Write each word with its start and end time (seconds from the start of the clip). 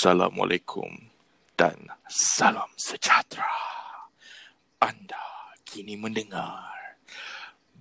Assalamualaikum 0.00 1.12
dan 1.60 1.76
salam 2.08 2.72
sejahtera. 2.80 3.44
Anda 4.80 5.52
kini 5.60 5.92
mendengar 5.92 6.72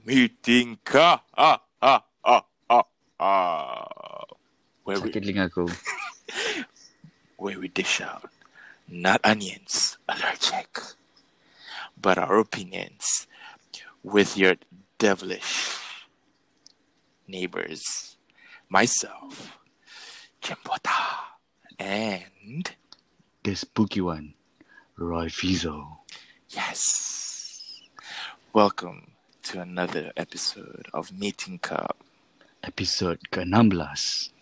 meeting 0.03 0.83
ka 0.83 1.23
ah 1.31 1.63
ah 1.79 2.03
ah 2.27 2.43
ah 2.67 2.87
ah 3.23 4.27
where 4.83 4.99
we 4.99 5.15
Sakit 5.15 5.15
telinga 5.15 5.47
aku. 5.47 5.63
where 7.39 7.55
we 7.55 7.71
dish 7.71 8.03
out 8.03 8.27
not 8.91 9.23
onions 9.23 9.95
allergic 10.11 10.75
but 11.95 12.19
our 12.19 12.43
opinions 12.43 13.31
with 14.03 14.35
your 14.35 14.59
devilish 14.99 15.79
neighbors 17.31 18.19
myself 18.67 19.55
Jimbota 20.43 21.28
and 21.79 22.75
The 23.43 23.55
spooky 23.55 24.01
one. 24.01 24.33
Roy 24.97 25.31
Fizo. 25.31 26.03
Yes. 26.49 26.83
Welcome 28.51 29.15
to 29.43 29.61
another 29.61 30.11
episode 30.17 30.87
of 30.93 31.15
Meeting 31.15 31.57
Cup. 31.57 31.95
Episod 32.67 33.15
ke-16. 33.31 34.35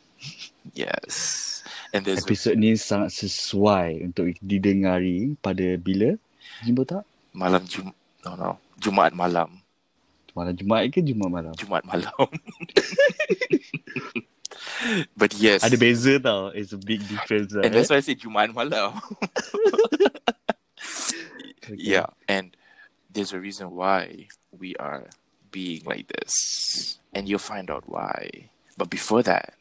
Yes. 0.73 1.61
And 1.93 2.01
there's 2.01 2.25
Episod 2.25 2.57
ni 2.57 2.73
sangat 2.73 3.13
sesuai 3.13 4.09
untuk 4.09 4.33
didengari 4.41 5.37
pada 5.37 5.77
bila? 5.77 6.17
Jumpa 6.65 6.83
tak? 6.89 7.05
malam 7.37 7.61
Jum 7.69 7.93
no 8.25 8.33
no 8.33 8.57
Jumaat 8.81 9.13
malam. 9.13 9.61
Malam 10.33 10.57
Jumaat 10.57 10.89
ke 10.89 11.05
Jumaat 11.05 11.29
malam? 11.29 11.53
Jumaat 11.53 11.85
malam. 11.85 12.17
but 15.17 15.33
yes. 15.37 15.63
Ada 15.63 15.77
beza 15.77 16.19
tau. 16.19 16.47
It's 16.53 16.73
a 16.73 16.79
big 16.81 17.01
difference. 17.07 17.53
and 17.53 17.73
that's 17.73 17.89
why 17.89 17.97
I 17.97 18.05
say 18.05 18.15
Jumaat 18.15 18.53
malam. 18.53 18.97
Yeah, 21.67 22.07
and 22.31 22.55
there's 23.11 23.33
a 23.35 23.39
reason 23.43 23.75
why 23.75 24.31
we 24.55 24.71
are 24.79 25.11
being 25.51 25.83
like 25.83 26.07
this. 26.07 26.31
And 27.11 27.27
you'll 27.27 27.43
find 27.43 27.67
out 27.67 27.83
why. 27.91 28.47
But 28.79 28.87
before 28.89 29.19
that, 29.27 29.51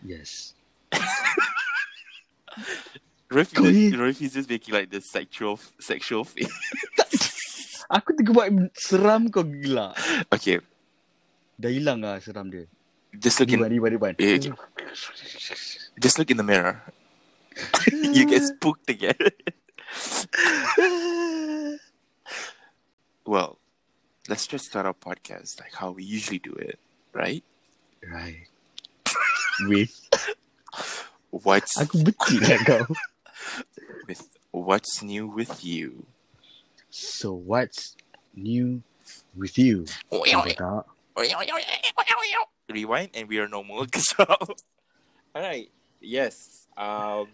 Yes. 0.00 0.54
Rafi, 3.28 3.58
ni- 3.60 3.92
Rafi's 3.92 4.32
just 4.32 4.48
making 4.48 4.72
like 4.72 4.88
this 4.88 5.10
sexual 5.10 5.58
sexual 5.76 6.24
face. 6.24 6.48
Aku 7.92 8.16
buat 8.32 8.50
seram 8.78 9.28
kau 9.28 9.44
gila. 9.44 9.92
okay, 10.32 10.58
Dah 11.58 11.68
hilang 11.70 12.00
lah 12.00 12.16
seram 12.22 12.48
dia. 12.48 12.64
Just 13.18 13.40
look 13.40 13.52
in 13.52 13.60
just 16.00 16.18
look 16.18 16.30
in 16.30 16.36
the 16.36 16.42
mirror. 16.42 16.82
you 17.92 18.26
get 18.26 18.42
spooked 18.42 18.90
again. 18.90 19.14
well, 23.26 23.58
let's 24.28 24.46
just 24.46 24.66
start 24.66 24.86
our 24.86 24.94
podcast 24.94 25.60
like 25.60 25.74
how 25.74 25.90
we 25.90 26.04
usually 26.04 26.38
do 26.38 26.52
it, 26.52 26.78
right? 27.12 27.42
Right. 28.06 28.46
With 29.68 30.08
What's 31.30 31.76
Aku 31.76 32.00
benci 32.00 32.40
lah 32.40 32.56
kau. 32.64 32.86
with 34.08 34.24
what's 34.52 35.02
new 35.02 35.28
with 35.28 35.64
you? 35.64 36.06
So 36.88 37.34
what's 37.34 37.96
new 38.32 38.80
with 39.36 39.58
you? 39.58 39.84
Jumpa 42.66 42.74
tak? 42.74 42.74
Rewind 42.74 43.10
and 43.14 43.28
we 43.28 43.38
are 43.38 43.48
normal. 43.48 43.86
So, 43.96 44.24
All 45.34 45.42
right. 45.42 45.70
Yes. 46.00 46.66
Um, 46.76 47.28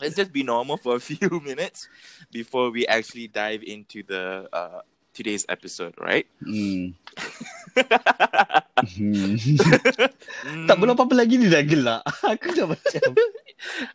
let's 0.00 0.16
just 0.16 0.32
be 0.32 0.42
normal 0.42 0.76
for 0.76 0.96
a 0.96 1.00
few 1.04 1.40
minutes 1.44 1.88
before 2.32 2.70
we 2.70 2.86
actually 2.86 3.28
dive 3.28 3.62
into 3.62 4.02
the 4.02 4.48
uh, 4.52 4.80
today's 5.14 5.44
episode, 5.48 5.94
right? 5.98 6.26
Hmm. 6.40 6.94
Hmm. 8.82 9.36
Mm. 10.42 10.66
tak 10.68 10.74
belum 10.74 10.98
apa-apa 10.98 11.14
lagi 11.14 11.38
ni 11.38 11.46
dah 11.46 11.62
gelak. 11.62 12.02
Aku 12.26 12.50
dah 12.50 12.66
macam. 12.66 13.14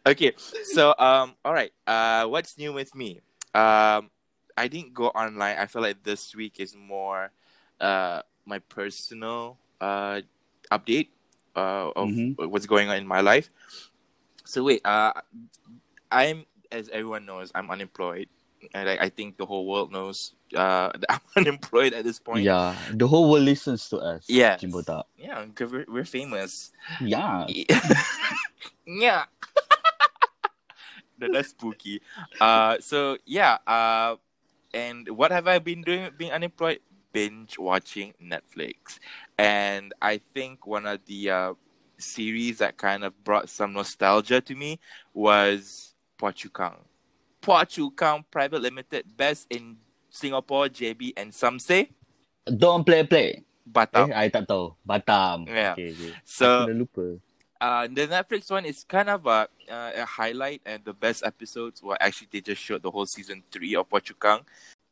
okay 0.08 0.32
so 0.64 0.96
um 0.96 1.36
all 1.44 1.52
right 1.52 1.76
uh 1.84 2.24
what's 2.24 2.58
new 2.58 2.72
with 2.72 2.96
me 2.96 3.20
um 3.52 4.08
i 4.56 4.64
didn't 4.64 4.96
go 4.96 5.12
online 5.12 5.60
i 5.60 5.68
feel 5.68 5.84
like 5.84 6.00
this 6.08 6.32
week 6.32 6.56
is 6.56 6.72
more 6.72 7.36
uh 7.84 8.24
my 8.48 8.64
personal 8.72 9.60
uh 9.84 10.24
update 10.72 11.10
uh 11.56 11.90
of 11.96 12.10
Mhm. 12.10 12.36
what's 12.50 12.66
going 12.66 12.90
on 12.90 12.98
in 12.98 13.08
my 13.08 13.22
life 13.22 13.50
so 14.46 14.64
wait 14.64 14.82
uh 14.86 15.14
i'm 16.12 16.46
as 16.72 16.90
everyone 16.90 17.26
knows 17.26 17.52
i'm 17.56 17.70
unemployed 17.72 18.28
and 18.74 18.90
I, 18.90 19.06
I 19.06 19.10
think 19.10 19.38
the 19.38 19.46
whole 19.46 19.66
world 19.68 19.92
knows 19.92 20.34
uh 20.56 20.92
that 20.94 21.08
i'm 21.10 21.22
unemployed 21.38 21.94
at 21.94 22.04
this 22.04 22.20
point 22.20 22.46
Yeah, 22.46 22.76
the 22.94 23.08
whole 23.08 23.30
world 23.30 23.44
listens 23.46 23.88
to 23.90 23.98
us. 23.98 24.26
Yeah, 24.28 24.58
Jumpa 24.58 24.84
tak? 24.86 25.06
yeah 25.18 25.46
'cause 25.56 25.72
we're, 25.72 25.86
we're 25.88 26.06
famous 26.10 26.72
Yeah. 27.02 27.48
yeah. 28.86 29.26
that, 31.20 31.32
that's 31.34 31.50
spooky. 31.50 32.02
Uh, 32.40 32.78
so 32.80 33.18
yeah. 33.26 33.58
Uh, 33.66 34.16
and 34.74 35.08
what 35.10 35.32
have 35.32 35.48
I 35.48 35.60
been 35.60 35.82
doing? 35.82 36.12
Being 36.18 36.32
unemployed, 36.32 36.80
binge 37.14 37.58
watching 37.58 38.14
Netflix, 38.22 39.00
and 39.38 39.94
I 40.02 40.20
think 40.34 40.66
one 40.66 40.86
of 40.86 41.00
the 41.06 41.30
uh, 41.30 41.53
series 41.98 42.58
that 42.59 42.78
kind 42.78 43.03
of 43.03 43.14
brought 43.24 43.50
some 43.50 43.74
nostalgia 43.74 44.42
to 44.42 44.56
me 44.56 44.80
was 45.14 45.94
Phua 46.20 46.34
Chu 46.34 46.50
Kang. 46.50 46.75
Phua 47.42 48.24
Private 48.31 48.62
Limited, 48.62 49.06
best 49.16 49.48
in 49.50 49.78
Singapore, 50.09 50.68
JB, 50.68 51.14
and 51.18 51.34
some 51.34 51.59
say 51.59 51.90
Don't 52.46 52.86
play 52.86 53.03
play. 53.03 53.44
Batam. 53.68 54.09
Eh, 54.09 54.16
I 54.16 54.28
tak 54.31 54.48
tahu. 54.48 54.72
Batam. 54.88 55.48
Yeah. 55.48 55.75
Okay, 55.75 55.92
okay. 55.92 56.12
So 56.24 56.64
Aku 56.64 56.72
dah 56.72 56.78
lupa. 56.80 57.06
uh, 57.59 57.86
the 57.92 58.08
Netflix 58.08 58.50
one 58.50 58.66
is 58.66 58.88
kind 58.88 59.09
of 59.12 59.25
a, 59.28 59.52
uh, 59.68 59.92
a 60.00 60.06
highlight, 60.06 60.64
and 60.64 60.84
the 60.88 60.96
best 60.96 61.28
episodes 61.28 61.84
were 61.84 62.00
actually 62.00 62.31
they 62.31 62.42
just 62.42 62.64
showed 62.64 62.81
the 62.81 62.92
whole 62.92 63.06
season 63.06 63.44
three 63.52 63.75
of 63.75 63.88
Chu 64.04 64.16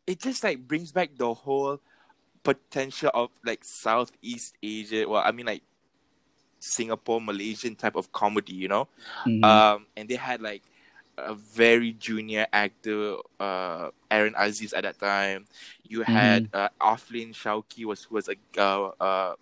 It 0.05 0.19
just 0.19 0.43
like 0.43 0.59
brings 0.67 0.91
back 0.91 1.15
the 1.15 1.33
whole 1.33 1.79
potential 2.45 3.11
of 3.13 3.29
like 3.43 3.65
Southeast 3.65 4.53
Asia. 4.63 5.09
Well, 5.09 5.23
I 5.25 5.31
mean 5.33 5.47
like 5.47 5.63
Singapore 6.59 7.19
Malaysian 7.19 7.75
type 7.75 7.95
of 7.97 8.11
comedy, 8.13 8.53
you 8.53 8.69
know. 8.69 8.87
Mhm. 9.25 9.43
Um, 9.43 9.87
and 9.97 10.07
they 10.07 10.15
had 10.15 10.41
like 10.41 10.63
a 11.17 11.33
very 11.33 11.93
junior 11.93 12.45
actor, 12.53 13.17
uh, 13.39 13.89
Aaron 14.11 14.35
Aziz 14.37 14.73
at 14.73 14.83
that 14.83 14.99
time. 14.99 15.45
You 15.83 16.03
had 16.03 16.49
uh, 16.53 16.69
Aflin 16.79 17.33
Shauki 17.33 17.85
was 17.85 18.03
who 18.05 18.15
was 18.15 18.29
a 18.29 18.35
uh, 18.57 18.91
uh, 18.99 19.35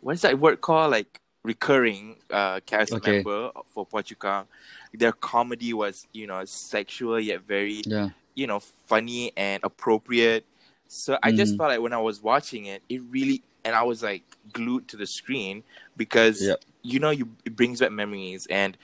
what 0.00 0.14
is 0.14 0.22
that 0.22 0.38
word 0.38 0.60
called? 0.60 0.92
Like 0.92 1.20
recurring 1.42 2.16
uh 2.30 2.60
cast 2.66 2.92
Okay. 2.92 3.12
member 3.24 3.50
for 3.72 3.86
Phua 3.86 4.04
Chu 4.04 4.14
Kang. 4.14 4.46
Their 4.92 5.12
comedy 5.12 5.72
was 5.72 6.06
you 6.12 6.26
know 6.26 6.44
sexual 6.44 7.18
yet 7.18 7.42
very 7.48 7.82
yeah. 7.86 8.10
you 8.34 8.46
know 8.46 8.60
funny 8.60 9.32
and 9.36 9.62
appropriate. 9.64 10.44
So 10.92 11.16
I 11.22 11.30
just 11.30 11.54
Mhm. 11.54 11.58
felt 11.58 11.70
like 11.70 11.80
when 11.80 11.92
I 11.92 11.98
was 11.98 12.20
watching 12.20 12.66
it, 12.66 12.82
it 12.88 13.00
really 13.10 13.42
and 13.64 13.76
I 13.76 13.84
was 13.84 14.02
like 14.02 14.24
glued 14.52 14.88
to 14.88 14.96
the 14.96 15.06
screen 15.06 15.62
because 15.96 16.42
Yep. 16.42 16.64
you 16.82 16.98
know 16.98 17.10
you 17.10 17.28
it 17.44 17.54
brings 17.54 17.78
back 17.78 17.92
memories 17.92 18.46
and 18.50 18.76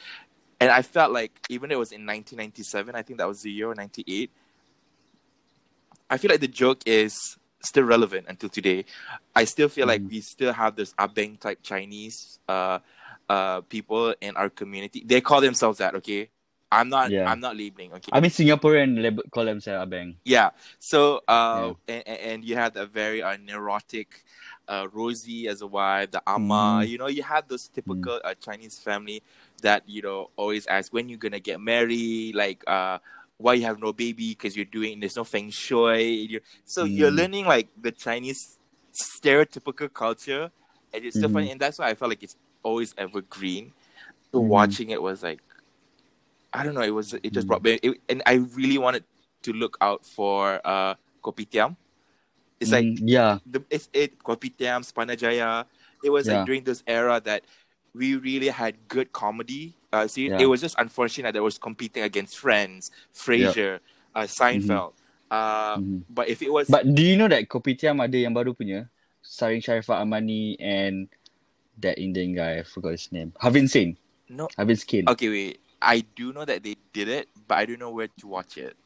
and 0.61 0.71
I 0.71 0.83
felt 0.83 1.13
like 1.13 1.33
even 1.49 1.69
though 1.69 1.77
it 1.77 1.79
was 1.81 1.91
in 1.93 2.07
1997, 2.07 2.95
I 2.95 3.03
think 3.03 3.19
that 3.19 3.27
was 3.27 3.43
the 3.43 3.51
year 3.51 3.69
or 3.71 3.75
98. 3.75 4.31
I 6.09 6.17
feel 6.17 6.31
like 6.31 6.41
the 6.41 6.47
joke 6.49 6.81
is 6.87 7.37
still 7.61 7.83
relevant 7.83 8.27
until 8.29 8.51
today. 8.51 8.85
I 9.35 9.45
still 9.45 9.69
feel 9.69 9.89
like 9.89 10.03
Mhm. 10.03 10.09
we 10.09 10.21
still 10.21 10.53
have 10.53 10.77
this 10.77 10.95
abeng 10.95 11.41
type 11.41 11.59
Chinese 11.63 12.39
uh 12.49 12.79
uh 13.29 13.63
people 13.63 14.15
in 14.21 14.37
our 14.37 14.49
community. 14.49 15.03
They 15.05 15.21
call 15.21 15.41
themselves 15.41 15.79
that, 15.79 15.97
okay? 15.97 16.31
I'm 16.71 16.89
not 16.89 17.11
Yeah. 17.11 17.31
I'm 17.31 17.41
not 17.41 17.57
labeling, 17.57 17.93
okay? 17.95 18.11
I 18.13 18.21
mean 18.21 18.31
Singaporean 18.31 19.01
label, 19.01 19.23
call 19.31 19.45
themselves 19.45 19.87
abang. 19.87 20.17
Yeah. 20.25 20.51
So, 20.79 21.21
uh, 21.29 21.75
and, 21.87 22.09
and 22.09 22.45
you 22.45 22.57
had 22.57 22.77
a 22.77 22.87
very 22.87 23.23
uh, 23.23 23.37
neurotic 23.37 24.25
uh, 24.69 24.89
Rosie 24.93 25.47
as 25.47 25.63
a 25.63 25.67
wife, 25.67 26.11
the 26.11 26.23
ama. 26.27 26.83
Mm. 26.83 26.89
You 26.89 26.99
know, 26.99 27.07
you 27.07 27.23
had 27.23 27.49
those 27.49 27.69
typical 27.69 28.21
uh, 28.25 28.35
Chinese 28.35 28.79
family 28.79 29.23
that 29.63 29.85
you 29.87 30.03
know 30.03 30.31
always 30.37 30.67
ask 30.67 30.93
when 30.93 31.09
you're 31.09 31.19
gonna 31.23 31.41
get 31.41 31.61
married, 31.61 32.35
like 32.35 32.65
uh, 32.67 32.99
why 33.39 33.55
you 33.55 33.63
have 33.63 33.79
no 33.79 33.93
baby 33.93 34.31
because 34.31 34.57
you're 34.57 34.65
doing 34.67 34.99
there's 34.99 35.17
no 35.17 35.25
feng 35.25 35.51
shui. 35.51 36.27
You're, 36.29 36.41
so 36.65 36.85
you're 36.85 37.11
Mm. 37.11 37.17
learning 37.17 37.45
like 37.47 37.69
the 37.81 37.93
Chinese 37.93 38.59
stereotypical 38.93 39.93
culture, 39.93 40.51
and 40.93 41.05
it's 41.05 41.19
Mhm. 41.19 41.33
funny. 41.33 41.51
And 41.53 41.61
that's 41.61 41.79
why 41.79 41.89
I 41.91 41.95
felt 41.95 42.11
like 42.11 42.23
it's 42.23 42.37
always 42.63 42.95
evergreen. 42.99 43.73
So 44.33 44.41
Mhm. 44.41 44.49
watching 44.49 44.91
it 44.91 45.01
was 45.01 45.23
like, 45.23 45.41
I 46.57 46.65
don't 46.65 46.73
know. 46.73 46.81
It 46.81 46.95
was 46.97 47.13
it 47.13 47.33
just 47.37 47.45
Mm. 47.45 47.51
brought 47.53 47.63
me, 47.63 47.77
it, 47.85 48.01
and 48.09 48.25
I 48.25 48.41
really 48.57 48.81
wanted 48.81 49.05
to 49.45 49.53
look 49.53 49.77
out 49.85 50.09
for 50.09 50.61
uh 50.65 50.97
kopitiam. 51.21 51.77
It's 52.57 52.73
like 52.73 52.89
Mm, 52.89 53.05
yeah. 53.05 53.39
the 53.45 53.61
it's 53.69 53.93
it 53.93 54.17
kopitiam 54.25 54.81
Spanajaya. 54.81 55.69
It 56.01 56.09
was 56.09 56.25
Yeah. 56.25 56.41
like 56.41 56.49
during 56.49 56.65
this 56.65 56.81
era 56.89 57.21
that 57.29 57.45
we 57.93 58.17
really 58.17 58.49
had 58.49 58.77
good 58.89 59.13
comedy. 59.13 59.77
Uh, 59.93 60.09
see, 60.09 60.29
Yeah. 60.33 60.41
it 60.41 60.49
was 60.49 60.61
just 60.65 60.77
unfortunate 60.81 61.33
that 61.37 61.41
it 61.41 61.45
was 61.45 61.61
competing 61.61 62.05
against 62.05 62.37
Friends, 62.41 62.89
Frasier, 63.13 63.81
uh, 64.17 64.25
Seinfeld. 64.29 64.93
Uh, 65.29 65.77
Mhm. 65.77 66.05
But 66.09 66.29
if 66.29 66.41
it 66.41 66.53
was, 66.53 66.69
But 66.69 66.89
do 66.89 67.03
you 67.05 67.17
know 67.17 67.29
that 67.29 67.45
Kopitiam 67.49 68.01
ada 68.01 68.17
yang 68.17 68.33
baru 68.33 68.53
punya? 68.57 68.89
Starring 69.21 69.59
Sharifah 69.61 70.01
Amani 70.01 70.55
and 70.63 71.09
that 71.83 71.99
Indian 71.99 72.33
guy, 72.33 72.61
I 72.61 72.65
forgot 72.65 72.95
his 72.95 73.11
name. 73.11 73.33
Havin 73.43 73.67
Singh. 73.69 73.97
no, 74.31 74.47
Havin 74.57 74.77
Skin. 74.79 75.05
okay, 75.11 75.29
wait. 75.29 75.59
I 75.81 76.01
do 76.15 76.33
know 76.33 76.45
that 76.45 76.63
they 76.63 76.77
did 76.93 77.09
it, 77.09 77.29
but 77.47 77.59
I 77.59 77.67
don't 77.67 77.79
know 77.81 77.91
where 77.91 78.09
to 78.09 78.27
watch 78.27 78.57
it. 78.59 78.77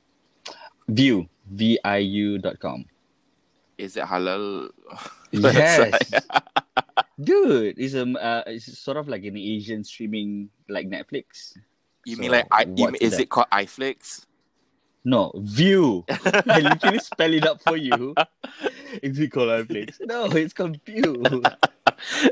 Viu. 0.88 1.28
V-I-U 1.46 2.38
dot 2.38 2.58
com. 2.60 2.84
Is 3.78 3.96
it 3.96 4.04
halal? 4.04 4.70
Yes. 5.32 6.10
Dude, 7.20 7.78
it's 7.78 7.94
a 7.94 8.04
uh, 8.06 8.42
it's 8.46 8.78
sort 8.78 8.96
of 8.96 9.08
like 9.08 9.24
an 9.24 9.36
Asian 9.36 9.84
streaming 9.84 10.50
like 10.68 10.88
Netflix. 10.88 11.56
You 12.04 12.16
So, 12.16 12.20
mean 12.20 12.30
like 12.32 12.46
I? 12.50 12.64
You 12.76 12.88
mean, 12.88 12.96
is 13.00 13.12
that. 13.12 13.22
it 13.22 13.30
called 13.30 13.46
iFlix? 13.52 14.26
No, 15.04 15.32
Viu. 15.34 16.04
I 16.10 16.60
literally 16.60 16.98
spell 16.98 17.32
it 17.32 17.46
up 17.46 17.62
for 17.62 17.76
you. 17.76 18.14
It's 19.02 19.18
called 19.32 19.48
Netflix. 19.48 19.96
No, 20.00 20.24
it's 20.26 20.52
called 20.52 20.78
Viu. 20.84 21.14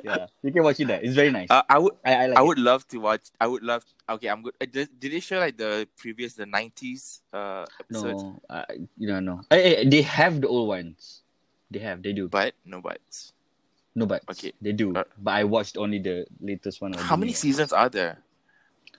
yeah, 0.04 0.26
you 0.42 0.52
can 0.52 0.62
watch 0.62 0.80
it 0.80 0.86
there. 0.88 1.00
It's 1.00 1.14
very 1.14 1.30
nice. 1.30 1.48
Uh, 1.50 1.62
I 1.68 1.78
would. 1.78 1.94
I, 2.04 2.14
I 2.14 2.26
like 2.26 2.38
I 2.38 2.42
it. 2.42 2.46
would 2.46 2.58
love 2.58 2.86
to 2.88 2.98
watch. 2.98 3.22
I 3.40 3.46
would 3.46 3.62
love. 3.62 3.84
Okay, 4.08 4.28
I'm 4.28 4.42
good. 4.42 4.54
Uh, 4.60 4.66
did, 4.70 4.88
did 5.00 5.12
they 5.12 5.20
show 5.20 5.38
like 5.38 5.56
the 5.56 5.88
previous 5.96 6.34
the 6.34 6.46
nineties 6.46 7.22
uh 7.32 7.64
episodes? 7.80 8.22
No, 8.22 8.40
I, 8.50 8.64
you 8.98 9.08
know, 9.08 9.20
no. 9.20 9.40
Eh, 9.50 9.56
eh, 9.56 9.84
they 9.88 10.02
have 10.02 10.40
the 10.40 10.48
old 10.48 10.68
ones. 10.68 11.22
They 11.70 11.80
have, 11.80 12.02
they 12.02 12.12
do. 12.12 12.28
But 12.28 12.54
no 12.64 12.80
buts. 12.80 13.32
No, 13.94 14.06
but 14.06 14.22
Okay. 14.30 14.52
they 14.60 14.72
do. 14.72 14.94
Uh, 14.94 15.04
but 15.18 15.34
I 15.34 15.44
watched 15.44 15.76
only 15.76 15.98
the 15.98 16.26
latest 16.40 16.80
one. 16.80 16.92
How 16.94 17.16
many 17.16 17.32
seasons 17.32 17.72
are 17.72 17.88
there? 17.88 18.18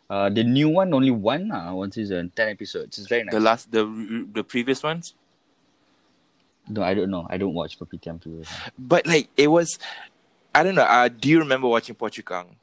Uh, 0.09 0.29
the 0.29 0.43
new 0.43 0.69
one 0.69 0.93
only 0.93 1.11
one. 1.11 1.51
Uh, 1.51 1.73
one 1.73 1.91
season, 1.91 2.31
ten 2.35 2.49
episodes. 2.49 2.97
It's 2.97 3.07
very 3.07 3.23
nice. 3.23 3.33
The 3.33 3.39
last, 3.39 3.71
the 3.71 3.83
the 4.33 4.43
previous 4.43 4.81
ones. 4.81 5.13
no, 6.67 6.81
I 6.83 6.93
don't 6.93 7.09
know. 7.09 7.27
I 7.29 7.37
don't 7.37 7.53
watch 7.53 7.77
Kopitiam 7.79 8.21
too. 8.21 8.43
But 8.77 9.05
like 9.05 9.29
it 9.37 9.47
was, 9.47 9.77
I 10.53 10.63
don't 10.63 10.75
know. 10.75 10.83
Uh, 10.83 11.07
do 11.09 11.29
you 11.29 11.39
remember 11.39 11.67
watching 11.67 11.95
Phua 11.95 12.11
Chu 12.11 12.23
Kang? 12.23 12.55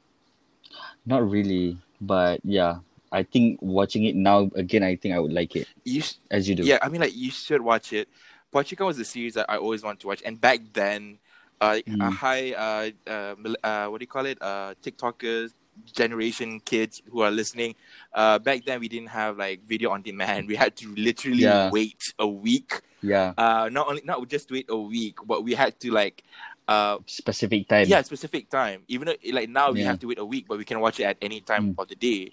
Not 1.05 1.29
really, 1.29 1.77
but 2.01 2.41
yeah. 2.43 2.79
I 3.09 3.23
think 3.23 3.59
watching 3.61 4.03
it 4.03 4.15
now 4.17 4.51
again, 4.55 4.83
I 4.83 4.97
think 4.97 5.15
I 5.15 5.19
would 5.19 5.31
like 5.31 5.55
it 5.55 5.69
You 5.85 6.01
sh- 6.01 6.15
as 6.29 6.49
you 6.49 6.55
do. 6.55 6.63
yeah, 6.63 6.77
I 6.81 6.89
mean 6.89 6.99
like 6.99 7.15
you 7.15 7.31
should 7.31 7.61
watch 7.61 7.93
it. 7.93 8.09
Phua 8.51 8.65
Chu 8.65 8.75
Kang 8.75 8.87
was 8.87 8.99
a 8.99 9.05
series 9.05 9.35
that 9.35 9.45
I 9.47 9.55
always 9.55 9.81
wanted 9.83 10.01
to 10.01 10.07
watch, 10.07 10.21
and 10.25 10.39
back 10.39 10.59
then, 10.73 11.19
uh, 11.61 11.79
Mm. 11.87 12.01
uh 12.03 12.09
hi, 12.11 12.51
uh, 12.51 12.91
uh, 13.09 13.35
uh, 13.63 13.87
what 13.87 13.99
do 13.99 14.03
you 14.03 14.07
call 14.07 14.25
it? 14.25 14.37
Uh, 14.41 14.73
TikTokers, 14.83 15.53
generation 15.85 16.59
kids 16.59 17.01
who 17.09 17.21
are 17.21 17.31
listening. 17.31 17.75
Uh, 18.13 18.39
back 18.39 18.65
then 18.65 18.79
we 18.79 18.87
didn't 18.87 19.09
have 19.09 19.37
like 19.37 19.61
video 19.63 19.91
on 19.91 20.01
demand. 20.01 20.47
We 20.47 20.55
had 20.55 20.75
to 20.77 20.93
literally 20.95 21.43
Yeah. 21.43 21.69
wait 21.71 22.01
a 22.19 22.27
week. 22.27 22.81
Yeah, 23.01 23.33
Uh, 23.37 23.69
not 23.71 23.87
only 23.87 24.01
not 24.03 24.27
just 24.27 24.49
wait 24.51 24.65
a 24.69 24.77
week, 24.77 25.19
but 25.25 25.43
we 25.43 25.53
had 25.53 25.79
to 25.81 25.91
like, 25.91 26.23
uh, 26.67 26.97
specific 27.05 27.67
time. 27.67 27.87
yeah, 27.87 28.01
specific 28.01 28.49
time. 28.49 28.81
Even 28.87 29.07
though 29.07 29.15
like 29.31 29.49
now 29.49 29.71
we 29.71 29.81
Yeah. 29.81 29.87
have 29.87 29.99
to 29.99 30.07
wait 30.07 30.17
a 30.19 30.25
week, 30.25 30.45
but 30.47 30.57
we 30.57 30.65
can 30.65 30.79
watch 30.79 30.99
it 30.99 31.03
at 31.03 31.17
any 31.21 31.41
time 31.41 31.73
Mm. 31.73 31.75
of 31.79 31.87
the 31.87 31.95
day. 31.95 32.31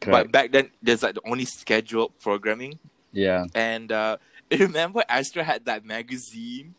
correct. 0.00 0.24
But 0.24 0.32
back 0.32 0.52
then, 0.52 0.70
there's 0.82 1.02
like 1.02 1.14
the 1.14 1.20
only 1.28 1.44
scheduled 1.44 2.18
programming. 2.18 2.78
yeah, 3.12 3.44
And 3.54 3.92
uh, 3.92 4.16
remember, 4.50 5.04
Astro 5.08 5.42
had 5.42 5.64
that 5.66 5.84
magazine. 5.84 6.74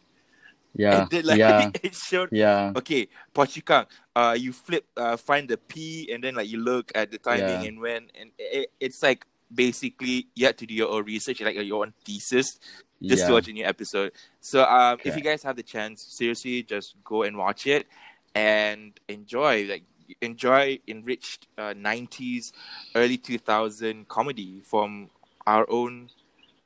yeah, 0.74 1.06
then, 1.12 1.26
like, 1.26 1.38
yeah, 1.38 1.70
it 1.84 1.96
showed. 1.96 2.30
yeah, 2.32 2.74
Okay, 2.76 3.08
Phua 3.36 3.46
Chu 3.48 3.62
Kang, 3.62 3.86
uh, 4.16 4.36
you 4.38 4.54
flip, 4.54 4.86
uh, 4.98 5.18
find 5.18 5.48
the 5.48 5.58
P, 5.58 6.10
and 6.12 6.24
then 6.24 6.36
like 6.36 6.50
you 6.50 6.60
look 6.60 6.92
at 6.96 7.12
the 7.12 7.18
timing 7.18 7.62
Yeah. 7.62 7.64
and 7.64 7.80
when, 7.80 8.10
and 8.20 8.32
it, 8.38 8.72
it's 8.80 9.02
like 9.02 9.26
basically 9.54 10.28
you 10.36 10.46
have 10.46 10.58
to 10.58 10.66
do 10.66 10.74
your 10.74 10.90
own 10.90 11.06
research, 11.06 11.42
like 11.42 11.56
your 11.56 11.84
own 11.84 11.94
thesis, 12.06 12.60
just 13.02 13.22
yeah. 13.22 13.28
to 13.28 13.34
watch 13.34 13.48
a 13.48 13.54
new 13.54 13.66
episode. 13.66 14.12
So 14.40 14.64
um, 14.64 15.00
if 15.04 15.16
you 15.16 15.24
guys 15.24 15.44
have 15.44 15.56
the 15.56 15.64
chance, 15.64 16.06
seriously, 16.10 16.64
just 16.64 16.96
go 17.04 17.24
and 17.24 17.38
watch 17.38 17.68
it 17.68 17.88
and 18.36 19.00
enjoy. 19.08 19.66
Like 19.66 19.84
enjoy 20.20 20.80
enriched 20.88 21.48
uh, 21.58 21.74
90s, 21.74 22.52
early 22.96 23.18
2000 23.18 24.08
comedy 24.08 24.62
from 24.62 25.10
our 25.48 25.66
own 25.70 26.10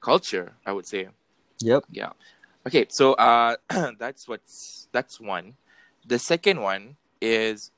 culture. 0.01 0.53
I 0.65 0.71
would 0.71 0.87
say. 0.87 1.09
Yep. 1.59 1.85
Yeah. 1.91 2.09
Okay, 2.67 2.87
so 2.89 3.13
uh, 3.13 3.57
that's 3.99 4.27
what's 4.27 4.87
that's 4.91 5.19
one. 5.19 5.53
The 6.07 6.19
second 6.19 6.61
one 6.61 6.97
is 7.21 7.71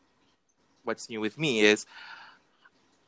what's 0.84 1.10
new 1.10 1.19
with 1.22 1.38
me 1.38 1.62
is 1.62 1.86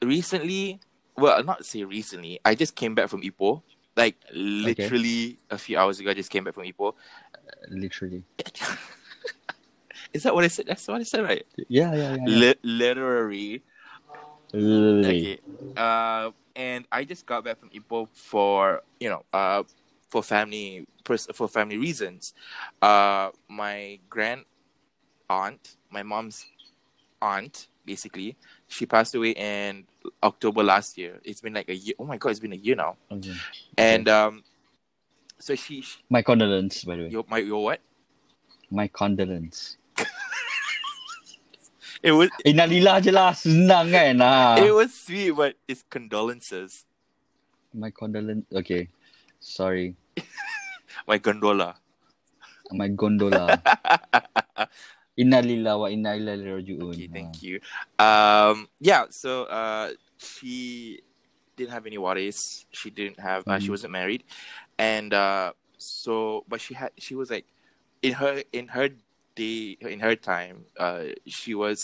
recently. 0.04 0.80
Well, 1.18 1.44
not 1.44 1.66
say 1.66 1.84
recently. 1.84 2.40
I 2.46 2.56
just 2.56 2.76
came 2.76 2.96
back 2.96 3.10
from 3.10 3.22
Ipoh. 3.22 3.62
Like 3.98 4.16
literally 4.32 5.40
a 5.50 5.58
few 5.58 5.78
hours 5.78 6.00
ago, 6.00 6.12
I 6.12 6.14
just 6.14 6.30
came 6.30 6.46
back 6.46 6.54
from 6.54 6.64
Ipoh. 6.64 6.94
Literally. 7.70 8.24
Is 10.14 10.24
that 10.24 10.34
what 10.34 10.44
I 10.44 10.48
said? 10.48 10.68
That's 10.68 10.88
what 10.88 11.02
I 11.02 11.04
said, 11.04 11.24
right? 11.24 11.46
Yeah, 11.68 11.94
yeah, 11.94 12.12
yeah. 12.12 12.16
yeah. 12.16 12.26
Li- 12.26 12.60
literary. 12.64 13.64
Literally. 14.54 15.34
Okay. 15.34 15.40
Uh, 15.76 16.32
and 16.56 16.86
I 16.92 17.04
just 17.04 17.26
got 17.26 17.44
back 17.44 17.60
from 17.60 17.70
Ipoh 17.70 18.08
for 18.14 18.82
you 19.00 19.10
know 19.10 19.24
uh 19.34 19.64
for 20.10 20.24
family 20.24 20.88
for 21.06 21.48
family 21.48 21.78
reasons. 21.78 22.34
Uh, 22.82 23.30
my 23.48 24.00
grand 24.10 24.46
aunt, 25.30 25.78
my 25.90 26.04
mom's 26.04 26.46
aunt, 27.22 27.68
basically, 27.86 28.36
she 28.68 28.86
passed 28.86 29.16
away 29.16 29.32
in 29.32 29.86
October 30.24 30.64
last 30.64 30.98
year. 30.98 31.20
It's 31.24 31.42
been 31.42 31.54
like 31.54 31.70
a 31.70 31.76
year. 31.76 31.94
Oh 32.00 32.06
my 32.06 32.18
god, 32.18 32.30
it's 32.30 32.40
been 32.40 32.54
a 32.54 32.58
year 32.58 32.76
now. 32.76 32.98
Okay. 33.12 33.34
And 33.78 34.10
um, 34.10 34.44
so 35.38 35.56
she, 35.56 35.82
she 35.82 36.00
My 36.10 36.22
condolence, 36.22 36.84
by 36.84 36.96
the 36.96 37.04
way. 37.04 37.10
your 37.10 37.26
my 37.30 37.38
your 37.38 37.64
what? 37.64 37.80
My 38.70 38.88
condolence. 38.88 39.78
It 42.00 42.16
was 42.16 42.32
Innalillah 42.48 43.04
je 43.04 43.12
lah. 43.12 43.36
Senang 43.36 43.92
kan? 43.92 44.24
Ah. 44.24 44.56
it 44.56 44.72
was 44.72 44.96
sweet, 44.96 45.36
but 45.36 45.60
it's 45.68 45.84
condolences. 45.92 46.88
My 47.76 47.92
condolence. 47.92 48.48
Okay. 48.56 48.88
Sorry. 49.44 50.00
My 51.08 51.18
gondola. 51.20 51.76
My 52.72 52.88
gondola. 52.88 53.60
Innalillah 55.20 55.76
wa 55.76 55.88
inna 55.92 56.16
ilaihi 56.16 56.48
raji'un. 56.48 56.96
Okay, 56.96 57.08
thank 57.12 57.44
you. 57.44 57.60
Um, 58.00 58.72
yeah, 58.80 59.04
so 59.12 59.44
uh, 59.52 59.92
she 60.18 61.02
didn't 61.60 61.72
have 61.76 61.86
any 61.86 61.98
worries. 62.00 62.66
She 62.72 62.90
didn't 62.90 63.20
have. 63.20 63.44
Uh, 63.44 63.60
she 63.60 63.68
Mhm. 63.68 63.76
wasn't 63.76 63.92
married, 63.92 64.24
and 64.80 65.12
uh, 65.14 65.52
so 65.78 66.46
but 66.48 66.62
she 66.64 66.74
had. 66.74 66.92
She 66.98 67.16
was 67.20 67.30
like, 67.30 67.44
in 68.02 68.14
her 68.14 68.44
in 68.54 68.70
her 68.72 68.90
day 69.36 69.76
in 69.82 70.00
her 70.00 70.16
time, 70.16 70.66
uh, 70.80 71.12
she 71.28 71.52
was 71.54 71.84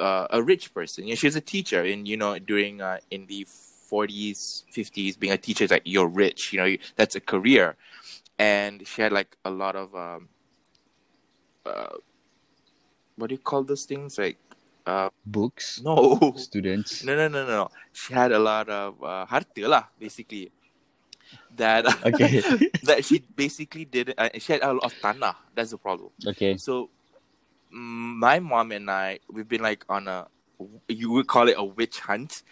uh, 0.00 0.26
a 0.30 0.42
rich 0.42 0.72
person. 0.72 1.04
You 1.04 1.12
know, 1.12 1.20
she 1.20 1.26
was 1.28 1.36
a 1.36 1.44
teacher, 1.44 1.84
and 1.84 2.08
you 2.08 2.16
know 2.16 2.38
during 2.40 2.80
uh, 2.80 3.04
in 3.12 3.26
the 3.28 3.44
forties, 3.92 4.64
fifties, 4.72 5.20
being 5.20 5.32
a 5.32 5.36
teacher 5.36 5.64
is 5.64 5.70
like 5.70 5.84
you're 5.84 6.08
rich. 6.08 6.52
You 6.52 6.58
know, 6.60 6.64
you, 6.64 6.78
that's 6.96 7.16
a 7.16 7.20
career, 7.20 7.76
and 8.40 8.86
she 8.88 9.02
had 9.04 9.12
like 9.12 9.36
a 9.44 9.50
lot 9.52 9.76
of 9.76 9.92
um, 9.94 10.28
uh, 11.66 12.00
what 13.16 13.28
do 13.28 13.34
you 13.34 13.38
call 13.40 13.62
those 13.62 13.84
things 13.84 14.18
like. 14.18 14.38
Uh, 14.84 15.08
Books. 15.24 15.80
no, 15.84 16.18
Students. 16.36 17.04
no, 17.04 17.14
no, 17.14 17.28
no, 17.28 17.46
no. 17.46 17.70
She 17.92 18.12
had 18.12 18.32
a 18.32 18.38
lot 18.38 18.68
of 18.68 18.98
uh, 19.02 19.24
harta 19.26 19.68
lah, 19.68 19.84
basically. 19.98 20.50
That 21.56 21.86
Okay. 22.04 22.42
that 22.82 23.04
she 23.04 23.22
basically 23.36 23.84
did. 23.84 24.14
Uh, 24.18 24.28
she 24.38 24.54
had 24.54 24.62
a 24.62 24.72
lot 24.72 24.82
of 24.84 24.94
tanah. 25.00 25.36
That's 25.54 25.70
the 25.70 25.78
problem. 25.78 26.10
okay. 26.26 26.56
So, 26.56 26.90
mm, 27.72 28.18
my 28.18 28.40
mom 28.40 28.72
and 28.72 28.90
I, 28.90 29.20
we've 29.30 29.46
been 29.48 29.62
like 29.62 29.84
on 29.88 30.08
a, 30.08 30.26
you 30.88 31.10
would 31.12 31.28
call 31.28 31.46
it 31.48 31.54
a 31.56 31.64
witch 31.64 32.00
hunt, 32.00 32.42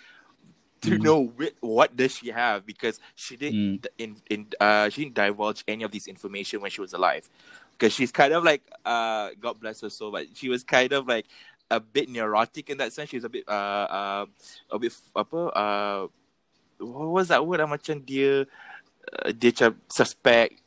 to 0.83 0.91
Mm. 0.97 1.03
know 1.03 1.21
whi- 1.37 1.57
what 1.61 1.97
does 1.97 2.17
she 2.17 2.29
have 2.31 2.65
because 2.65 3.01
she 3.15 3.37
didn't 3.37 3.83
Mm. 3.83 3.87
in 3.99 4.17
in 4.31 4.47
uh 4.61 4.89
she 4.89 5.05
didn't 5.05 5.15
divulge 5.15 5.63
any 5.69 5.85
of 5.85 5.91
this 5.93 6.07
information 6.09 6.61
when 6.61 6.71
she 6.71 6.81
was 6.81 6.93
alive, 6.95 7.29
because 7.81 7.97
she's 7.97 8.13
kind 8.13 8.35
of 8.37 8.45
like 8.45 8.61
uh 8.85 9.31
God 9.41 9.59
bless 9.59 9.81
her 9.81 9.89
soul, 9.89 10.13
but 10.13 10.27
she 10.37 10.53
was 10.53 10.63
kind 10.63 10.93
of 10.93 11.09
like 11.09 11.25
a 11.71 11.81
bit 11.81 12.11
neurotic 12.13 12.69
in 12.69 12.77
that 12.77 12.93
sense. 12.93 13.09
she's 13.09 13.25
a 13.25 13.33
bit 13.33 13.49
uh 13.49 13.89
uh 13.89 14.27
a 14.71 14.79
bit 14.79 14.93
apa 15.17 15.41
uh 15.57 16.07
what 16.77 17.09
was 17.09 17.29
that 17.33 17.41
word? 17.41 17.61
Ah, 17.65 17.67
Macam 17.67 18.05
dia 18.05 18.45
uh, 19.17 19.33
dia 19.33 19.49
macam 19.53 19.81
suspect 19.89 20.61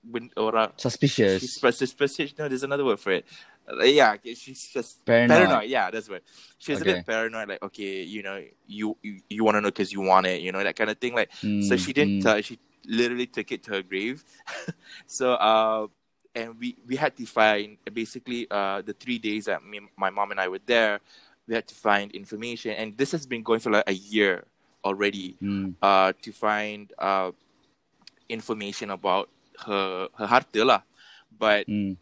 when 0.00 0.32
orang 0.40 0.72
Suspicious. 0.76 1.40
She's 1.40 1.60
suspicious. 1.60 2.32
No, 2.36 2.48
there's 2.48 2.64
another 2.64 2.84
word 2.84 3.00
for 3.00 3.12
it. 3.12 3.24
Uh, 3.64 3.84
yeah, 3.84 4.16
she's 4.36 4.68
just 4.68 5.04
Paranoid. 5.04 5.48
paranoid. 5.48 5.68
Yeah, 5.72 5.88
that's 5.90 6.08
what. 6.08 6.20
She's 6.60 6.80
a 6.80 6.84
bit 6.84 7.06
paranoid. 7.06 7.48
Like, 7.48 7.62
okay, 7.62 8.04
you 8.04 8.20
know, 8.22 8.44
you 8.68 8.96
you, 9.00 9.20
you 9.28 9.44
want 9.44 9.56
to 9.56 9.60
know 9.64 9.68
because 9.72 9.88
you 9.92 10.04
want 10.04 10.26
it. 10.28 10.44
You 10.44 10.52
know 10.52 10.60
that 10.62 10.76
kind 10.76 10.90
of 10.92 10.98
thing. 11.00 11.14
Like, 11.16 11.32
so 11.40 11.76
Mm, 11.76 11.78
she 11.80 11.92
didn't. 11.96 12.20
mm. 12.24 12.26
Uh, 12.28 12.40
she 12.44 12.58
literally 12.84 13.24
took 13.26 13.48
it 13.52 13.64
to 13.64 13.80
her 13.80 13.82
grave. 13.82 14.20
so, 15.06 15.32
uh, 15.40 15.86
and 16.34 16.58
we 16.58 16.76
we 16.86 16.96
had 16.96 17.16
to 17.16 17.24
find 17.26 17.78
basically 17.92 18.46
uh 18.50 18.82
the 18.82 18.92
three 18.92 19.18
days 19.18 19.46
that 19.46 19.64
me, 19.64 19.80
my 19.96 20.10
mom 20.10 20.30
and 20.30 20.40
I 20.40 20.48
were 20.48 20.62
there. 20.66 21.00
we 21.46 21.54
had 21.54 21.68
to 21.68 21.74
find 21.74 22.10
information, 22.12 22.72
and 22.72 22.96
this 22.96 23.12
has 23.12 23.26
been 23.26 23.42
going 23.42 23.60
for 23.60 23.70
like 23.70 23.84
a 23.86 23.92
year 23.92 24.44
already. 24.84 25.36
Mm. 25.42 25.74
Uh, 25.80 26.12
to 26.22 26.32
find 26.32 26.92
uh 26.98 27.32
information 28.28 28.90
about 28.90 29.28
her 29.66 30.08
her 30.16 30.26
harta 30.26 30.64
lah, 30.64 30.82
but 31.36 31.68
Mm. 31.68 31.96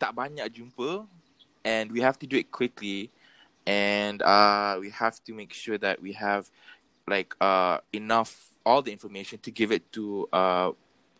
tak 0.00 0.16
banyak 0.16 0.48
jumpa, 0.48 1.04
and 1.60 1.92
we 1.92 2.00
have 2.00 2.16
to 2.16 2.24
do 2.24 2.40
it 2.40 2.48
quickly, 2.48 3.12
and 3.68 4.24
uh 4.24 4.80
we 4.80 4.88
have 4.88 5.20
to 5.20 5.36
make 5.36 5.52
sure 5.52 5.76
that 5.76 6.00
we 6.00 6.16
have 6.16 6.48
like 7.04 7.36
uh 7.44 7.78
enough 7.92 8.56
all 8.64 8.80
the 8.80 8.92
information 8.92 9.36
to 9.44 9.52
give 9.52 9.68
it 9.68 9.84
to 9.92 10.24
uh 10.32 10.72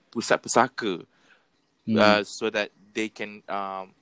pusat 0.08 0.40
pusaka 0.40 1.04
Mm. 1.88 1.99
uh, 1.99 2.22
so 2.25 2.50
that 2.50 2.70
they 2.94 3.08
can 3.08 3.42
um, 3.49 3.94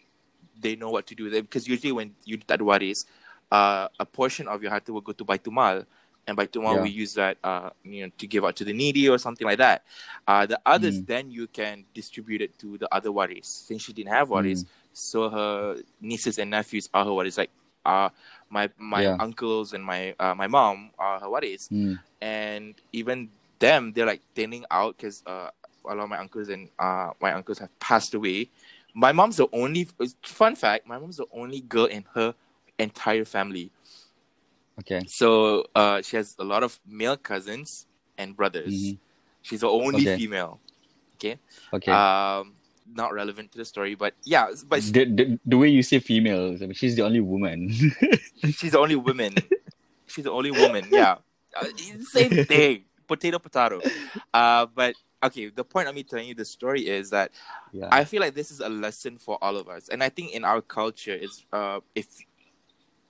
they 0.61 0.77
know 0.77 0.91
what 0.91 1.07
to 1.07 1.15
do 1.15 1.31
there 1.31 1.43
because 1.43 1.69
usually 1.69 1.93
when 1.93 2.11
you 2.25 2.37
do 2.37 2.45
ada 2.53 2.65
waris 2.65 3.07
uh, 3.51 3.89
a 3.99 4.05
portion 4.05 4.49
of 4.49 4.61
your 4.63 4.71
harta 4.71 4.93
will 4.93 5.01
go 5.01 5.13
to 5.13 5.25
Baitul 5.25 5.53
Mal 5.53 5.85
and 6.27 6.37
Baitul 6.37 6.63
Mal 6.63 6.75
Yeah. 6.77 6.83
we 6.83 6.91
use 6.91 7.15
that 7.15 7.39
uh, 7.45 7.71
you 7.85 8.05
know 8.05 8.13
to 8.19 8.27
give 8.27 8.45
out 8.45 8.57
to 8.57 8.65
the 8.65 8.73
needy 8.75 9.09
or 9.09 9.17
something 9.17 9.47
like 9.47 9.59
that 9.59 9.85
uh, 10.27 10.45
the 10.45 10.59
others 10.67 11.01
Mm. 11.01 11.07
then 11.07 11.25
you 11.31 11.47
can 11.47 11.85
distribute 11.95 12.43
it 12.43 12.59
to 12.59 12.77
the 12.79 12.89
other 12.93 13.13
waris 13.13 13.47
since 13.47 13.83
she 13.87 13.93
didn't 13.95 14.11
have 14.13 14.29
waris 14.29 14.67
so 14.93 15.31
her 15.31 15.79
nieces 16.03 16.39
and 16.39 16.51
nephews 16.51 16.91
are 16.93 17.05
her 17.07 17.15
waris 17.15 17.39
like 17.39 17.51
uh, 17.87 18.11
my 18.51 18.69
my 18.77 19.03
Yeah. 19.07 19.17
uncles 19.23 19.73
and 19.73 19.85
my 19.85 20.13
uh, 20.19 20.35
my 20.35 20.49
mom 20.51 20.91
are 20.99 21.21
her 21.23 21.31
waris 21.31 21.71
Mm. 21.71 21.97
and 22.21 22.75
even 22.93 23.31
them 23.59 23.93
they're 23.95 24.07
like 24.07 24.23
thinning 24.35 24.65
out 24.71 24.97
because 24.97 25.23
uh, 25.27 25.51
a 25.85 25.95
lot 25.95 26.05
of 26.05 26.09
my 26.11 26.19
uncles 26.19 26.49
and 26.49 26.69
uh, 26.79 27.11
my 27.21 27.33
uncles 27.33 27.59
have 27.59 27.71
passed 27.81 28.15
away 28.15 28.49
my 28.95 29.13
mom's 29.13 29.37
the 29.37 29.47
only 29.53 29.87
fun 30.23 30.55
fact 30.57 30.87
my 30.87 30.99
mom's 30.99 31.17
the 31.17 31.27
only 31.33 31.61
girl 31.61 31.85
in 31.87 32.05
her 32.15 32.35
entire 32.79 33.25
family 33.25 33.71
Okay. 34.81 35.01
so 35.07 35.65
uh, 35.75 36.01
she 36.03 36.17
has 36.17 36.37
a 36.39 36.45
lot 36.45 36.63
of 36.63 36.79
male 36.87 37.17
cousins 37.17 37.87
and 38.17 38.37
brothers 38.37 38.73
Mhm. 38.95 38.99
she's 39.43 39.61
the 39.61 39.69
only 39.69 40.05
Okay. 40.07 40.17
female 40.17 40.61
Okay. 41.17 41.39
Okay. 41.73 41.93
Um 41.93 42.55
not 42.91 43.13
relevant 43.13 43.53
to 43.53 43.59
the 43.59 43.65
story 43.67 43.95
but 43.95 44.15
yeah 44.25 44.49
but 44.67 44.81
the, 44.81 45.05
the 45.05 45.39
the 45.45 45.59
way 45.59 45.69
you 45.69 45.83
say 45.83 45.99
female, 45.99 46.57
I 46.57 46.65
mean, 46.65 46.73
she's 46.73 46.97
the 46.97 47.03
only 47.05 47.21
woman. 47.21 47.69
she's 48.57 48.73
the 48.73 48.79
only 48.79 48.97
woman 48.97 49.35
she's 50.07 50.25
the 50.25 50.33
only 50.33 50.51
woman 50.51 50.89
yeah 50.91 51.17
uh, 51.57 51.67
same 52.01 52.33
thing 52.47 52.85
potato 53.07 53.39
potato 53.39 53.83
uh 54.33 54.65
but 54.67 54.95
okay 55.23 55.49
the 55.49 55.65
point 55.65 55.89
of 55.89 55.95
me 55.95 56.03
telling 56.03 56.29
you 56.29 56.35
the 56.35 56.45
story 56.45 56.87
is 56.87 57.11
that 57.11 57.33
yeah. 57.73 57.89
I 57.91 58.05
feel 58.05 58.21
like 58.21 58.35
this 58.35 58.51
is 58.51 58.61
a 58.61 58.69
lesson 58.69 59.19
for 59.19 59.39
all 59.43 59.57
of 59.57 59.69
us, 59.69 59.89
and 59.89 60.03
I 60.03 60.09
think 60.09 60.33
in 60.33 60.45
our 60.45 60.61
culture 60.61 61.15
is 61.15 61.45
uh 61.53 61.81
if 61.95 62.07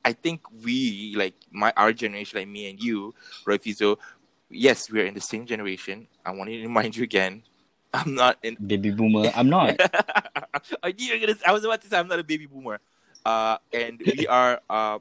I 0.04 0.12
think 0.12 0.40
we 0.64 1.14
like 1.16 1.34
my 1.50 1.72
our 1.76 1.92
generation, 1.92 2.38
like 2.38 2.48
me 2.48 2.70
and 2.70 2.82
you, 2.82 3.14
Rofizo, 3.46 3.98
yes, 4.48 4.90
we're 4.90 5.06
in 5.06 5.14
the 5.14 5.20
same 5.20 5.44
generation. 5.46 6.08
I 6.24 6.30
want 6.32 6.50
to 6.50 6.62
remind 6.62 6.96
you 6.96 7.04
again, 7.04 7.42
I'm 7.92 8.14
not 8.14 8.38
in. 8.42 8.56
Baby 8.66 8.90
boomer. 8.90 9.30
I'm 9.34 9.48
not. 9.48 9.78
I 10.82 10.92
knew 10.92 11.06
you 11.06 11.20
were 11.20 11.26
gonna. 11.26 11.38
I 11.46 11.52
was 11.52 11.64
about 11.64 11.82
to 11.82 11.88
say 11.88 11.98
I'm 11.98 12.08
not 12.08 12.18
a 12.18 12.24
baby 12.24 12.46
boomer, 12.46 12.80
uh, 13.24 13.58
and 13.72 14.00
we 14.16 14.26
are. 14.26 14.60
Uh, 14.68 14.98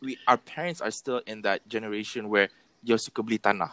we 0.00 0.18
our 0.26 0.36
parents 0.36 0.80
are 0.80 0.90
still 0.90 1.20
in 1.26 1.42
that 1.42 1.66
generation 1.68 2.28
where 2.28 2.48
you're 2.82 2.98
tanah 2.98 3.70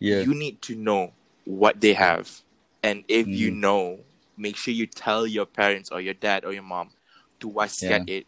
Yeah. 0.00 0.22
you 0.22 0.34
need 0.34 0.62
to 0.62 0.74
know 0.74 1.12
what 1.46 1.80
they 1.80 1.94
have. 1.94 2.42
And 2.82 3.04
if 3.08 3.26
you 3.26 3.50
Mm. 3.50 3.60
know, 3.60 4.00
make 4.36 4.56
sure 4.58 4.74
you 4.74 4.86
tell 4.86 5.26
your 5.26 5.46
parents 5.46 5.90
or 5.90 6.00
your 6.02 6.12
dad 6.14 6.44
or 6.44 6.52
your 6.52 6.62
mom 6.66 6.90
to 7.40 7.48
wasiat 7.48 8.04
it 8.10 8.26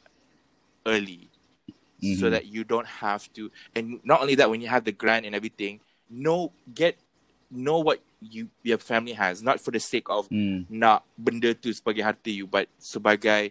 early 0.87 1.29
so 2.01 2.27
Mhm. 2.27 2.31
that 2.31 2.47
you 2.47 2.63
don't 2.65 2.87
have 2.87 3.27
to 3.35 3.51
and 3.75 3.99
not 4.05 4.23
only 4.23 4.37
that 4.37 4.49
when 4.49 4.61
you 4.63 4.69
have 4.69 4.85
the 4.85 4.93
grant 4.93 5.27
and 5.27 5.35
everything, 5.35 5.81
know 6.09 6.53
get 6.73 6.97
know 7.51 7.81
what 7.81 8.01
you 8.23 8.49
your 8.63 8.79
family 8.79 9.13
has, 9.13 9.43
not 9.43 9.61
for 9.61 9.71
the 9.73 9.81
sake 9.81 10.09
of 10.09 10.29
Mm. 10.31 10.65
nak 10.71 11.03
benda 11.19 11.53
tu 11.55 11.73
sebagai 11.75 12.01
harta 12.03 12.31
you, 12.31 12.47
but 12.47 12.69
sebagai 12.79 13.51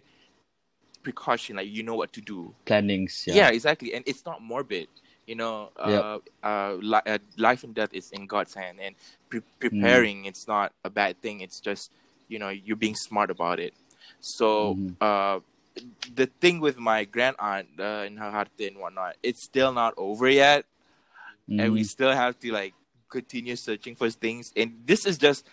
precaution, 1.02 1.56
like 1.56 1.68
you 1.68 1.82
know 1.82 1.94
what 1.94 2.12
to 2.12 2.20
do. 2.20 2.54
Plannings. 2.64 3.26
Yeah. 3.26 3.34
Yeah. 3.34 3.50
exactly. 3.50 3.94
And 3.94 4.02
it's 4.06 4.24
not 4.24 4.42
morbid. 4.42 4.88
You 5.28 5.36
know, 5.36 5.70
uh, 5.76 5.90
Yep. 5.92 6.22
uh, 6.42 6.72
li- 6.80 7.06
uh, 7.06 7.18
life 7.36 7.62
and 7.64 7.74
death 7.76 7.92
is 7.92 8.10
in 8.16 8.24
God's 8.26 8.54
hand, 8.56 8.80
and 8.80 8.96
pre- 9.28 9.44
preparing 9.60 10.24
it's 10.24 10.48
not 10.48 10.72
a 10.84 10.88
bad 10.88 11.20
thing. 11.20 11.40
It's 11.44 11.60
just 11.60 11.92
you 12.32 12.40
know 12.40 12.48
you're 12.48 12.80
being 12.80 12.96
smart 12.96 13.28
about 13.30 13.60
it. 13.60 13.74
So 14.20 14.80
uh, 15.04 15.40
the 16.14 16.26
thing 16.40 16.60
with 16.64 16.78
my 16.80 17.04
grand 17.04 17.36
aunt 17.38 17.68
uh, 17.78 18.08
and 18.08 18.18
her 18.18 18.30
heart 18.32 18.48
and 18.58 18.78
whatnot, 18.80 19.16
it's 19.22 19.44
still 19.44 19.72
not 19.72 19.92
over 20.00 20.28
yet, 20.32 20.64
and 21.58 21.72
we 21.72 21.84
Mhm. 21.84 21.88
still 21.88 22.12
have 22.12 22.38
to 22.40 22.52
like 22.52 22.74
continue 23.10 23.56
searching 23.56 23.94
for 23.94 24.10
things. 24.10 24.52
And 24.56 24.80
this 24.86 25.06
is 25.06 25.18
just 25.18 25.46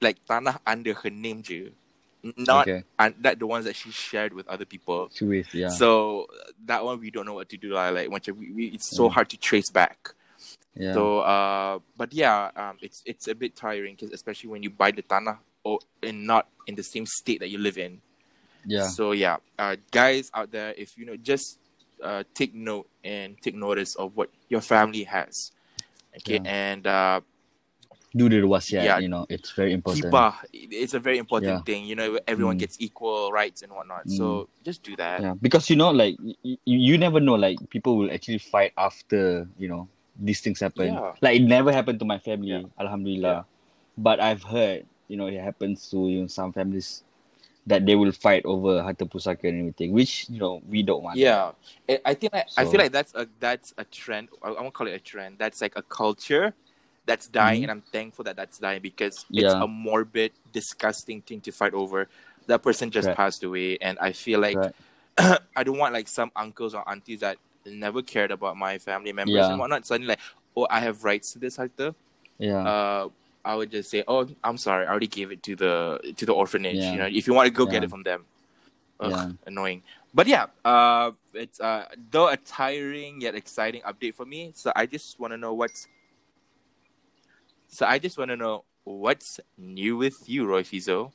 like 0.00 0.18
tanah 0.28 0.58
under 0.66 0.92
her 0.94 1.10
name, 1.10 1.42
je. 1.42 1.72
Not 2.36 2.68
okay. 2.68 2.84
and 2.98 3.14
that 3.20 3.38
the 3.38 3.46
ones 3.46 3.64
that 3.64 3.74
she 3.76 3.90
shared 3.90 4.32
with 4.32 4.46
other 4.48 4.64
people. 4.64 5.08
Two 5.08 5.28
with 5.28 5.54
yeah. 5.54 5.68
So 5.68 6.26
that 6.66 6.84
one 6.84 7.00
we 7.00 7.10
don't 7.10 7.26
know 7.26 7.34
what 7.34 7.48
to 7.50 7.56
do. 7.56 7.72
Like 7.74 8.10
once 8.10 8.26
we, 8.28 8.52
we, 8.52 8.66
it's 8.66 8.90
so 8.96 9.08
Mm. 9.08 9.12
hard 9.12 9.28
to 9.30 9.36
trace 9.36 9.70
back. 9.70 10.10
yeah. 10.76 10.94
So 10.94 11.18
uh, 11.20 11.78
but 11.96 12.12
yeah, 12.12 12.50
um, 12.56 12.78
it's 12.80 13.02
it's 13.06 13.28
a 13.28 13.34
bit 13.34 13.56
tiring 13.56 13.94
because 13.96 14.12
especially 14.12 14.50
when 14.50 14.62
you 14.62 14.70
buy 14.70 14.90
the 14.90 15.02
tanah 15.02 15.38
or 15.64 15.78
and 16.02 16.26
not 16.26 16.48
in 16.66 16.74
the 16.74 16.82
same 16.82 17.06
state 17.06 17.40
that 17.40 17.48
you 17.50 17.58
live 17.58 17.78
in. 17.78 18.00
yeah. 18.66 18.86
So 18.88 19.12
yeah, 19.12 19.36
uh, 19.58 19.76
guys 19.90 20.30
out 20.34 20.50
there, 20.52 20.74
if 20.76 20.96
you 20.96 21.04
know, 21.06 21.16
just 21.16 21.58
uh, 22.02 22.22
take 22.34 22.54
note 22.54 22.88
and 23.04 23.36
take 23.42 23.54
notice 23.54 23.94
of 23.96 24.16
what 24.16 24.30
your 24.48 24.60
family 24.60 25.04
has. 25.04 25.52
Okay, 26.18 26.34
Yeah. 26.34 26.42
and 26.44 26.86
uh, 26.86 27.20
Do 28.14 28.28
the 28.28 28.36
wasiat. 28.44 28.84
yeah. 28.84 28.98
You 28.98 29.08
know, 29.08 29.24
it's 29.28 29.52
very 29.52 29.72
important. 29.72 30.12
hibah, 30.12 30.34
it's 30.52 30.92
a 30.94 31.00
very 31.00 31.16
important 31.16 31.48
Yeah. 31.52 31.62
thing. 31.64 31.84
You 31.86 31.96
know, 31.96 32.18
everyone 32.28 32.56
Mm. 32.56 32.60
gets 32.60 32.76
equal 32.80 33.32
rights 33.32 33.62
and 33.62 33.72
whatnot. 33.72 34.08
So 34.10 34.48
just 34.64 34.82
do 34.82 34.96
that. 34.96 35.22
Yeah, 35.22 35.34
because 35.40 35.70
you 35.70 35.76
know, 35.76 35.90
like 35.90 36.16
y- 36.20 36.36
y- 36.44 36.58
you 36.64 36.98
never 36.98 37.20
know, 37.20 37.34
like 37.40 37.56
people 37.70 37.96
will 37.96 38.10
actually 38.12 38.38
fight 38.38 38.72
after 38.76 39.48
you 39.58 39.68
know 39.68 39.88
these 40.20 40.40
things 40.44 40.60
happen. 40.60 40.92
Yeah. 40.92 41.12
Like 41.24 41.40
it 41.40 41.44
never 41.44 41.72
happened 41.72 41.98
to 42.00 42.04
my 42.04 42.18
family, 42.18 42.52
Yeah. 42.52 42.68
Alhamdulillah. 42.78 43.46
But 43.96 44.20
I've 44.20 44.42
heard, 44.44 44.84
you 45.08 45.16
know, 45.16 45.26
it 45.26 45.40
happens 45.40 45.88
to 45.90 45.96
you 46.08 46.20
know, 46.22 46.26
some 46.28 46.52
families 46.52 47.04
that 47.66 47.86
they 47.86 47.94
will 47.94 48.12
fight 48.12 48.44
over 48.44 48.82
harta 48.82 49.06
pusaka 49.06 49.48
and 49.48 49.58
everything, 49.60 49.92
which 49.92 50.28
you 50.28 50.38
know 50.40 50.60
we 50.68 50.82
don't 50.82 51.02
want. 51.02 51.16
Yeah, 51.16 51.52
I 52.04 52.12
think 52.14 52.34
I, 52.34 52.44
I 52.58 52.64
feel 52.66 52.80
like 52.80 52.92
that's 52.92 53.14
a 53.14 53.24
that's 53.40 53.72
a 53.78 53.84
trend. 53.84 54.28
I, 54.42 54.50
I 54.52 54.60
won't 54.60 54.74
call 54.74 54.86
it 54.88 54.92
a 54.92 54.98
trend. 54.98 55.38
That's 55.38 55.60
like 55.62 55.76
a 55.76 55.82
culture 55.82 56.52
that's 57.06 57.26
dying, 57.26 57.60
Mhm. 57.60 57.64
and 57.64 57.70
I'm 57.70 57.80
thankful 57.92 58.24
that 58.24 58.36
that's 58.36 58.58
dying 58.58 58.80
because 58.82 59.24
it's 59.30 59.52
a 59.52 59.66
morbid, 59.66 60.32
disgusting 60.52 61.20
thing 61.22 61.40
to 61.42 61.52
fight 61.52 61.74
over. 61.74 62.08
That 62.46 62.62
person 62.62 62.90
just 62.90 63.08
Right. 63.08 63.16
passed 63.16 63.42
away, 63.44 63.78
and 63.80 63.98
I 64.00 64.12
feel 64.12 64.40
like 64.40 64.56
Right. 64.56 64.74
I 65.56 65.62
don't 65.64 65.78
want 65.78 65.92
like 65.94 66.08
some 66.08 66.30
uncles 66.36 66.74
or 66.74 66.88
aunties 66.88 67.20
that 67.20 67.38
never 67.66 68.02
cared 68.02 68.30
about 68.30 68.56
my 68.56 68.78
family 68.78 69.12
members 69.12 69.34
Yeah. 69.34 69.50
and 69.50 69.58
whatnot. 69.58 69.86
Suddenly, 69.86 70.08
like, 70.10 70.20
oh, 70.56 70.66
I 70.70 70.80
have 70.80 71.04
rights 71.04 71.32
to 71.32 71.38
this 71.38 71.56
harta. 71.56 71.94
Yeah. 72.38 72.58
Uh, 72.66 73.08
I 73.44 73.54
would 73.56 73.70
just 73.70 73.90
say, 73.90 74.04
oh, 74.06 74.28
I'm 74.44 74.56
sorry, 74.56 74.86
I 74.86 74.90
already 74.90 75.08
gave 75.08 75.32
it 75.32 75.42
to 75.44 75.56
the 75.56 76.14
to 76.16 76.24
the 76.26 76.32
orphanage. 76.32 76.76
Yeah. 76.76 76.92
You 76.92 76.98
know, 76.98 77.06
if 77.06 77.26
you 77.26 77.34
want 77.34 77.46
to 77.46 77.52
go 77.52 77.66
get 77.66 77.82
it 77.84 77.90
from 77.90 78.02
them. 78.04 78.24
Ugh, 79.00 79.10
Yeah. 79.10 79.30
annoying. 79.46 79.82
But 80.14 80.28
yeah, 80.28 80.46
uh, 80.64 81.10
it's 81.34 81.58
uh, 81.60 81.86
though 82.10 82.28
a 82.28 82.36
tiring 82.36 83.20
yet 83.20 83.34
exciting 83.34 83.82
update 83.82 84.14
for 84.14 84.24
me. 84.24 84.52
So 84.54 84.70
I 84.76 84.86
just 84.86 85.18
want 85.18 85.32
to 85.32 85.36
know 85.36 85.54
what's. 85.54 85.88
So 87.72 87.86
I 87.86 87.98
just 87.98 88.18
want 88.18 88.28
to 88.28 88.36
know 88.36 88.64
what's 88.84 89.40
new 89.56 89.96
with 89.96 90.28
you, 90.28 90.44
Roy 90.44 90.62
Fizo. 90.62 91.10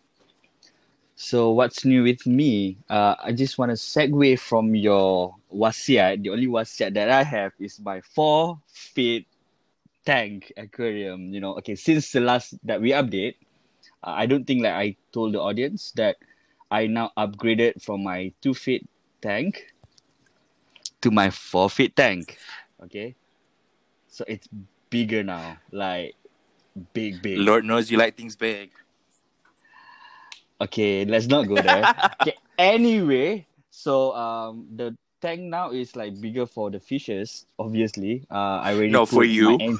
So 1.13 1.51
what's 1.51 1.85
new 1.85 2.01
with 2.01 2.25
me? 2.25 2.77
Uh, 2.89 3.13
I 3.21 3.31
just 3.31 3.59
want 3.59 3.69
to 3.69 3.77
segue 3.77 4.39
from 4.39 4.73
your 4.73 5.35
wasiat. 5.53 6.23
The 6.23 6.31
only 6.31 6.47
wasiat 6.47 6.95
that 6.95 7.11
I 7.11 7.21
have 7.21 7.53
is 7.59 7.79
my 7.79 8.01
four 8.01 8.57
feet 8.65 9.27
tank 10.03 10.51
aquarium. 10.57 11.31
You 11.31 11.41
know, 11.41 11.53
okay, 11.61 11.75
since 11.75 12.11
the 12.11 12.21
last 12.21 12.57
that 12.65 12.81
we 12.81 12.89
update, 12.89 13.35
uh, 14.01 14.17
I 14.17 14.25
don't 14.25 14.45
think 14.45 14.63
like 14.63 14.73
I 14.73 14.95
told 15.13 15.35
the 15.35 15.41
audience 15.41 15.93
that 15.93 16.17
I 16.71 16.87
now 16.87 17.11
upgraded 17.17 17.83
from 17.83 18.01
my 18.03 18.33
two 18.41 18.55
feet 18.55 18.89
tank 19.21 19.73
to 21.01 21.11
my 21.11 21.29
four 21.29 21.69
feet 21.69 21.95
tank. 21.95 22.37
Okay, 22.81 23.13
so 24.09 24.25
it's 24.27 24.49
bigger 24.89 25.23
now, 25.23 25.57
like 25.71 26.15
big, 26.93 27.21
big. 27.21 27.37
Lord 27.39 27.65
knows 27.65 27.89
you 27.91 27.97
like 27.97 28.15
things 28.15 28.35
big. 28.35 28.71
Okay, 30.59 31.05
let's 31.05 31.27
not 31.27 31.47
go 31.47 31.55
there. 31.55 31.93
okay, 32.21 32.35
anyway, 32.57 33.45
so 33.69 34.15
um, 34.15 34.67
the 34.75 34.95
tank 35.21 35.41
now 35.41 35.71
is 35.71 35.95
like 35.95 36.19
bigger 36.19 36.45
for 36.45 36.71
the 36.71 36.79
fishes. 36.79 37.45
Obviously, 37.59 38.25
uh, 38.31 38.61
I 38.61 38.73
already 38.73 38.91
No, 38.91 39.05
for 39.05 39.23
you. 39.23 39.57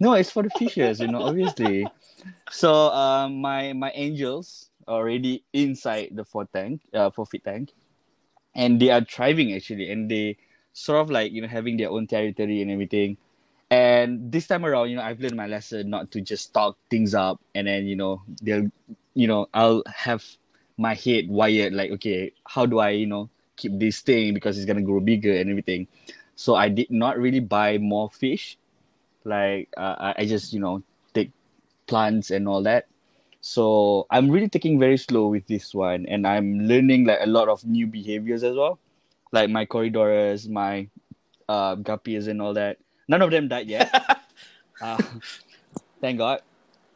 no, 0.00 0.14
it's 0.14 0.30
for 0.30 0.42
the 0.42 0.50
fishes. 0.58 1.00
You 1.00 1.08
know, 1.08 1.22
obviously. 1.22 1.86
So 2.50 2.72
um, 2.92 3.40
my 3.40 3.72
my 3.72 3.90
angels 3.94 4.70
are 4.86 5.00
already 5.00 5.44
inside 5.52 6.10
the 6.12 6.24
four 6.24 6.46
tank, 6.52 6.82
uh, 6.92 7.10
four 7.10 7.26
feet 7.26 7.44
tank, 7.44 7.72
and 8.54 8.80
they 8.80 8.90
are 8.90 9.04
thriving 9.04 9.54
actually, 9.54 9.90
and 9.90 10.10
they 10.10 10.36
sort 10.72 11.00
of 11.00 11.10
like 11.10 11.32
you 11.32 11.40
know 11.40 11.48
having 11.48 11.76
their 11.76 11.90
own 11.90 12.06
territory 12.06 12.60
and 12.62 12.70
everything. 12.70 13.16
And 13.70 14.30
this 14.30 14.46
time 14.46 14.64
around, 14.64 14.90
you 14.90 14.96
know, 14.96 15.02
I've 15.02 15.20
learned 15.20 15.36
my 15.36 15.46
lesson 15.48 15.90
not 15.90 16.12
to 16.12 16.20
just 16.20 16.54
talk 16.54 16.78
things 16.90 17.14
up, 17.14 17.40
and 17.54 17.66
then 17.66 17.86
you 17.86 17.96
know 17.96 18.22
they'll, 18.42 18.70
you 19.14 19.26
know, 19.26 19.48
I'll 19.54 19.82
have 19.86 20.24
my 20.78 20.94
head 20.94 21.28
wired 21.28 21.72
like, 21.74 21.90
okay, 21.92 22.32
how 22.46 22.66
do 22.66 22.78
I, 22.78 22.90
you 22.90 23.06
know, 23.06 23.28
keep 23.56 23.78
this 23.78 24.00
thing 24.02 24.34
because 24.34 24.56
it's 24.56 24.66
gonna 24.66 24.82
grow 24.82 25.00
bigger 25.00 25.34
and 25.34 25.50
everything. 25.50 25.88
So 26.36 26.54
I 26.54 26.68
did 26.68 26.90
not 26.90 27.18
really 27.18 27.40
buy 27.40 27.78
more 27.78 28.10
fish. 28.10 28.58
Like 29.24 29.68
uh, 29.76 30.14
I 30.16 30.26
just, 30.26 30.52
you 30.52 30.60
know, 30.60 30.82
take 31.14 31.32
plants 31.86 32.30
and 32.30 32.46
all 32.46 32.62
that. 32.62 32.86
So 33.40 34.06
I'm 34.10 34.30
really 34.30 34.48
taking 34.48 34.78
very 34.78 34.96
slow 34.96 35.28
with 35.28 35.46
this 35.46 35.74
one, 35.74 36.06
and 36.06 36.26
I'm 36.26 36.60
learning 36.66 37.06
like 37.06 37.20
a 37.22 37.26
lot 37.26 37.48
of 37.48 37.64
new 37.64 37.86
behaviors 37.86 38.42
as 38.44 38.56
well, 38.56 38.78
like 39.32 39.50
my 39.50 39.66
Corydoras, 39.66 40.48
my 40.48 40.88
uh, 41.48 41.76
guppies, 41.76 42.28
and 42.28 42.42
all 42.42 42.54
that. 42.54 42.78
None 43.08 43.22
of 43.22 43.30
them 43.30 43.48
died 43.48 43.68
yet. 43.68 43.90
uh, 44.82 45.02
thank 46.00 46.18
God. 46.18 46.40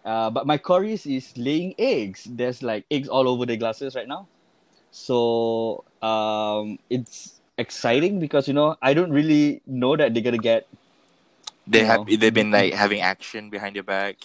Uh, 0.05 0.31
but 0.31 0.47
my 0.47 0.59
Corys 0.59 1.05
is 1.07 1.37
laying 1.37 1.75
eggs. 1.79 2.27
There's 2.29 2.63
like 2.63 2.85
eggs 2.91 3.09
all 3.09 3.29
over 3.29 3.47
the 3.47 3.57
glasses 3.57 3.95
right 3.95 4.09
now. 4.09 4.27
So 4.91 5.85
um, 6.03 6.79
it's 6.89 7.41
exciting 7.59 8.19
because 8.19 8.49
you 8.49 8.55
know 8.55 8.77
I 8.83 8.95
don't 8.95 9.13
really 9.13 9.63
know 9.67 9.97
that 9.97 10.15
they're 10.15 10.23
gonna 10.23 10.39
get. 10.39 10.67
They 11.67 11.85
have 11.85 12.09
know. 12.09 12.17
they've 12.17 12.35
been 12.35 12.51
like 12.51 12.73
having 12.75 13.01
action 13.01 13.51
behind 13.51 13.77
your 13.77 13.85
back. 13.85 14.17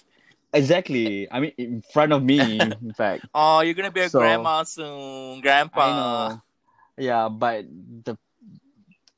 Exactly. 0.52 1.30
I 1.30 1.40
mean, 1.40 1.52
in 1.58 1.82
front 1.92 2.12
of 2.12 2.22
me, 2.22 2.40
in 2.58 2.94
fact. 2.96 3.26
Oh, 3.34 3.60
you're 3.60 3.74
gonna 3.74 3.92
be 3.92 4.00
a 4.00 4.08
So- 4.08 4.18
grandma 4.20 4.62
soon, 4.64 5.40
grandpa. 5.40 5.80
I 5.84 5.90
know. 5.92 6.42
Yeah, 6.96 7.28
but 7.28 7.66
the 8.04 8.16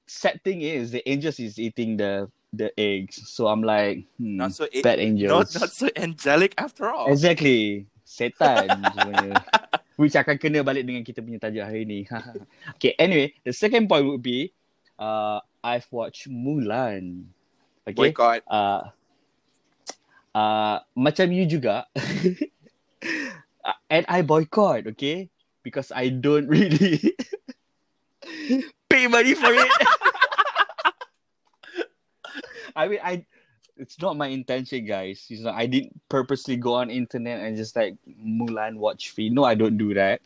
sad 0.08 0.42
thing 0.42 0.62
is 0.62 0.90
the 0.90 1.06
angels 1.08 1.38
is 1.38 1.58
eating 1.58 1.96
the 1.96 2.28
the 2.52 2.72
eggs. 2.78 3.20
So 3.28 3.46
I'm 3.48 3.62
like, 3.62 4.04
hmm, 4.16 4.36
Not 4.40 4.52
so 4.56 4.66
a- 4.70 4.82
bad 4.82 4.98
not 4.98 5.04
angels. 5.04 5.54
not 5.58 5.70
so 5.70 5.88
angelic 5.96 6.54
after 6.56 6.88
all. 6.90 7.12
Exactly. 7.12 7.86
Setan 8.08 8.68
sebenarnya. 8.96 9.36
Which 9.98 10.14
akan 10.14 10.38
kena 10.38 10.62
balik 10.62 10.86
dengan 10.86 11.02
kita 11.02 11.20
punya 11.20 11.42
tajuk 11.42 11.64
hari 11.66 11.82
ni. 11.84 12.06
okay, 12.78 12.94
anyway, 12.96 13.34
the 13.42 13.52
second 13.52 13.90
point 13.90 14.06
would 14.06 14.22
be 14.22 14.54
uh, 14.96 15.42
I've 15.60 15.86
watched 15.90 16.30
Mulan. 16.30 17.28
Okay. 17.84 18.14
Boycott. 18.14 18.40
Uh, 18.46 18.88
uh, 20.32 20.78
macam 20.94 21.28
you 21.34 21.44
juga. 21.50 21.84
And 23.92 24.04
I 24.08 24.22
boycott, 24.24 24.86
okay? 24.96 25.28
Because 25.64 25.92
I 25.92 26.08
don't 26.08 26.48
really 26.48 27.12
pay 28.88 29.04
money 29.08 29.34
for 29.36 29.52
it. 29.52 29.72
I 32.76 32.88
mean, 32.88 33.00
I 33.02 33.24
it's 33.76 34.00
not 34.00 34.16
my 34.16 34.26
intention, 34.28 34.84
guys. 34.86 35.26
You 35.28 35.44
know, 35.44 35.50
I 35.50 35.66
didn't 35.66 36.00
purposely 36.08 36.56
go 36.56 36.74
on 36.74 36.90
internet 36.90 37.40
and 37.40 37.56
just 37.56 37.76
like 37.76 37.94
Mulan 38.06 38.76
watch 38.76 39.10
free. 39.10 39.30
No, 39.30 39.44
I 39.44 39.54
don't 39.54 39.78
do 39.78 39.94
that. 39.94 40.20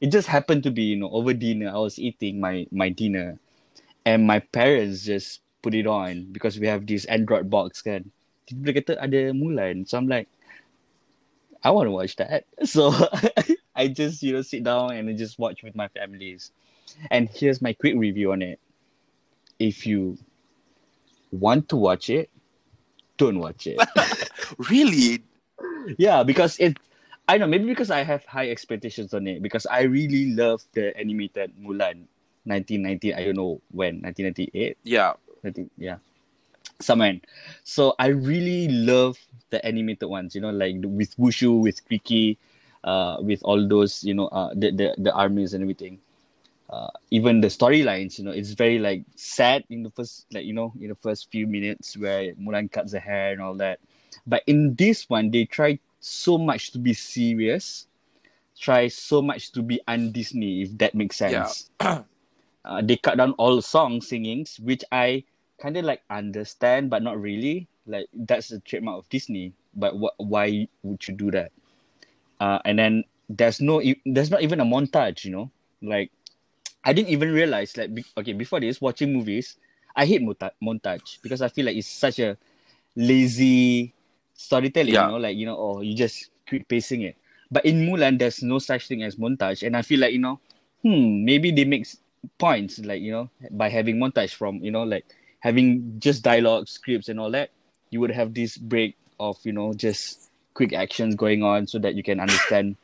It 0.00 0.10
just 0.10 0.28
happened 0.28 0.64
to 0.64 0.70
be, 0.70 0.82
you 0.82 0.96
know, 0.96 1.10
over 1.10 1.32
dinner. 1.32 1.70
I 1.70 1.78
was 1.78 1.98
eating 1.98 2.40
my 2.40 2.66
my 2.72 2.88
dinner, 2.88 3.38
and 4.04 4.26
my 4.26 4.40
parents 4.40 5.04
just 5.04 5.40
put 5.62 5.74
it 5.74 5.86
on 5.86 6.32
because 6.32 6.58
we 6.58 6.66
have 6.66 6.86
this 6.86 7.04
Android 7.06 7.50
box 7.50 7.82
kan. 7.82 8.10
Tiba-tiba 8.48 8.72
kata 8.82 8.92
ada 8.98 9.30
Mulan. 9.36 9.86
So 9.86 9.98
I'm 10.00 10.08
like, 10.08 10.26
I 11.62 11.70
want 11.70 11.86
to 11.86 11.94
watch 11.94 12.16
that. 12.16 12.44
So 12.64 12.92
I 13.76 13.88
just, 13.88 14.22
you 14.22 14.32
know, 14.32 14.42
sit 14.42 14.64
down 14.64 14.92
and 14.92 15.06
just 15.16 15.38
watch 15.38 15.62
with 15.62 15.76
my 15.76 15.88
families. 15.88 16.50
And 17.10 17.28
here's 17.28 17.62
my 17.62 17.72
quick 17.72 17.94
review 17.96 18.32
on 18.32 18.42
it. 18.42 18.58
If 19.58 19.86
you 19.86 20.18
want 21.30 21.68
to 21.70 21.76
watch 21.76 22.10
it, 22.10 22.30
don't 23.16 23.38
watch 23.38 23.66
it. 23.66 23.78
Really? 24.68 25.22
yeah, 25.96 26.24
because 26.24 26.58
it, 26.58 26.76
I 27.28 27.38
know, 27.38 27.46
maybe 27.46 27.66
because 27.66 27.90
I 27.90 28.02
have 28.02 28.24
high 28.24 28.50
expectations 28.50 29.14
on 29.14 29.28
it, 29.28 29.42
because 29.42 29.64
I 29.66 29.82
really 29.82 30.34
love 30.34 30.62
the 30.72 30.96
animated 30.98 31.52
Mulan 31.54 32.10
1990, 32.44 33.14
I 33.14 33.24
don't 33.24 33.36
know 33.36 33.60
when, 33.70 34.02
1998. 34.02 34.78
Yeah. 34.82 35.12
I 35.44 35.50
think 35.50 35.70
yeah, 35.76 35.98
somewhere. 36.80 37.20
So 37.64 37.94
I 37.98 38.08
really 38.08 38.68
love 38.68 39.18
the 39.50 39.64
animated 39.64 40.08
ones. 40.08 40.34
You 40.34 40.40
know, 40.40 40.50
like 40.50 40.76
with 40.82 41.16
Mushu, 41.16 41.60
with 41.62 41.84
Cri-Kee, 41.86 42.38
uh, 42.84 43.18
with 43.20 43.40
all 43.42 43.66
those 43.66 44.04
you 44.04 44.14
know, 44.14 44.28
uh, 44.28 44.52
the 44.54 44.70
the, 44.70 44.94
the 44.98 45.12
armies 45.12 45.54
and 45.54 45.62
everything. 45.62 45.98
Uh, 46.70 46.88
even 47.10 47.40
the 47.40 47.48
storylines, 47.48 48.18
you 48.18 48.24
know, 48.24 48.30
it's 48.30 48.52
very 48.52 48.78
like 48.78 49.04
sad 49.16 49.64
in 49.70 49.82
the 49.82 49.90
first, 49.90 50.26
like 50.32 50.44
you 50.46 50.54
know, 50.54 50.72
in 50.80 50.88
the 50.88 50.94
first 50.96 51.30
few 51.30 51.46
minutes 51.46 51.96
where 51.96 52.32
Mulan 52.34 52.70
cuts 52.70 52.92
her 52.92 53.00
hair 53.00 53.32
and 53.32 53.42
all 53.42 53.54
that. 53.56 53.80
But 54.26 54.44
in 54.46 54.74
this 54.76 55.08
one, 55.10 55.30
they 55.30 55.46
try 55.46 55.80
so 56.00 56.38
much 56.38 56.70
to 56.72 56.78
be 56.78 56.94
serious, 56.94 57.88
try 58.58 58.88
so 58.88 59.22
much 59.22 59.52
to 59.52 59.62
be 59.62 59.80
un-Disney, 59.88 60.62
if 60.62 60.78
that 60.78 60.94
makes 60.94 61.16
Yeah. 61.24 61.54
sense. 61.56 61.70
uh, 61.80 62.02
they 62.82 62.96
cut 62.96 63.18
down 63.18 63.32
all 63.32 63.56
the 63.56 63.62
song 63.62 64.00
singings, 64.00 64.58
which 64.60 64.84
I 64.92 65.24
kind 65.58 65.76
of 65.76 65.84
like 65.84 66.02
understand, 66.10 66.90
but 66.90 67.02
not 67.02 67.20
really. 67.20 67.68
Like 67.86 68.08
that's 68.14 68.48
the 68.48 68.60
trademark 68.60 68.98
of 68.98 69.08
Disney. 69.10 69.54
But 69.74 69.94
wh- 69.94 70.18
why 70.20 70.68
would 70.82 71.06
you 71.08 71.14
do 71.14 71.30
that? 71.32 71.52
Uh, 72.40 72.58
and 72.64 72.78
then 72.78 73.04
there's 73.28 73.60
no, 73.60 73.82
there's 74.06 74.30
not 74.30 74.42
even 74.42 74.60
a 74.60 74.64
montage. 74.64 75.24
You 75.24 75.32
know, 75.32 75.50
like 75.82 76.10
I 76.84 76.92
didn't 76.92 77.10
even 77.10 77.32
realize. 77.32 77.76
Like 77.76 77.94
be- 77.94 78.04
okay, 78.16 78.32
before 78.32 78.60
this, 78.60 78.80
watching 78.80 79.12
movies, 79.12 79.56
I 79.94 80.06
hate 80.06 80.22
monta- 80.22 80.56
montage 80.62 81.20
because 81.22 81.42
I 81.42 81.48
feel 81.48 81.66
like 81.66 81.76
it's 81.76 81.88
such 81.88 82.18
a 82.18 82.36
lazy 82.96 83.92
storytelling. 84.34 84.94
Yeah. 84.94 85.06
You 85.06 85.12
know, 85.12 85.18
like 85.18 85.36
you 85.36 85.46
know, 85.46 85.56
or 85.56 85.84
you 85.84 85.94
just 85.94 86.30
quick 86.48 86.68
pacing 86.68 87.02
it. 87.02 87.16
But 87.50 87.64
in 87.64 87.86
Mulan, 87.86 88.18
there's 88.18 88.42
no 88.42 88.58
such 88.58 88.86
thing 88.88 89.02
as 89.02 89.16
montage, 89.16 89.66
and 89.66 89.76
I 89.76 89.82
feel 89.82 90.00
like 90.00 90.12
you 90.12 90.20
know, 90.20 90.38
hmm, 90.82 91.24
maybe 91.24 91.50
they 91.50 91.64
make 91.64 91.86
points 92.38 92.78
like 92.80 93.00
you 93.00 93.12
know 93.12 93.30
by 93.50 93.68
having 93.68 93.96
montage 93.96 94.34
from 94.34 94.56
you 94.62 94.70
know 94.70 94.82
like 94.82 95.04
having 95.40 95.98
just 95.98 96.22
dialogue 96.22 96.68
scripts 96.68 97.08
and 97.08 97.18
all 97.18 97.30
that 97.30 97.50
you 97.90 98.00
would 98.00 98.10
have 98.10 98.34
this 98.34 98.56
break 98.56 98.96
of 99.18 99.36
you 99.42 99.52
know 99.52 99.72
just 99.72 100.30
quick 100.54 100.72
actions 100.72 101.14
going 101.14 101.42
on 101.42 101.66
so 101.66 101.78
that 101.78 101.94
you 101.94 102.02
can 102.02 102.20
understand 102.20 102.76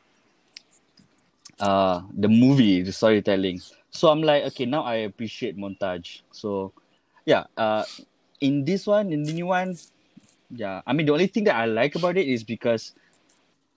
uh 1.59 2.01
the 2.13 2.27
movie 2.27 2.81
the 2.81 2.91
storytelling 2.91 3.61
so 3.91 4.09
i'm 4.09 4.21
like 4.21 4.43
okay 4.43 4.65
now 4.65 4.83
i 4.83 4.95
appreciate 4.95 5.57
montage 5.57 6.21
so 6.31 6.73
yeah 7.25 7.45
uh 7.57 7.85
in 8.41 8.65
this 8.65 8.85
one 8.87 9.11
in 9.11 9.25
the 9.25 9.33
new 9.33 9.47
one 9.47 9.77
yeah 10.51 10.81
i 10.87 10.93
mean 10.93 11.05
the 11.05 11.13
only 11.13 11.27
thing 11.27 11.43
that 11.43 11.55
i 11.55 11.65
like 11.65 11.95
about 11.95 12.17
it 12.17 12.27
is 12.27 12.43
because 12.43 12.93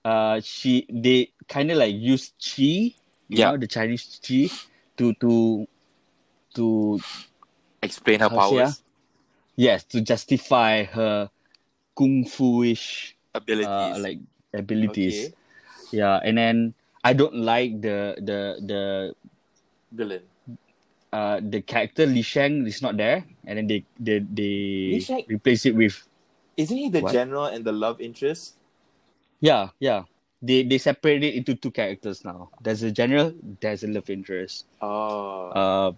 uh 0.05 0.39
she 0.43 0.85
they 0.91 1.31
kind 1.47 1.71
of 1.71 1.77
like 1.77 1.95
use 1.95 2.33
chi 2.39 2.93
you 3.29 3.39
Yeah. 3.39 3.51
know 3.51 3.57
the 3.57 3.67
chinese 3.67 4.19
chi 4.25 4.49
to 4.97 5.13
to 5.15 5.67
to 6.55 7.03
Explain 7.83 8.19
her 8.21 8.29
to 8.29 8.41
say, 8.41 8.57
powers, 8.59 8.83
yes 9.55 9.83
to 9.85 10.01
justify 10.01 10.83
her 10.83 11.29
kung 11.97 12.25
fu-ish 12.25 13.15
abilities. 13.33 13.97
uh, 13.97 13.99
like 13.99 14.19
abilities 14.53 15.29
Okay. 15.29 15.33
yeah 15.91 16.19
and 16.23 16.37
then 16.37 16.73
i 17.03 17.13
don't 17.13 17.35
like 17.35 17.81
the 17.81 18.15
the 18.19 18.59
the 18.65 19.13
Villain. 19.91 20.23
uh 21.11 21.43
the 21.43 21.59
character 21.59 22.07
li 22.07 22.23
shang 22.23 22.63
is 22.63 22.79
not 22.79 22.95
there 22.95 23.27
and 23.43 23.59
then 23.59 23.67
they 23.67 23.83
they 23.99 24.23
they 24.23 24.55
Li 24.95 25.01
Shang- 25.03 25.27
replace 25.27 25.67
it 25.67 25.75
with 25.75 25.99
Isn't 26.55 26.77
he 26.77 26.87
the 26.87 27.03
What? 27.03 27.11
general 27.11 27.45
and 27.51 27.63
the 27.67 27.75
love 27.75 27.99
interest? 27.99 28.55
yeah 29.43 29.75
yeah 29.83 30.07
they 30.39 30.63
they 30.63 30.77
separate 30.79 31.19
it 31.23 31.35
into 31.35 31.51
two 31.57 31.71
characters 31.71 32.23
now 32.23 32.47
there's 32.63 32.83
a 32.87 32.91
general 32.91 33.35
there's 33.59 33.83
a 33.83 33.89
love 33.91 34.07
interest 34.07 34.65
Oh. 34.79 35.51
uh 35.51 35.91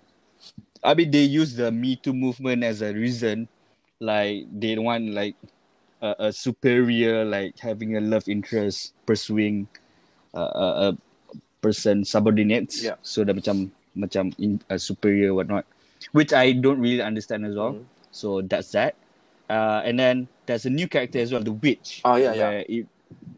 I 0.83 0.97
mean 0.97 1.13
they 1.13 1.23
use 1.23 1.53
the 1.55 1.71
Me 1.71 1.95
Too 1.95 2.11
movement 2.11 2.59
as 2.67 2.83
a 2.83 2.91
reason, 2.91 3.47
like 4.03 4.43
they 4.51 4.75
want 4.75 5.15
like 5.15 5.39
a, 6.03 6.27
a 6.27 6.29
superior 6.35 7.23
like 7.23 7.55
having 7.55 7.95
a 7.95 8.03
love 8.03 8.27
interest 8.27 8.91
pursuing 9.07 9.71
uh, 10.35 10.51
a, 10.51 10.67
a 10.91 10.97
person 11.63 12.03
subordinates. 12.03 12.83
Yeah. 12.83 12.99
So 12.99 13.23
dah 13.23 13.31
macam 13.31 13.71
macam 13.97 14.33
in, 14.37 14.61
uh, 14.69 14.77
superior 14.77 15.33
whatnot, 15.33 15.65
which 16.11 16.33
I 16.33 16.51
don't 16.53 16.79
really 16.79 17.01
understand 17.01 17.45
as 17.45 17.55
well. 17.55 17.77
Mhm. 17.77 17.85
So 18.11 18.41
that's 18.41 18.71
that. 18.73 18.95
Uh, 19.49 19.81
and 19.85 19.99
then 19.99 20.27
there's 20.45 20.65
a 20.65 20.69
new 20.69 20.87
character 20.87 21.19
as 21.19 21.31
well, 21.31 21.43
the 21.43 21.53
witch. 21.53 22.01
Oh, 22.05 22.15
yeah, 22.15 22.33
yeah. 22.33 22.63
It, 22.65 22.87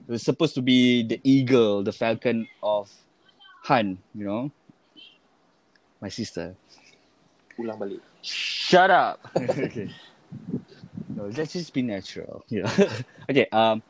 it 0.08 0.12
was 0.12 0.24
supposed 0.24 0.56
to 0.56 0.62
be 0.62 1.04
the 1.04 1.20
eagle, 1.24 1.84
the 1.84 1.92
falcon 1.92 2.48
of 2.62 2.92
Han. 3.66 3.98
You 4.14 4.26
know, 4.26 4.44
my 6.02 6.10
sister. 6.10 6.56
Ulang 7.58 7.80
balik. 7.80 8.02
Shut 8.22 8.92
up. 8.92 9.20
okay. 9.38 9.90
No, 11.16 11.32
let's 11.32 11.54
just 11.54 11.74
be 11.74 11.82
natural. 11.82 12.44
Yeah. 12.50 12.70
okay. 13.30 13.48
Um, 13.52 13.82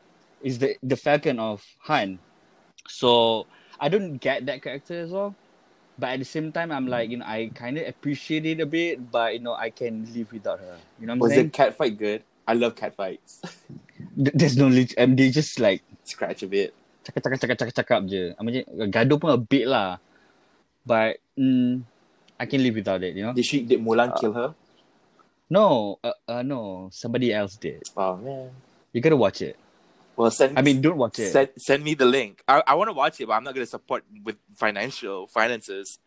is 0.42 0.58
the 0.58 0.76
the 0.82 0.96
Falcon 0.96 1.38
of 1.38 1.64
Han. 1.90 2.18
So 2.88 3.46
I 3.80 3.88
don't 3.88 4.18
get 4.18 4.46
that 4.46 4.62
character 4.62 5.00
as 5.00 5.10
well. 5.10 5.34
But 5.98 6.10
at 6.12 6.18
the 6.20 6.28
same 6.28 6.52
time, 6.52 6.70
I'm 6.72 6.86
like, 6.86 7.10
you 7.10 7.16
know, 7.18 7.26
I 7.26 7.50
kind 7.54 7.78
of 7.78 7.88
appreciate 7.88 8.44
it 8.44 8.60
a 8.60 8.66
bit, 8.66 9.10
but 9.10 9.34
you 9.34 9.40
know, 9.40 9.54
I 9.54 9.70
can 9.70 10.04
live 10.12 10.32
without 10.32 10.60
her. 10.60 10.76
You 11.00 11.06
know 11.06 11.12
what 11.12 11.14
I'm 11.14 11.20
Was 11.20 11.32
saying? 11.32 11.46
the 11.48 11.50
cat 11.50 11.76
fight 11.76 11.96
good? 11.96 12.22
I 12.46 12.52
love 12.54 12.76
cat 12.76 12.94
fights. 12.94 13.40
There's 14.16 14.56
no, 14.56 14.68
leg- 14.68 14.94
um, 14.98 15.16
they 15.16 15.30
just 15.30 15.58
like 15.58 15.82
Scratch 16.04 16.42
a 16.42 16.48
bit. 16.48 16.74
cakap 17.06 17.22
cakap 17.22 17.38
cakap 17.40 17.56
cakap 17.58 17.74
cakap 17.74 18.00
je. 18.08 18.34
I 18.38 18.40
mean, 18.42 18.64
gaduh 18.92 19.18
pun 19.20 19.30
a 19.30 19.40
bit 19.40 19.66
lah, 19.66 19.98
but 20.84 21.18
mm, 21.38 21.82
I 22.38 22.44
can 22.46 22.62
live 22.62 22.74
without 22.76 23.02
it. 23.02 23.14
You 23.16 23.30
know? 23.30 23.32
Did 23.32 23.46
she? 23.46 23.62
Did 23.62 23.80
Mulan 23.82 24.12
kill 24.18 24.34
her? 24.34 24.54
No, 25.48 25.98
uh, 26.02 26.18
uh, 26.26 26.42
no, 26.42 26.90
somebody 26.90 27.30
else 27.32 27.54
did. 27.56 27.82
Oh 27.96 28.18
man. 28.18 28.50
You 28.92 29.00
gotta 29.00 29.16
watch 29.16 29.42
it. 29.42 29.54
Well, 30.16 30.30
send. 30.30 30.58
I 30.58 30.62
mean, 30.62 30.80
don't 30.80 30.96
watch 30.96 31.18
it. 31.18 31.30
send 31.30 31.50
send 31.58 31.84
me 31.84 31.94
the 31.94 32.06
link. 32.06 32.42
I 32.48 32.62
I 32.66 32.74
want 32.74 32.88
to 32.88 32.92
watch 32.94 33.20
it, 33.20 33.26
but 33.26 33.34
I'm 33.34 33.44
not 33.44 33.54
gonna 33.54 33.66
support 33.66 34.04
with 34.24 34.36
financial 34.56 35.26
finances. 35.26 35.98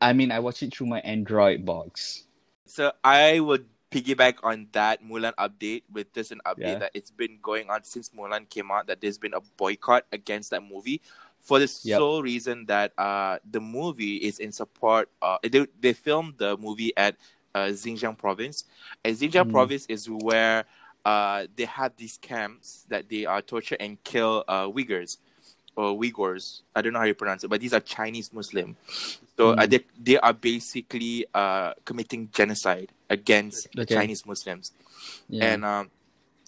I 0.00 0.12
mean, 0.14 0.32
I 0.32 0.40
watch 0.40 0.62
it 0.62 0.74
through 0.74 0.86
my 0.88 1.00
Android 1.00 1.64
box. 1.64 2.24
So 2.64 2.92
I 3.04 3.40
would 3.40 3.66
piggyback 3.90 4.38
on 4.42 4.68
that 4.72 5.04
Mulan 5.04 5.34
update 5.34 5.82
with 5.92 6.12
this 6.14 6.30
an 6.30 6.40
update 6.46 6.78
Yeah. 6.78 6.78
that 6.78 6.90
it's 6.94 7.10
been 7.10 7.38
going 7.42 7.68
on 7.68 7.82
since 7.84 8.08
Mulan 8.10 8.48
came 8.48 8.70
out 8.70 8.86
that 8.86 9.00
there's 9.02 9.18
been 9.18 9.34
a 9.34 9.40
boycott 9.58 10.06
against 10.12 10.50
that 10.50 10.62
movie 10.62 11.02
for 11.40 11.58
the 11.58 11.66
Yep. 11.82 11.98
sole 11.98 12.22
reason 12.22 12.66
that 12.66 12.92
uh 12.96 13.38
the 13.50 13.60
movie 13.60 14.16
is 14.22 14.38
in 14.38 14.52
support 14.52 15.10
uh 15.20 15.38
they 15.42 15.66
they 15.80 15.92
filmed 15.92 16.38
the 16.38 16.56
movie 16.56 16.94
at 16.96 17.16
uh, 17.52 17.66
Xinjiang 17.74 18.16
province 18.16 18.62
and 19.04 19.16
Xinjiang 19.16 19.48
Mm. 19.48 19.50
province 19.50 19.84
is 19.90 20.08
where 20.08 20.64
uh 21.04 21.46
they 21.56 21.64
have 21.64 21.92
these 21.96 22.18
camps 22.20 22.84
that 22.88 23.08
they 23.08 23.26
uh, 23.26 23.40
torture 23.40 23.76
and 23.80 24.02
kill 24.04 24.44
uh 24.48 24.66
Uyghurs 24.68 25.16
or 25.76 25.94
Uyghurs 25.98 26.62
I 26.74 26.82
don't 26.82 26.92
know 26.92 26.98
how 27.00 27.06
you 27.06 27.14
pronounce 27.14 27.44
it 27.44 27.48
but 27.48 27.60
these 27.60 27.72
are 27.72 27.80
Chinese 27.80 28.32
Muslim 28.32 28.76
so 29.36 29.52
uh, 29.52 29.66
Mm. 29.66 29.70
they 29.70 29.80
they 30.02 30.18
are 30.18 30.32
basically 30.34 31.26
uh 31.34 31.72
committing 31.84 32.28
genocide 32.32 32.90
against 33.08 33.68
Okay. 33.78 33.94
Chinese 33.94 34.26
Muslims 34.26 34.72
Yeah. 35.28 35.54
and 35.54 35.64
um, 35.64 35.90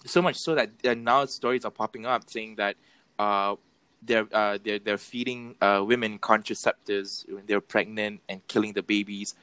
so 0.05 0.21
much 0.21 0.35
so 0.35 0.55
that 0.55 0.69
uh, 0.85 0.93
now 0.93 1.25
stories 1.25 1.65
are 1.65 1.71
popping 1.71 2.05
up 2.05 2.29
saying 2.29 2.55
that 2.57 2.75
uh, 3.17 3.55
they're 4.03 4.27
uh, 4.33 4.57
they're 4.63 4.79
they're 4.79 4.97
feeding 4.97 5.55
uh, 5.61 5.83
women 5.85 6.19
contraceptives 6.19 7.25
when 7.31 7.45
they're 7.47 7.61
pregnant 7.61 8.21
and 8.29 8.45
killing 8.47 8.73
the 8.73 8.83
babies 8.83 9.33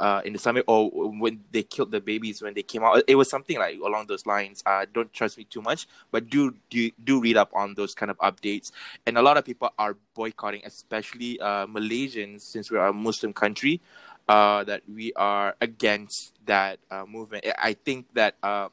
uh, 0.00 0.22
in 0.24 0.32
the 0.32 0.38
summit 0.38 0.64
or 0.66 0.90
when 0.90 1.40
they 1.52 1.62
killed 1.62 1.90
the 1.90 2.00
babies 2.00 2.42
when 2.42 2.54
they 2.54 2.62
came 2.62 2.82
out. 2.82 3.02
It 3.06 3.14
was 3.16 3.30
something 3.30 3.58
like 3.58 3.78
along 3.78 4.06
those 4.06 4.26
lines. 4.26 4.62
Uh, 4.66 4.86
don't 4.92 5.12
trust 5.12 5.38
me 5.38 5.44
too 5.44 5.62
much, 5.62 5.86
but 6.10 6.28
do 6.28 6.54
do 6.70 6.90
do 7.02 7.20
read 7.20 7.36
up 7.36 7.50
on 7.54 7.74
those 7.74 7.94
kind 7.94 8.10
of 8.10 8.18
updates. 8.18 8.70
And 9.06 9.18
a 9.18 9.22
lot 9.22 9.36
of 9.36 9.44
people 9.44 9.72
are 9.78 9.96
boycotting, 10.14 10.62
especially 10.64 11.40
uh, 11.40 11.66
Malaysians, 11.66 12.42
since 12.42 12.70
we're 12.70 12.86
a 12.86 12.92
Muslim 12.92 13.32
country. 13.32 13.80
Uh, 14.28 14.64
that 14.64 14.82
we 14.92 15.12
are 15.14 15.54
against 15.60 16.32
that 16.46 16.80
uh, 16.90 17.04
movement. 17.06 17.46
I 17.62 17.74
think 17.74 18.06
that 18.14 18.34
uh, 18.42 18.70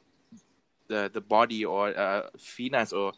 the 0.88 1.10
the 1.12 1.20
body 1.20 1.64
or 1.64 1.96
uh, 1.96 2.28
Finas 2.36 2.92
or 2.92 3.12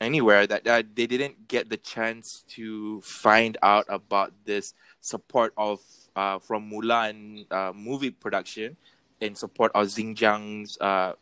anywhere 0.00 0.46
that 0.46 0.66
uh, 0.66 0.82
they 0.94 1.06
didn't 1.06 1.48
get 1.48 1.68
the 1.68 1.76
chance 1.76 2.44
to 2.48 3.00
find 3.02 3.56
out 3.62 3.84
about 3.88 4.32
this 4.44 4.74
support 5.00 5.52
of 5.56 5.80
uh, 6.16 6.38
from 6.38 6.70
Mulan 6.70 7.46
uh, 7.50 7.72
movie 7.74 8.10
production 8.10 8.76
in 9.20 9.34
support 9.34 9.72
of 9.74 9.86
Xinjiang's 9.86 10.78
uh, 10.80 11.12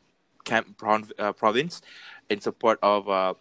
camp 0.45 0.77
uh, 1.19 1.33
province 1.33 1.81
in 2.29 2.41
support 2.41 2.79
of 2.83 3.09
uh, 3.09 3.35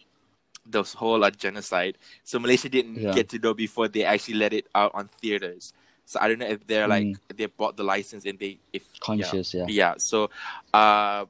the 0.65 0.84
whole 0.84 1.24
uh, 1.24 1.30
genocide. 1.32 1.98
So 2.24 2.39
Malaysia 2.39 2.69
didn't 2.69 2.95
Yeah. 3.02 3.12
get 3.12 3.30
to 3.30 3.39
know 3.39 3.54
before 3.54 3.88
they 3.88 4.04
actually 4.04 4.36
let 4.36 4.54
it 4.54 4.67
out 4.74 4.91
on 4.95 5.08
theaters. 5.08 5.74
So 6.06 6.19
I 6.21 6.28
don't 6.28 6.39
know 6.39 6.48
if 6.48 6.65
they're 6.67 6.88
like 6.88 7.04
Mm. 7.04 7.17
they 7.36 7.45
bought 7.48 7.76
the 7.78 7.84
license 7.84 8.26
and 8.26 8.38
they 8.39 8.60
if 8.71 8.84
yeah. 8.93 9.00
Conscious, 9.02 9.54
yeah. 9.54 9.65
Yeah, 9.67 9.93
so 9.98 10.30
uh, 10.74 11.26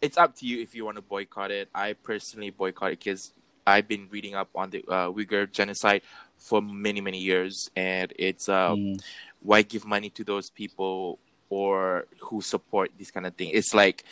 it's 0.00 0.16
up 0.16 0.36
to 0.36 0.46
you 0.46 0.60
if 0.60 0.74
you 0.74 0.84
want 0.84 0.96
to 0.96 1.02
boycott 1.02 1.50
it. 1.50 1.68
I 1.74 1.94
personally 1.94 2.50
boycott 2.50 2.92
it 2.92 2.98
because 3.00 3.32
I've 3.68 3.86
been 3.88 4.08
reading 4.10 4.34
up 4.34 4.48
on 4.54 4.70
the 4.70 4.80
uh, 4.88 5.12
Uyghur 5.12 5.50
genocide 5.52 6.02
for 6.38 6.62
many, 6.62 7.00
many 7.00 7.18
years, 7.20 7.70
and 7.76 8.12
it's 8.18 8.48
uh, 8.48 8.70
Mm. 8.74 9.00
why 9.42 9.62
give 9.62 9.84
money 9.84 10.10
to 10.10 10.24
those 10.24 10.48
people 10.50 11.18
or 11.50 12.06
who 12.20 12.40
support 12.40 12.90
this 12.98 13.10
kind 13.10 13.26
of 13.26 13.34
thing? 13.34 13.50
It's 13.52 13.74
like 13.74 14.04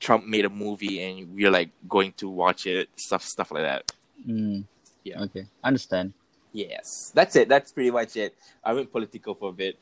Trump 0.00 0.26
made 0.26 0.44
a 0.44 0.50
movie 0.50 1.02
and 1.02 1.34
we're 1.34 1.50
like 1.50 1.70
going 1.88 2.12
to 2.18 2.28
watch 2.28 2.66
it, 2.66 2.88
stuff, 2.96 3.22
stuff 3.22 3.50
like 3.52 3.62
that. 3.62 3.92
Mm. 4.26 4.64
Yeah. 5.04 5.22
Okay, 5.22 5.46
understand. 5.62 6.12
Yes, 6.52 7.12
that's 7.14 7.36
it. 7.36 7.48
That's 7.48 7.70
pretty 7.70 7.90
much 7.90 8.16
it. 8.16 8.34
I 8.64 8.72
went 8.72 8.90
political 8.90 9.34
for 9.34 9.50
a 9.50 9.52
bit. 9.52 9.78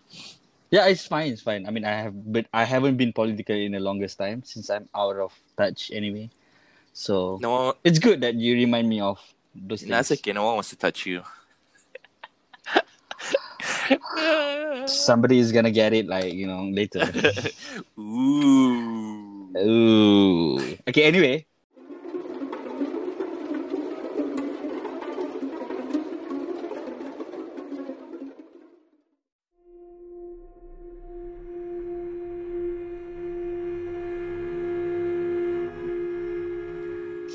Yeah, 0.71 0.87
it's 0.91 1.07
fine. 1.07 1.33
It's 1.33 1.43
fine. 1.43 1.67
I 1.67 1.71
mean, 1.71 1.85
I 1.85 1.95
have, 2.03 2.15
but 2.33 2.47
I 2.53 2.65
haven't 2.65 2.97
been 2.97 3.13
political 3.13 3.55
in 3.55 3.73
the 3.73 3.81
longest 3.81 4.19
time 4.19 4.43
since 4.45 4.71
I'm 4.71 4.89
out 4.95 5.17
of 5.17 5.33
touch 5.57 5.93
anyway. 5.95 6.31
So 6.95 7.39
No, 7.43 7.75
it's 7.83 7.99
good 7.99 8.23
that 8.23 8.37
you 8.39 8.55
remind 8.55 8.89
me 8.89 9.01
of 9.03 9.19
those 9.55 9.81
things. 9.83 9.91
that's 9.91 10.13
okay. 10.13 10.33
No 10.33 10.45
one 10.47 10.55
wants 10.63 10.71
to 10.71 10.77
touch 10.77 11.05
you. 11.05 11.23
Somebody 14.87 15.39
is 15.39 15.53
gonna 15.53 15.71
get 15.75 15.93
it, 15.93 16.07
like 16.07 16.33
you 16.33 16.47
know, 16.47 16.65
later. 16.71 17.03
Ooh. 17.99 19.51
Ooh. 19.59 20.59
Okay. 20.89 21.03
Anyway, 21.05 21.47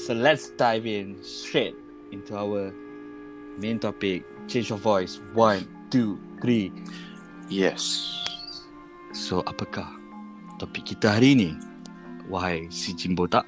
so 0.10 0.18
let's 0.18 0.50
dive 0.58 0.90
in 0.90 1.22
straight 1.22 1.78
into 2.10 2.34
our 2.34 2.74
main 3.62 3.78
topic. 3.78 4.26
Change 4.50 4.74
of 4.74 4.82
voice. 4.82 5.22
One, 5.38 5.70
two, 5.94 6.18
three. 6.42 6.74
Yes. 7.46 8.10
So, 9.14 9.46
apakah 9.46 9.86
topik 10.58 10.90
kita 10.90 11.14
hari 11.14 11.38
ini? 11.38 11.54
Wahai 12.26 12.66
si 12.74 12.98
Jimbo 12.98 13.30
tak? 13.30 13.46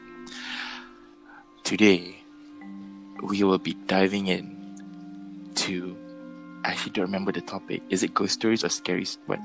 Today, 1.65 2.21
we 3.25 3.41
will 3.41 3.57
be 3.57 3.73
diving 3.89 4.29
in 4.29 4.53
to. 5.65 5.97
I 6.61 6.77
actually 6.77 6.93
don't 6.93 7.09
remember 7.09 7.33
the 7.33 7.41
topic. 7.41 7.81
Is 7.89 8.05
it 8.05 8.13
ghost 8.13 8.37
stories 8.37 8.61
or 8.61 8.69
scary? 8.69 9.09
What? 9.25 9.41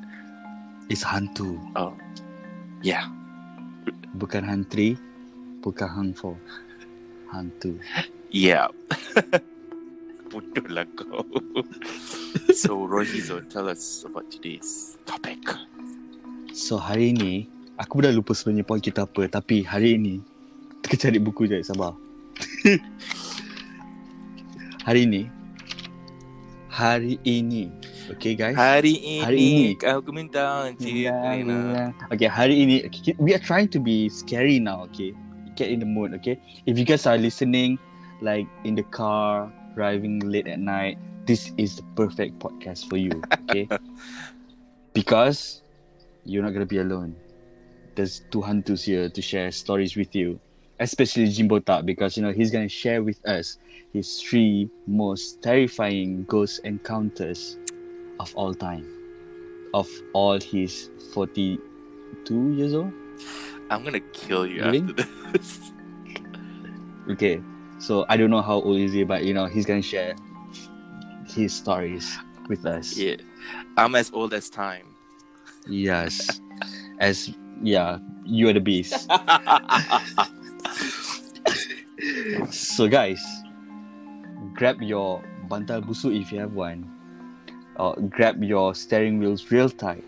It's 0.92 1.00
hantu. 1.00 1.56
Oh, 1.80 1.96
yeah. 2.84 3.08
Bukan 4.20 4.44
hantri, 4.44 5.00
bukan 5.64 5.88
hangfo. 5.88 6.36
Hantu. 7.30 7.78
Yeah. 8.30 8.70
Bodoh 10.30 10.66
lah 10.68 10.86
kau. 10.98 11.22
so, 12.60 12.84
Rojizo, 12.84 13.40
tell 13.46 13.70
us 13.70 14.02
about 14.04 14.26
today's 14.28 14.98
topic. 15.06 15.38
So, 16.50 16.76
hari 16.76 17.14
ini, 17.14 17.46
aku 17.78 18.02
dah 18.02 18.10
lupa 18.10 18.34
sebenarnya 18.34 18.66
point 18.66 18.82
kita 18.82 19.06
apa. 19.06 19.30
Tapi 19.30 19.62
hari 19.62 19.96
ini, 19.96 20.18
kita 20.82 21.08
cari 21.08 21.18
buku 21.22 21.46
je, 21.46 21.62
sabar. 21.62 21.94
hari 24.86 25.06
ini, 25.06 25.22
hari 26.68 27.16
ini, 27.22 27.70
okay 28.10 28.34
guys? 28.34 28.58
Hari 28.58 28.94
ini, 28.98 29.24
Hari 29.24 29.38
ini. 29.38 29.66
kau 29.78 30.02
minta 30.12 30.68
cerita. 30.76 31.16
Okay, 32.12 32.28
hari 32.28 32.54
ini 32.66 32.76
okay, 32.84 33.14
we 33.16 33.32
are 33.32 33.40
trying 33.42 33.70
to 33.70 33.78
be 33.78 34.10
scary 34.10 34.58
now. 34.58 34.84
Okay, 34.90 35.16
get 35.56 35.70
in 35.70 35.80
the 35.80 35.86
mood. 35.86 36.14
Okay, 36.14 36.38
if 36.66 36.78
you 36.78 36.84
guys 36.84 37.06
are 37.06 37.18
listening, 37.18 37.78
like 38.20 38.46
in 38.64 38.74
the 38.74 38.84
car, 38.84 39.50
driving 39.74 40.20
late 40.20 40.46
at 40.46 40.60
night, 40.60 40.98
this 41.26 41.50
is 41.56 41.76
the 41.76 41.84
perfect 41.96 42.38
podcast 42.38 42.88
for 42.88 42.96
you. 42.96 43.22
Okay, 43.48 43.68
because 44.92 45.62
you're 46.24 46.42
not 46.42 46.52
gonna 46.52 46.66
be 46.66 46.78
alone. 46.78 47.16
There's 47.94 48.20
two 48.30 48.42
hunters 48.42 48.84
here 48.84 49.08
to 49.08 49.22
share 49.22 49.50
stories 49.50 49.96
with 49.96 50.14
you, 50.14 50.38
especially 50.78 51.28
Jimbo 51.28 51.60
Tak, 51.60 51.86
because 51.86 52.16
you 52.16 52.22
know 52.22 52.32
he's 52.32 52.50
gonna 52.50 52.68
share 52.68 53.02
with 53.02 53.18
us 53.26 53.58
his 53.92 54.20
three 54.20 54.68
most 54.86 55.42
terrifying 55.42 56.24
ghost 56.24 56.60
encounters 56.64 57.56
of 58.20 58.34
all 58.34 58.54
time, 58.54 58.84
of 59.72 59.88
all 60.12 60.38
his 60.40 60.90
42 61.14 62.52
years 62.52 62.74
old. 62.74 62.92
I'm 63.70 63.82
gonna 63.84 64.00
kill 64.00 64.46
you 64.46 64.62
Really? 64.64 64.80
after 64.82 65.04
this. 65.32 65.72
Okay, 67.08 67.40
so 67.78 68.04
I 68.08 68.16
don't 68.16 68.30
know 68.30 68.42
how 68.42 68.54
old 68.60 68.78
is 68.78 68.92
he, 68.92 69.04
but 69.04 69.22
you 69.22 69.32
know 69.32 69.46
he's 69.46 69.64
gonna 69.64 69.80
share 69.80 70.16
his 71.28 71.54
stories 71.54 72.18
with 72.48 72.66
us. 72.66 72.96
yeah. 72.98 73.14
I'm 73.76 73.94
as 73.94 74.10
old 74.12 74.34
as 74.34 74.50
time. 74.50 74.86
Yes, 75.68 76.40
as 76.98 77.30
yeah, 77.62 77.98
you 78.24 78.48
are 78.48 78.52
the 78.52 78.60
beast. 78.60 79.08
So 82.50 82.88
guys, 82.88 83.22
grab 84.54 84.82
your 84.82 85.22
bantal 85.48 85.82
busu 85.84 86.10
if 86.20 86.30
you 86.32 86.40
have 86.40 86.52
one. 86.52 86.90
or 87.78 87.94
grab 88.08 88.42
your 88.42 88.74
steering 88.74 89.18
wheels 89.18 89.50
real 89.50 89.68
tight. 89.70 90.04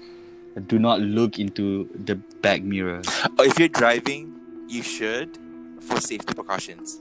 Do 0.67 0.79
not 0.79 1.01
look 1.01 1.39
into 1.39 1.89
the 2.05 2.17
back 2.43 2.63
mirror. 2.63 3.03
Or 3.39 3.45
if 3.45 3.59
you're 3.59 3.69
driving, 3.69 4.35
you 4.69 4.83
should 4.83 5.39
for 5.81 6.01
safety 6.01 6.35
precautions. 6.35 7.01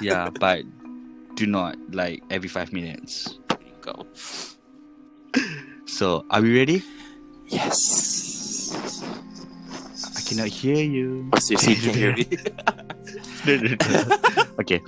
Yeah, 0.00 0.30
but 0.40 0.64
do 1.34 1.46
not 1.46 1.76
like 1.94 2.22
every 2.30 2.48
five 2.48 2.72
minutes. 2.72 3.38
Go. 3.80 4.06
So, 5.86 6.24
are 6.30 6.40
we 6.40 6.56
ready? 6.56 6.82
Yes. 7.48 9.02
I 10.16 10.20
cannot 10.20 10.48
hear 10.48 10.76
you. 10.76 11.28
Oh, 11.32 11.38
seriously, 11.38 11.74
you 11.74 11.80
can 11.82 11.94
hear 11.94 12.12
me? 12.16 12.26
No, 13.44 13.56
no, 13.56 13.74
no. 13.74 14.44
okay. 14.60 14.80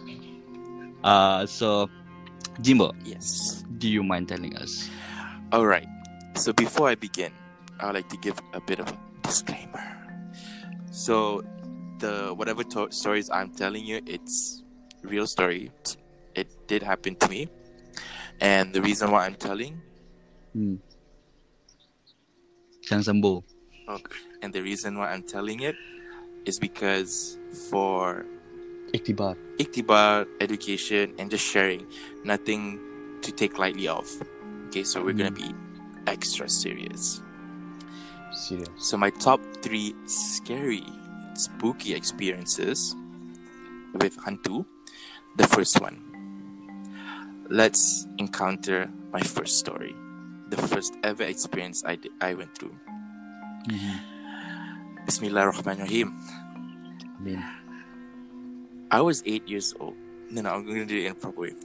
Uh, 1.03 1.45
so, 1.45 1.91
Jimbo, 2.61 2.95
yes. 3.05 3.65
do 3.79 3.89
you 3.89 4.05
mind 4.05 4.29
telling 4.29 4.57
us? 4.57 4.89
All 5.51 5.67
right. 5.67 5.87
So 6.37 6.53
before 6.53 6.89
I 6.89 6.95
begin, 6.95 7.33
I 7.81 7.91
like 7.91 8.09
to 8.09 8.17
give 8.17 8.39
a 8.53 8.61
bit 8.61 8.79
of 8.79 8.89
a 8.89 8.99
disclaimer. 9.23 9.83
So, 10.91 11.43
the 11.99 12.33
whatever 12.35 12.63
to- 12.75 12.91
stories 12.93 13.31
I'm 13.31 13.51
telling 13.55 13.85
you, 13.85 14.01
it's 14.07 14.63
real 15.03 15.27
story. 15.27 15.71
It 16.35 16.49
did 16.67 16.83
happen 16.83 17.15
to 17.17 17.29
me, 17.29 17.49
and 18.41 18.73
the 18.75 18.83
reason 18.83 19.11
why 19.11 19.27
I'm 19.27 19.35
telling, 19.37 19.81
Hmm. 20.55 20.77
Sembuh. 22.85 23.43
and 24.43 24.53
the 24.53 24.63
reason 24.63 24.99
why 24.99 25.11
I'm 25.13 25.23
telling 25.23 25.61
it, 25.61 25.75
is 26.45 26.59
because 26.59 27.39
for 27.71 28.25
Iktibar. 28.93 29.35
iktibar, 29.59 30.27
education, 30.41 31.15
and 31.19 31.31
just 31.31 31.45
sharing, 31.47 31.87
nothing 32.25 32.79
to 33.23 33.33
take 33.33 33.59
lightly 33.59 33.89
of. 33.89 34.07
Okay, 34.69 34.85
so 34.85 35.03
we're 35.03 35.17
gonna 35.17 35.31
be 35.35 35.51
extra 36.07 36.49
serious. 36.49 37.23
Serious. 38.45 38.69
So 38.77 39.01
my 39.01 39.09
top 39.09 39.41
three 39.65 39.97
scary, 40.05 40.85
spooky 41.33 41.97
experiences 41.97 42.93
with 43.97 44.21
Hantu. 44.21 44.69
The 45.41 45.49
first 45.49 45.81
one. 45.81 46.05
Let's 47.49 48.05
encounter 48.21 48.93
my 49.13 49.25
first 49.25 49.59
story. 49.59 49.97
The 50.53 50.61
first 50.61 50.93
ever 51.03 51.25
experience 51.25 51.81
I, 51.89 51.97
di- 51.97 52.13
I 52.21 52.37
went 52.37 52.53
through. 52.53 52.77
Mhm. 53.65 53.97
Bismillahirrahmanirrahim. 55.09 56.13
I 57.25 57.41
I 58.93 59.01
was 59.01 59.25
eight 59.25 59.49
years 59.49 59.73
old. 59.81 59.97
No, 60.29 60.45
no, 60.45 60.53
I'm 60.53 60.69
going 60.69 60.85
to 60.85 60.89
do 60.89 61.01
it 61.01 61.09
in 61.09 61.13
a 61.13 61.19
proper 61.19 61.49
way. 61.49 61.57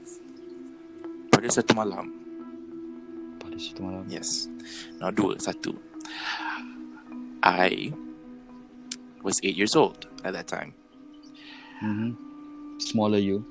Pada 1.28 1.52
satu 1.52 1.76
malam, 1.76 2.12
pada 3.40 3.56
situ 3.60 3.84
malam. 3.84 4.08
yes. 4.08 4.48
No, 5.00 5.12
dua, 5.12 5.36
satu. 5.40 5.89
I 7.44 7.94
was 9.24 9.40
eight 9.44 9.56
years 9.56 9.76
old 9.76 10.08
at 10.24 10.34
that 10.34 10.48
time. 10.48 10.74
Mhm. 11.82 12.16
Smaller 12.82 13.18
you. 13.18 13.46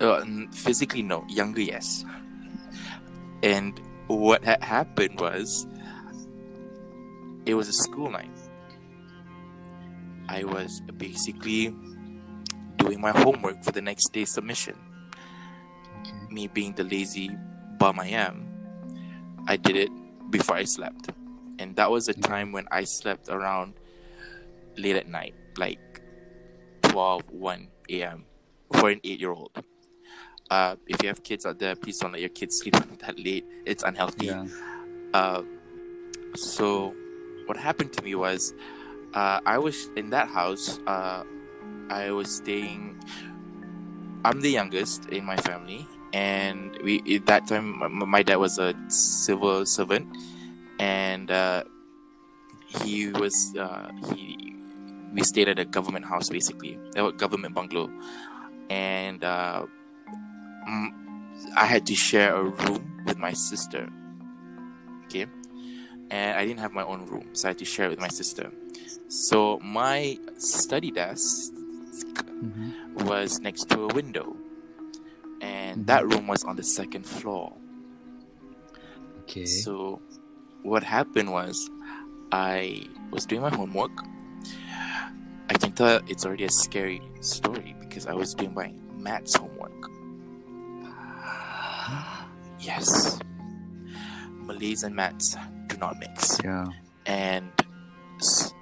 Uh, 0.00 0.24
physically, 0.52 1.02
no. 1.02 1.24
Younger, 1.28 1.62
yes. 1.62 2.04
And 3.42 3.78
what 4.06 4.44
had 4.44 4.62
happened 4.62 5.20
was, 5.20 5.66
it 7.46 7.54
was 7.54 7.68
a 7.68 7.72
school 7.72 8.10
night. 8.10 8.30
I 10.28 10.44
was 10.44 10.80
basically 10.96 11.74
doing 12.76 13.00
my 13.00 13.10
homework 13.12 13.62
for 13.62 13.72
the 13.72 13.82
next 13.82 14.12
day's 14.12 14.32
submission. 14.32 14.76
Okay. 16.00 16.34
Me 16.34 16.48
being 16.48 16.72
the 16.72 16.84
lazy 16.84 17.30
bum 17.78 18.00
I 18.00 18.08
am, 18.08 18.46
I 19.46 19.56
did 19.56 19.76
it 19.76 19.90
before 20.30 20.56
I 20.56 20.64
slept. 20.64 21.10
And 21.58 21.76
that 21.76 21.90
was 21.90 22.08
a 22.08 22.14
time 22.14 22.52
when 22.52 22.66
I 22.70 22.84
slept 22.84 23.28
around 23.28 23.74
late 24.76 24.96
at 24.96 25.08
night, 25.08 25.34
like 25.56 25.78
12, 26.82 27.30
1 27.30 27.68
a.m. 27.90 28.24
for 28.72 28.90
an 28.90 29.00
8 29.04 29.20
year 29.20 29.32
old. 29.32 29.50
Uh, 30.50 30.76
if 30.86 31.02
you 31.02 31.08
have 31.08 31.22
kids 31.22 31.46
out 31.46 31.58
there, 31.58 31.74
please 31.74 31.98
don't 31.98 32.12
let 32.12 32.20
your 32.20 32.30
kids 32.30 32.58
sleep 32.58 32.74
that 33.00 33.18
late. 33.18 33.44
It's 33.64 33.82
unhealthy. 33.82 34.26
Yeah. 34.26 34.46
Uh, 35.12 35.42
so 36.34 36.94
what 37.46 37.56
happened 37.56 37.92
to 37.94 38.04
me 38.04 38.14
was 38.14 38.52
uh, 39.14 39.40
I 39.46 39.58
was 39.58 39.88
in 39.96 40.10
that 40.10 40.28
house. 40.28 40.80
Uh, 40.86 41.24
I 41.88 42.10
was 42.10 42.34
staying. 42.36 43.00
I'm 44.24 44.40
the 44.40 44.50
youngest 44.50 45.06
in 45.10 45.24
my 45.24 45.36
family, 45.36 45.86
and 46.12 46.76
we 46.82 47.02
at 47.14 47.26
that 47.26 47.46
time 47.46 47.78
my, 47.78 47.88
my 47.88 48.22
dad 48.22 48.36
was 48.36 48.58
a 48.58 48.74
civil 48.88 49.66
servant, 49.66 50.08
and 50.78 51.30
uh, 51.30 51.64
he 52.66 53.08
was 53.08 53.54
uh, 53.58 53.90
he. 54.14 54.54
We 55.12 55.22
stayed 55.22 55.48
at 55.48 55.58
a 55.60 55.64
government 55.64 56.06
house 56.06 56.28
basically, 56.28 56.78
a 56.96 57.12
government 57.12 57.54
bungalow, 57.54 57.88
and 58.68 59.22
uh, 59.22 59.64
I 61.56 61.66
had 61.66 61.86
to 61.86 61.94
share 61.94 62.34
a 62.34 62.42
room 62.42 63.02
with 63.06 63.16
my 63.16 63.32
sister. 63.32 63.88
Okay, 65.04 65.26
and 66.10 66.36
I 66.36 66.44
didn't 66.44 66.60
have 66.60 66.72
my 66.72 66.82
own 66.82 67.06
room, 67.06 67.30
so 67.32 67.46
I 67.46 67.50
had 67.50 67.58
to 67.58 67.64
share 67.64 67.86
it 67.86 67.90
with 67.90 68.00
my 68.00 68.08
sister. 68.08 68.50
So 69.08 69.60
my 69.62 70.18
study 70.38 70.90
desk 70.90 71.52
Mhm. 71.54 72.72
was 73.06 73.38
next 73.40 73.68
to 73.70 73.84
a 73.84 73.94
window, 73.94 74.36
and 75.40 75.82
Mhm. 75.82 75.86
that 75.86 76.02
room 76.06 76.26
was 76.26 76.42
on 76.42 76.56
the 76.56 76.64
second 76.64 77.06
floor. 77.06 77.52
Okay. 79.22 79.44
So 79.46 80.00
what 80.64 80.82
happened 80.82 81.30
was 81.30 81.70
I 82.32 82.88
was 83.10 83.24
doing 83.26 83.42
my 83.42 83.50
homework. 83.54 83.92
I 85.48 85.54
can 85.54 85.72
tell 85.72 86.00
it's 86.08 86.24
already 86.26 86.44
a 86.44 86.50
scary 86.50 87.00
story 87.20 87.76
because 87.80 88.06
I 88.06 88.14
was 88.14 88.34
doing 88.34 88.54
my 88.54 88.72
maths 88.98 89.36
homework. 89.36 89.70
Yes. 92.60 93.18
Malays 94.46 94.82
and 94.84 94.94
maths 94.96 95.36
do 95.66 95.76
not 95.76 95.98
mix. 95.98 96.38
yeah. 96.42 96.64
And 97.06 97.50
s- 98.20 98.54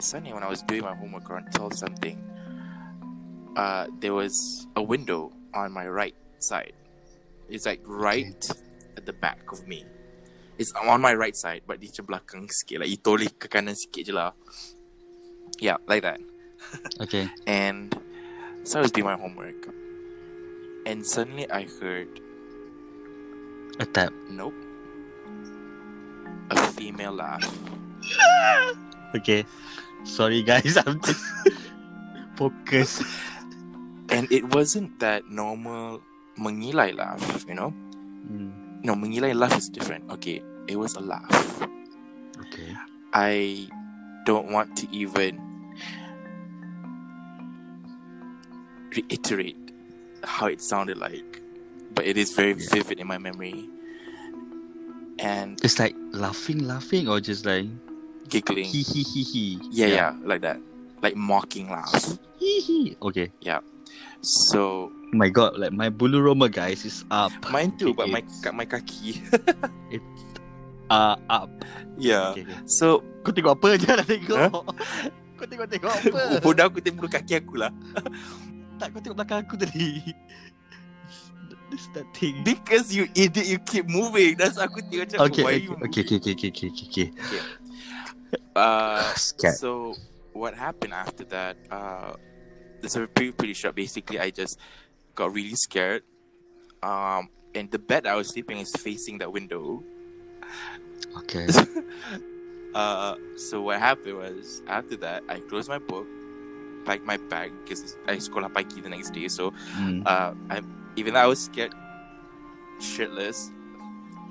Sunday, 0.00 0.32
when 0.34 0.42
I 0.42 0.48
was 0.48 0.62
doing 0.62 0.82
my 0.82 0.94
homework 0.94 1.30
around 1.30 1.48
12 1.54 1.74
something, 1.74 2.22
uh, 3.56 3.86
there 4.00 4.12
was 4.12 4.66
a 4.76 4.82
window 4.82 5.32
on 5.54 5.72
my 5.72 5.88
right 5.88 6.14
side. 6.38 6.74
It's 7.48 7.64
like 7.64 7.80
right 7.84 8.46
at 8.98 9.06
the 9.06 9.14
back 9.14 9.50
of 9.50 9.66
me. 9.66 9.84
It's 10.58 10.74
on 10.74 11.00
my 11.00 11.14
right 11.14 11.36
side, 11.38 11.62
but 11.66 11.78
di 11.78 11.86
belakang 11.86 12.50
sikit. 12.50 12.82
Like, 12.82 12.90
you 12.90 12.98
toleh 12.98 13.30
ke 13.30 13.46
kanan 13.46 13.78
sikit 13.78 14.02
je 14.02 14.12
lah. 14.12 14.34
Yeah, 15.62 15.78
like 15.86 16.02
that. 16.02 16.18
Okay. 17.00 17.30
And 17.46 17.94
so 18.66 18.78
I 18.78 18.82
was 18.82 18.90
doing 18.90 19.06
my 19.06 19.14
homework. 19.14 19.70
And 20.82 21.06
suddenly 21.06 21.46
I 21.46 21.70
heard, 21.78 22.10
A 23.78 23.86
tap. 23.86 24.10
nope, 24.26 24.56
a 26.50 26.56
female 26.74 27.14
laugh. 27.14 27.46
Okay. 29.16 29.46
Sorry 30.04 30.42
guys, 30.42 30.76
I'm 30.76 31.00
just 31.00 31.24
focus. 32.36 33.00
And 34.12 34.28
it 34.28 34.44
wasn't 34.52 34.98
that 35.00 35.28
normal 35.30 36.00
mengilai 36.36 36.92
laugh, 36.92 37.22
you 37.48 37.54
know? 37.54 37.72
Mm. 38.28 38.84
No, 38.84 38.92
mengilai 38.94 39.32
laugh 39.32 39.56
is 39.56 39.68
different. 39.68 40.04
Okay, 40.12 40.40
it 40.68 40.76
was 40.76 40.94
a 40.94 41.00
laugh. 41.00 41.62
Okay. 42.40 42.74
I 43.12 43.68
don't 44.24 44.50
want 44.52 44.76
to 44.78 44.86
even 44.94 45.40
reiterate 48.94 49.56
how 50.24 50.46
it 50.46 50.60
sounded 50.60 50.98
like, 50.98 51.40
but 51.94 52.06
it 52.06 52.16
is 52.16 52.32
very 52.34 52.52
Yeah. 52.54 52.68
vivid 52.72 53.00
in 53.00 53.06
my 53.06 53.18
memory. 53.18 53.68
And 55.18 55.58
It's 55.64 55.78
like 55.78 55.96
laughing, 56.12 56.66
laughing, 56.66 57.08
or 57.08 57.20
just 57.20 57.44
like 57.44 57.66
giggling. 58.28 58.64
hee 58.64 58.82
hee 58.82 59.02
hee 59.02 59.22
hee. 59.24 59.60
Yeah, 59.70 59.86
yeah, 59.86 60.16
like 60.22 60.42
that. 60.42 60.60
Like 61.02 61.16
mocking 61.16 61.70
laugh. 61.70 62.18
Hee 62.38 62.60
hee. 62.60 62.96
Okay. 63.02 63.32
Yeah. 63.40 63.60
So 64.20 64.92
my 65.12 65.28
god, 65.28 65.58
like 65.58 65.72
my 65.72 65.90
bulu 65.90 66.22
roma 66.22 66.48
guys 66.48 66.84
is 66.84 67.04
up. 67.10 67.32
mine 67.50 67.76
too, 67.78 67.94
but 67.94 68.08
my 68.08 68.22
my 68.52 68.64
kaki. 68.64 69.22
It's 69.90 70.04
uh 70.90 71.16
up. 71.28 71.50
yeah. 71.96 72.32
Okay, 72.32 72.44
okay. 72.44 72.58
So 72.64 73.04
Kau 73.28 73.36
tengok 73.36 73.60
apa 73.60 73.68
je 73.76 73.88
nak 73.92 74.08
tengok. 74.08 74.64
Kau 75.38 75.46
tengok-tengok 75.46 75.92
apa? 75.92 76.22
bodoh 76.44 76.64
aku 76.64 76.80
tengok 76.80 77.12
kaki 77.12 77.44
aku 77.44 77.60
lah. 77.60 77.68
tak 78.80 78.88
kau 78.90 78.98
tengok 79.04 79.20
belakang 79.20 79.44
aku 79.44 79.54
tadi. 79.60 80.16
This 81.68 81.84
that 81.92 82.08
thing. 82.16 82.40
Because 82.40 82.88
you 82.88 83.04
idiot, 83.12 83.44
you 83.44 83.58
keep 83.60 83.84
moving. 83.84 84.40
That's 84.40 84.56
aku 84.56 84.80
tengok 84.88 85.12
macam 85.12 85.18
Okay, 85.28 85.42
why 85.44 85.54
okay, 85.54 85.62
you 85.62 85.70
okay, 85.76 86.02
okay, 86.08 86.16
okay, 86.18 86.32
okay, 86.34 86.68
okay, 86.72 86.86
okay. 86.88 87.08
Uh, 88.56 89.12
Scared. 89.14 89.60
so 89.60 89.92
what 90.32 90.56
happened 90.56 90.96
after 90.96 91.22
that? 91.28 91.60
Uh, 91.68 92.16
it's 92.80 92.96
a 92.96 93.04
pretty 93.06 93.36
pretty 93.36 93.54
short. 93.54 93.76
Basically, 93.76 94.16
I 94.16 94.32
just 94.32 94.56
got 95.12 95.36
really 95.36 95.54
scared. 95.54 96.02
Um, 96.80 97.28
and 97.52 97.68
the 97.68 97.78
bed 97.78 98.08
I 98.08 98.16
was 98.16 98.32
sleeping 98.32 98.58
is 98.58 98.72
facing 98.72 99.20
that 99.20 99.28
window. 99.30 99.84
Okay. 101.18 101.46
uh, 102.74 103.16
so 103.36 103.62
what 103.62 103.78
happened 103.78 104.16
was 104.18 104.62
after 104.66 104.96
that, 104.96 105.22
I 105.28 105.40
closed 105.40 105.68
my 105.68 105.78
book, 105.78 106.06
packed 106.84 107.04
my 107.04 107.16
bag 107.16 107.52
because 107.64 107.96
I 108.06 108.16
sekolah 108.16 108.52
pagi 108.54 108.80
the 108.80 108.88
next 108.90 109.10
day. 109.10 109.28
So 109.28 109.52
Mm. 109.76 110.02
uh, 110.06 110.34
I 110.50 110.62
even 110.96 111.14
though 111.14 111.20
I 111.20 111.26
was 111.26 111.44
scared 111.44 111.74
shitless, 112.80 113.50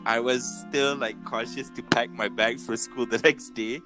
I 0.05 0.19
was 0.19 0.43
still 0.67 0.95
like 0.95 1.21
cautious 1.25 1.69
to 1.71 1.83
pack 1.83 2.09
my 2.11 2.27
bag 2.27 2.59
for 2.59 2.77
school 2.77 3.05
the 3.05 3.17
next 3.23 3.51
day. 3.53 3.81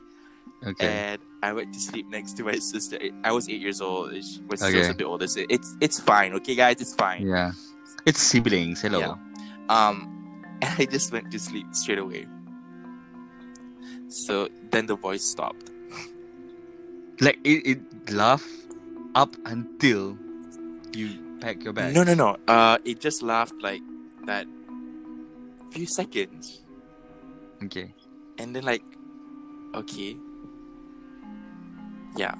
Okay. 0.65 0.85
And 0.87 1.21
I 1.41 1.53
went 1.53 1.73
to 1.73 1.79
sleep 1.79 2.07
next 2.09 2.37
to 2.37 2.43
my 2.43 2.55
sister. 2.57 2.99
I 3.23 3.31
was 3.31 3.49
eight 3.49 3.61
years 3.61 3.81
old. 3.81 4.13
She 4.13 4.41
was 4.47 4.61
Okay. 4.61 4.77
still 4.83 4.91
a 4.91 4.93
bit 4.93 5.07
older. 5.07 5.27
So 5.27 5.41
it's 5.49 5.75
it's 5.81 5.99
fine, 5.99 6.33
okay, 6.33 6.53
guys, 6.55 6.77
it's 6.81 6.93
fine. 6.93 7.25
Yeah. 7.25 7.53
It's 8.05 8.21
siblings. 8.21 8.81
Hello. 8.81 8.99
Yeah. 8.99 9.15
Um, 9.69 10.20
and 10.65 10.71
I 10.79 10.85
just 10.85 11.11
went 11.11 11.31
to 11.31 11.39
sleep 11.39 11.67
straight 11.73 11.99
away. 11.99 12.27
So 14.07 14.49
then 14.71 14.85
the 14.87 14.95
voice 14.95 15.23
stopped. 15.23 15.69
Like 17.21 17.39
it, 17.43 17.77
it 17.77 17.79
laugh 18.11 18.43
up 19.15 19.35
until 19.45 20.17
you 20.93 21.19
pack 21.39 21.63
your 21.63 21.73
bag. 21.73 21.93
No, 21.93 22.03
no, 22.03 22.13
no. 22.13 22.37
Uh, 22.47 22.77
it 22.83 22.99
just 22.99 23.21
laughed 23.21 23.55
like 23.61 23.81
that 24.25 24.47
few 25.71 25.85
seconds, 25.85 26.59
Okay. 27.63 27.93
and 28.37 28.51
then 28.55 28.63
like, 28.65 28.83
okay, 29.75 30.17
yeah, 32.17 32.35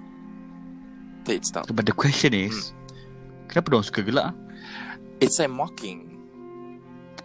then 1.23 1.37
it 1.37 1.45
stopped. 1.45 1.73
But 1.73 1.85
the 1.85 1.93
question 1.95 2.33
is, 2.33 2.73
kenapa 3.47 3.71
dong 3.71 3.83
suka 3.87 4.03
gelak? 4.03 4.33
ah? 4.33 4.35
It's 5.23 5.39
like 5.39 5.47
mocking. 5.53 6.10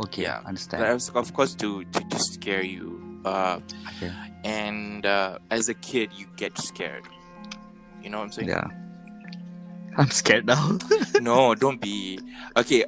Okay, 0.00 0.22
Yeah. 0.22 0.40
understand. 0.44 0.82
But 0.82 0.92
was, 0.92 1.08
of 1.10 1.32
course, 1.32 1.54
to 1.56 1.84
to, 1.84 2.00
to 2.08 2.18
scare 2.18 2.62
you. 2.62 3.00
Uh, 3.24 3.58
Okay. 3.96 4.12
and 4.44 5.04
uh, 5.06 5.38
as 5.50 5.68
a 5.68 5.74
kid, 5.74 6.10
you 6.14 6.26
get 6.36 6.56
scared. 6.58 7.02
You 8.02 8.10
know 8.10 8.18
what 8.18 8.24
I'm 8.24 8.32
saying? 8.32 8.48
Yeah. 8.48 8.68
I'm 9.98 10.10
scared 10.10 10.46
now. 10.46 10.78
no, 11.20 11.54
don't 11.54 11.80
be. 11.80 12.20
Okay, 12.56 12.84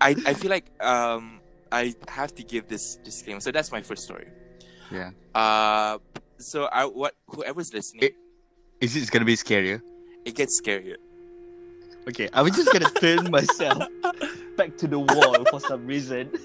I 0.00 0.14
I 0.26 0.34
feel 0.34 0.50
like 0.50 0.70
um 0.84 1.40
I 1.72 1.94
have 2.08 2.34
to 2.36 2.42
give 2.44 2.68
this 2.68 2.96
disclaimer. 3.02 3.40
So 3.40 3.50
that's 3.50 3.72
my 3.72 3.80
first 3.82 4.04
story. 4.04 4.28
yeah. 4.92 5.10
Uh, 5.34 5.98
so 6.38 6.64
I 6.70 6.84
what 6.84 7.14
whoever's 7.26 7.72
listening, 7.72 8.04
It- 8.10 8.16
Is 8.80 8.96
it 8.96 9.10
gonna 9.10 9.24
be 9.28 9.36
scarier? 9.36 9.80
it 10.24 10.34
gets 10.36 10.60
scarier. 10.60 10.96
Okay, 12.08 12.28
I 12.32 12.42
was 12.42 12.56
just 12.56 12.72
gonna 12.72 12.90
turn 12.90 13.30
myself 13.30 13.84
back 14.56 14.76
to 14.78 14.88
the 14.88 14.98
wall 14.98 15.44
for 15.50 15.60
some 15.60 15.86
reason. 15.86 16.30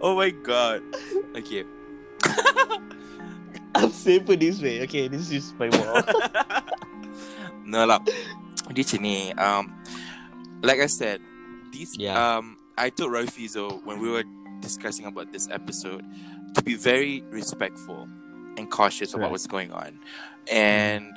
Oh 0.00 0.14
my 0.14 0.30
god. 0.30 0.82
Okay. 1.34 1.64
I'm 3.74 3.90
safer 3.90 4.36
this 4.36 4.60
way. 4.62 4.82
Okay, 4.82 5.08
this 5.08 5.32
is 5.32 5.50
my 5.58 5.70
wall. 5.74 6.02
no 7.66 7.82
lah. 7.88 7.98
Dia 8.70 8.84
macam 8.86 9.00
ni. 9.02 9.32
Um, 9.34 9.64
like 10.62 10.78
I 10.78 10.86
said, 10.86 11.18
these 11.74 11.96
Yeah. 11.98 12.14
um, 12.14 12.60
I 12.78 12.90
told 12.94 13.10
Roy 13.10 13.26
Fizo 13.26 13.82
when 13.82 13.98
we 13.98 14.06
were 14.12 14.22
discussing 14.60 15.08
about 15.08 15.32
this 15.34 15.48
episode 15.50 16.04
to 16.54 16.60
be 16.62 16.76
very 16.78 17.24
respectful 17.32 18.06
and 18.60 18.70
cautious 18.70 19.16
about 19.16 19.32
Right. 19.32 19.32
what's 19.34 19.48
going 19.50 19.72
on, 19.74 19.98
and 20.52 21.10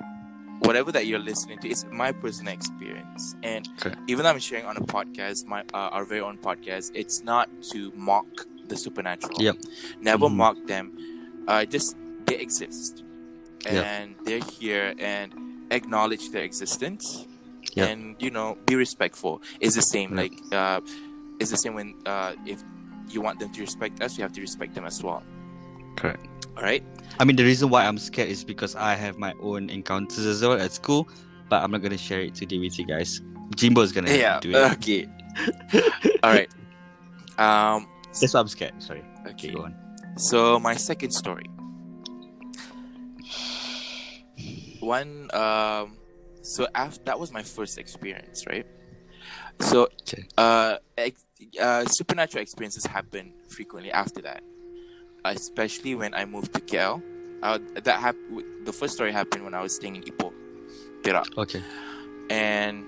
whatever 0.60 0.92
that 0.92 1.06
you're 1.06 1.20
listening 1.20 1.60
to, 1.60 1.70
it's 1.70 1.86
my 1.92 2.12
personal 2.12 2.54
experience. 2.54 3.36
And 3.44 3.68
Correct. 3.78 4.00
even 4.08 4.24
though 4.24 4.32
I'm 4.32 4.40
sharing 4.40 4.66
on 4.66 4.78
a 4.78 4.82
podcast, 4.82 5.46
my 5.46 5.62
uh, 5.74 5.90
our 5.96 6.06
very 6.06 6.22
own 6.22 6.38
podcast, 6.38 6.92
it's 6.94 7.24
not 7.24 7.50
to 7.72 7.92
mock 7.96 8.26
the 8.68 8.76
supernatural. 8.78 9.42
Yep. 9.42 9.58
Never 10.02 10.26
Mhm. 10.28 10.36
mock 10.36 10.58
them. 10.66 10.98
Uh, 11.48 11.66
just 11.66 11.96
they 12.26 12.38
exist, 12.40 13.04
Yep. 13.66 13.86
and 13.86 14.16
they're 14.26 14.40
here, 14.60 14.96
and 14.98 15.34
acknowledge 15.72 16.30
their 16.32 16.44
existence, 16.44 17.26
Yep. 17.76 17.90
and 17.90 18.16
you 18.20 18.32
know, 18.32 18.58
be 18.66 18.76
respectful. 18.76 19.42
It's 19.60 19.76
the 19.76 19.82
same. 19.84 20.18
Yep. 20.18 20.18
Like, 20.18 20.54
uh, 20.54 20.82
it's 21.40 21.52
the 21.52 21.58
same 21.58 21.76
when 21.76 21.94
uh, 22.06 22.34
if 22.46 22.64
you 23.10 23.22
want 23.22 23.40
them 23.40 23.52
to 23.54 23.62
respect 23.62 24.02
us, 24.02 24.18
you 24.18 24.24
have 24.24 24.34
to 24.34 24.42
respect 24.42 24.74
them 24.74 24.86
as 24.86 25.04
well. 25.04 25.22
Correct. 25.96 26.26
All 26.58 26.64
right. 26.64 26.84
I 27.20 27.24
mean, 27.26 27.36
the 27.36 27.44
reason 27.44 27.70
why 27.70 27.86
I'm 27.86 27.98
scared 27.98 28.30
is 28.30 28.44
because 28.44 28.76
I 28.76 28.94
have 28.96 29.18
my 29.18 29.34
own 29.42 29.70
encounters 29.70 30.26
as 30.26 30.42
well 30.42 30.54
at 30.54 30.72
school, 30.72 31.08
but 31.50 31.64
I'm 31.64 31.72
not 31.72 31.82
gonna 31.82 31.98
share 31.98 32.22
it 32.22 32.36
today 32.36 32.58
with 32.60 32.78
you 32.80 32.86
guys. 32.86 33.22
Jimbo 33.56 33.82
is 33.82 33.92
gonna 33.92 34.12
Yeah. 34.14 34.40
do 34.40 34.52
it. 34.52 34.72
Okay. 34.74 35.08
All 36.24 36.32
right. 36.32 36.50
Um. 37.38 37.88
That's 38.22 38.34
why 38.34 38.40
I'm 38.40 38.48
scared. 38.48 38.82
Sorry. 38.82 39.04
Okay. 39.28 39.52
Go 39.52 39.64
on. 39.64 39.76
So 40.18 40.60
my 40.60 40.76
second 40.76 41.12
story. 41.12 41.46
One 44.80 45.30
um 45.34 45.98
so 46.42 46.68
after 46.76 47.04
that 47.06 47.20
was 47.20 47.32
my 47.32 47.42
first 47.44 47.78
experience, 47.78 48.46
right? 48.48 48.66
So 49.60 49.88
Okay. 50.02 50.26
uh, 50.38 50.78
ex- 50.98 51.26
uh 51.60 51.86
supernatural 51.86 52.42
experiences 52.42 52.86
happen 52.86 53.34
frequently 53.50 53.92
after 53.92 54.22
that. 54.22 54.44
Especially 55.26 55.96
when 55.96 56.14
I 56.14 56.26
moved 56.26 56.54
to 56.54 56.62
KL. 56.62 57.02
Uh, 57.42 57.60
that 57.84 58.00
hap- 58.00 58.16
the 58.64 58.74
first 58.74 58.94
story 58.94 59.12
happened 59.12 59.44
when 59.44 59.54
I 59.54 59.62
was 59.62 59.76
staying 59.76 59.98
in 59.98 60.04
Ipoh, 60.04 60.34
Perak. 61.04 61.28
Okay. 61.38 61.62
And 62.30 62.86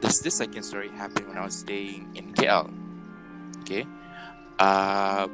this 0.00 0.20
this 0.20 0.36
second 0.36 0.62
story 0.64 0.88
happened 0.90 1.28
when 1.28 1.38
I 1.38 1.44
was 1.44 1.56
staying 1.56 2.10
in 2.14 2.34
KL. 2.34 2.68
Okay. 3.60 3.86
Uh 4.58 5.28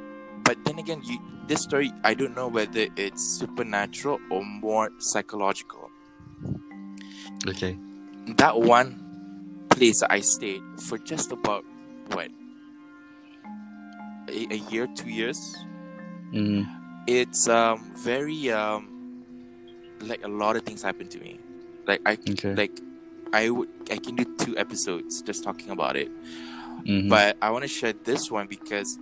but 0.45 0.59
then 0.65 0.79
again 0.79 1.03
you 1.05 1.19
this 1.49 1.63
story 1.63 1.93
I 2.05 2.15
don't 2.15 2.37
know 2.37 2.49
whether 2.49 2.87
it's 2.97 3.23
supernatural 3.23 4.21
or 4.31 4.45
more 4.45 4.91
psychological. 4.99 5.91
Okay. 7.47 7.77
That 8.37 8.61
one 8.61 9.67
place 9.71 10.03
I 10.03 10.21
stayed 10.21 10.63
for 10.79 10.99
just 10.99 11.33
about 11.33 11.65
what 12.13 12.29
a, 14.29 14.47
a 14.55 14.59
year, 14.71 14.87
two 14.87 15.11
years. 15.11 15.57
Mm. 16.33 16.67
It's 17.07 17.49
um 17.49 17.93
very 17.97 18.51
um 18.51 18.89
like 20.01 20.25
a 20.25 20.29
lot 20.29 20.57
of 20.57 20.63
things 20.63 20.83
happened 20.83 21.11
to 21.13 21.21
me. 21.21 21.39
Like 21.87 22.01
I 22.07 22.13
Okay. 22.31 22.55
like 22.55 22.81
I 23.33 23.51
would 23.51 23.69
I 23.91 23.97
can 23.97 24.15
do 24.17 24.25
two 24.39 24.57
episodes 24.57 25.23
just 25.23 25.45
talking 25.45 25.71
about 25.71 25.97
it. 25.97 26.11
Mhm. 26.85 27.09
but 27.09 27.37
I 27.41 27.51
want 27.51 27.63
to 27.63 27.69
share 27.69 27.93
this 27.93 28.29
one 28.31 28.49
because 28.49 28.99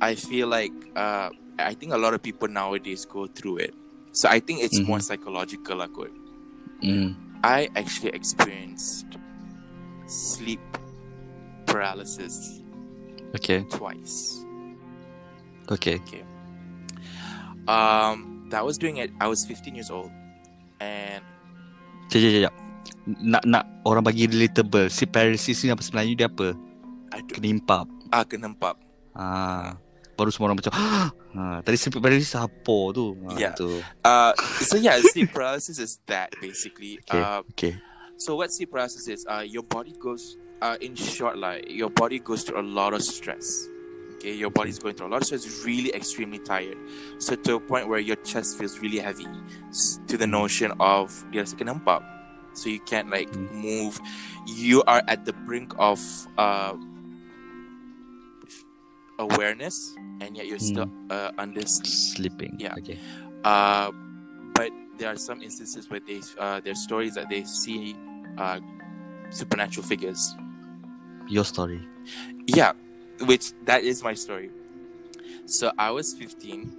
I 0.00 0.14
feel 0.14 0.48
like 0.48 0.72
uh, 0.96 1.28
I 1.58 1.74
think 1.74 1.92
a 1.92 1.98
lot 1.98 2.14
of 2.14 2.22
people 2.22 2.48
nowadays 2.48 3.04
go 3.04 3.26
through 3.26 3.58
it. 3.58 3.74
So 4.12 4.28
I 4.30 4.40
think 4.40 4.62
it's 4.62 4.78
Mhm. 4.80 4.86
more 4.86 5.00
psychological. 5.00 5.76
Like, 5.76 5.96
what 5.96 6.10
Mm. 6.82 7.16
I 7.44 7.68
actually 7.76 8.10
experienced 8.14 9.06
sleep 10.06 10.60
paralysis 11.66 12.62
Okay. 13.34 13.64
twice. 13.68 14.44
Okay. 15.70 15.96
Okay. 15.96 16.22
Um, 17.68 18.48
that 18.48 18.64
was 18.64 18.80
doing 18.80 18.96
it. 18.96 19.12
I 19.20 19.28
was 19.28 19.44
15 19.44 19.76
years 19.76 19.92
old, 19.92 20.08
and 20.80 21.20
Sekejap, 22.08 22.32
sekejap, 22.32 22.32
sekejap. 22.48 22.54
Nak 23.20 23.42
nak 23.44 23.64
orang 23.84 24.00
bagi 24.00 24.24
relatable. 24.24 24.88
Sleep 24.88 25.12
paralysis 25.12 25.60
ni 25.60 25.68
apa 25.68 25.84
sebenarnya 25.84 26.14
dia 26.16 26.28
apa? 26.28 26.56
Kena 27.28 27.48
impap. 27.48 27.84
ah, 28.08 28.24
kenempap. 28.24 28.76
Ah. 29.12 29.76
Baru 30.16 30.32
semua 30.32 30.50
orang 30.50 30.58
macam 30.58 30.72
ha, 31.36 31.60
tadi 31.62 31.76
sleep 31.76 32.00
paralysis 32.00 32.34
apa 32.34 32.76
tu? 32.90 33.14
Ha, 33.28 33.36
Yeah. 33.36 33.52
tu. 33.54 33.84
Uh, 34.02 34.32
so 34.60 34.74
yeah, 34.74 34.96
sleep 35.12 35.30
paralysis 35.30 35.76
is 35.76 36.00
that 36.08 36.32
basically. 36.40 36.96
Okay. 37.04 37.20
Uh, 37.20 37.40
Okay. 37.52 37.72
So 38.18 38.34
what 38.34 38.50
sleep 38.50 38.74
paralysis 38.74 39.06
is, 39.06 39.22
uh, 39.30 39.46
your 39.46 39.62
body 39.62 39.94
goes, 39.94 40.34
uh, 40.58 40.74
in 40.82 40.98
short, 40.98 41.38
like 41.38 41.70
your 41.70 41.86
body 41.86 42.18
goes 42.18 42.42
through 42.42 42.58
a 42.58 42.66
lot 42.66 42.90
of 42.90 42.98
stress. 42.98 43.46
Okay, 44.18 44.34
your 44.34 44.50
body's 44.50 44.80
going 44.80 44.96
through 44.96 45.06
a 45.06 45.12
lot 45.14 45.22
of 45.22 45.26
stress, 45.26 45.64
really 45.64 45.94
extremely 45.94 46.40
tired. 46.40 46.76
So 47.18 47.36
to 47.36 47.54
a 47.54 47.60
point 47.60 47.86
where 47.86 48.00
your 48.00 48.16
chest 48.16 48.58
feels 48.58 48.80
really 48.80 48.98
heavy, 48.98 49.26
to 50.08 50.16
the 50.16 50.26
notion 50.26 50.72
of 50.80 51.14
dia 51.30 51.42
rasa 51.46 51.54
hempap. 51.54 52.02
So 52.52 52.66
you 52.68 52.80
can't 52.82 53.10
like 53.10 53.30
Mm. 53.30 53.52
move. 53.54 54.00
You 54.50 54.82
are 54.90 55.02
at 55.06 55.22
the 55.22 55.32
brink 55.46 55.70
of 55.78 56.02
uh, 56.34 56.74
awareness, 59.22 59.94
and 60.20 60.34
yet 60.36 60.50
you're 60.50 60.58
still 60.58 60.90
uh, 61.10 61.30
under. 61.38 61.62
Sleeping. 61.62 62.56
Yeah. 62.58 62.74
Okay. 62.74 62.98
Uh, 63.44 63.92
but 64.54 64.74
there 64.98 65.14
are 65.14 65.16
some 65.16 65.42
instances 65.42 65.86
where 65.90 66.00
they 66.02 66.18
uh, 66.42 66.58
there's 66.58 66.82
stories 66.82 67.14
that 67.14 67.30
they 67.30 67.44
see 67.44 67.94
uh, 68.34 68.58
supernatural 69.30 69.86
figures. 69.86 70.34
Your 71.28 71.44
story. 71.44 71.86
Yeah, 72.50 72.72
which 73.22 73.52
that 73.64 73.84
is 73.84 74.02
my 74.02 74.14
story. 74.14 74.50
So 75.46 75.72
I 75.78 75.90
was 75.90 76.14
15. 76.14 76.76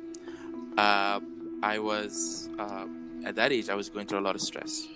Uh, 0.78 1.20
I 1.62 1.80
was 1.80 2.50
uh, 2.58 2.86
at 3.26 3.36
that 3.36 3.52
age. 3.52 3.70
I 3.70 3.76
was 3.76 3.90
going 3.90 4.08
through 4.08 4.20
a 4.20 4.22
lot 4.22 4.36
of 4.36 4.42
stress. 4.42 4.88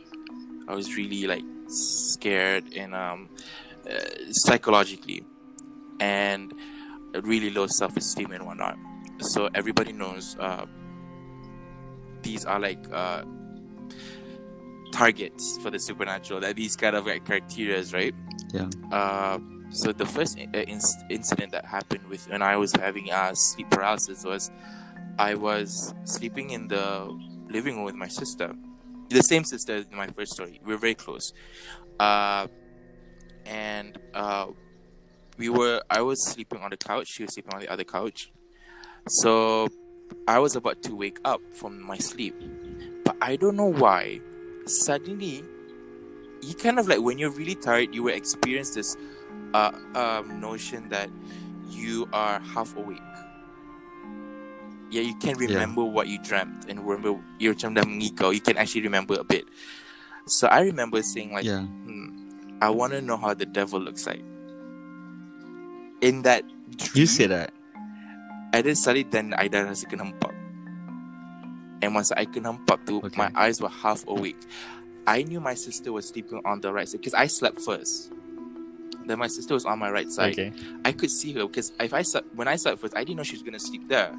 I 0.67 0.75
was 0.75 0.95
really 0.95 1.27
like 1.27 1.43
scared 1.67 2.73
and 2.75 2.95
um, 2.95 3.29
uh, 3.89 3.99
psychologically, 4.31 5.25
and 5.99 6.53
really 7.21 7.49
low 7.49 7.67
self-esteem 7.67 8.31
and 8.31 8.45
whatnot. 8.45 8.77
so 9.19 9.49
everybody 9.53 9.91
knows 9.91 10.35
uh, 10.39 10.65
these 12.21 12.45
are 12.45 12.59
like 12.59 12.79
uh, 12.91 13.23
targets 14.91 15.57
for 15.61 15.69
the 15.69 15.79
supernatural. 15.79 16.39
That 16.39 16.55
these 16.55 16.75
kind 16.75 16.95
of 16.95 17.05
like 17.05 17.25
criteria, 17.25 17.83
right? 17.91 18.15
Yeah. 18.53 18.69
So 19.73 19.91
the 19.91 20.05
first 20.05 20.37
in- 20.37 20.49
uh, 20.55 20.59
inc- 20.59 21.03
incident 21.09 21.51
that 21.51 21.65
happened 21.65 22.07
with 22.07 22.29
when 22.29 22.41
I 22.41 22.57
was 22.57 22.73
having 22.73 23.11
uh, 23.11 23.33
sleep 23.33 23.69
paralysis 23.71 24.23
was 24.23 24.51
I 25.17 25.35
was 25.35 25.93
sleeping 26.05 26.51
in 26.51 26.67
the 26.67 27.09
living 27.49 27.75
room 27.77 27.85
with 27.85 27.95
my 27.95 28.07
sister, 28.07 28.53
the 29.09 29.21
same 29.21 29.43
sister 29.43 29.77
in 29.77 29.97
my 29.97 30.07
first 30.07 30.33
story. 30.33 30.59
We 30.63 30.73
are 30.73 30.77
very 30.77 30.95
close, 30.95 31.33
uh, 31.99 32.47
and 33.45 33.97
uh, 34.13 34.47
we 35.37 35.49
were. 35.49 35.81
I 35.89 36.01
was 36.01 36.25
sleeping 36.25 36.61
on 36.61 36.71
the 36.71 36.77
couch. 36.77 37.07
She 37.09 37.23
was 37.23 37.33
sleeping 37.33 37.53
on 37.53 37.61
the 37.61 37.69
other 37.69 37.83
couch. 37.85 38.31
So 39.09 39.67
I 40.27 40.39
was 40.39 40.55
about 40.55 40.81
to 40.83 40.95
wake 40.95 41.19
up 41.25 41.41
from 41.53 41.81
my 41.81 41.97
sleep, 41.97 42.35
but 43.05 43.15
I 43.21 43.35
don't 43.37 43.55
know 43.55 43.71
why. 43.71 44.21
Suddenly, 44.65 45.43
you 46.41 46.55
kind 46.55 46.79
of 46.79 46.87
like 46.87 47.01
when 47.01 47.17
you're 47.17 47.31
really 47.31 47.55
tired, 47.55 47.93
you 47.93 48.03
will 48.03 48.13
experience 48.13 48.75
this 48.75 48.95
uh, 49.53 49.71
um, 49.95 50.39
notion 50.41 50.89
that 50.89 51.09
you 51.69 52.07
are 52.13 52.39
half 52.41 52.75
awake. 52.75 53.01
Yeah, 54.89 55.01
you 55.01 55.15
can 55.17 55.37
remember 55.37 55.83
what 55.83 56.07
you 56.07 56.19
dreamt 56.21 56.69
and 56.69 56.85
remember 56.85 57.17
you're 57.41 57.57
macam 57.57 57.73
dah 57.73 57.81
mengigau. 57.81 58.29
You 58.29 58.41
can 58.41 58.57
actually 58.61 58.85
remember 58.85 59.17
a 59.17 59.25
bit. 59.25 59.49
So 60.29 60.45
I 60.47 60.61
remember 60.61 61.01
saying 61.01 61.33
like, 61.33 61.45
Yeah. 61.45 61.65
hmm, 61.65 62.13
I 62.61 62.69
want 62.69 62.93
to 62.93 63.01
know 63.01 63.17
how 63.17 63.33
the 63.33 63.45
devil 63.49 63.81
looks 63.81 64.05
like. 64.05 64.21
In 66.01 66.21
that 66.23 66.45
dream, 66.77 66.93
You 66.93 67.07
say 67.09 67.25
that. 67.25 67.49
I 68.53 68.61
then 68.61 68.77
suddenly 68.77 69.09
then 69.09 69.33
I 69.33 69.49
dah 69.49 69.65
rasa 69.65 69.89
kenampak. 69.89 70.29
And 71.81 71.95
once 71.97 72.13
I 72.13 72.29
kenampak 72.29 72.85
tu, 72.85 73.01
Okay. 73.01 73.17
my 73.17 73.33
eyes 73.33 73.57
were 73.59 73.73
half 73.73 74.05
awake. 74.05 74.39
I 75.09 75.25
knew 75.25 75.41
my 75.41 75.57
sister 75.57 75.91
was 75.91 76.07
sleeping 76.07 76.39
on 76.45 76.61
the 76.61 76.71
right 76.71 76.87
side 76.87 77.01
because 77.01 77.17
I 77.17 77.27
slept 77.27 77.59
first. 77.59 78.13
Then 79.05 79.19
my 79.19 79.27
sister 79.27 79.53
was 79.53 79.65
on 79.65 79.79
my 79.79 79.89
right 79.89 80.09
side. 80.11 80.33
Okay. 80.33 80.51
I 80.85 80.91
could 80.91 81.11
see 81.11 81.33
her 81.33 81.47
because 81.47 81.71
if 81.79 81.93
I 81.93 82.01
slept, 82.01 82.27
when 82.35 82.47
I 82.47 82.55
slept 82.55 82.79
first, 82.79 82.95
I 82.95 83.03
didn't 83.03 83.17
know 83.17 83.23
she 83.23 83.35
was 83.35 83.43
gonna 83.43 83.59
sleep 83.59 83.87
there. 83.87 84.15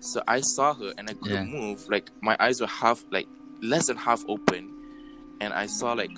So 0.00 0.22
I 0.28 0.40
saw 0.40 0.74
her 0.74 0.92
and 0.98 1.08
I 1.08 1.14
couldn't 1.14 1.50
Yeah. 1.52 1.58
move. 1.60 1.88
Like 1.88 2.10
my 2.20 2.36
eyes 2.38 2.60
were 2.60 2.66
half, 2.66 3.04
like 3.10 3.26
less 3.62 3.86
than 3.86 3.96
half 3.96 4.24
open, 4.28 4.70
and 5.40 5.52
I 5.52 5.66
saw 5.66 5.92
like 5.92 6.10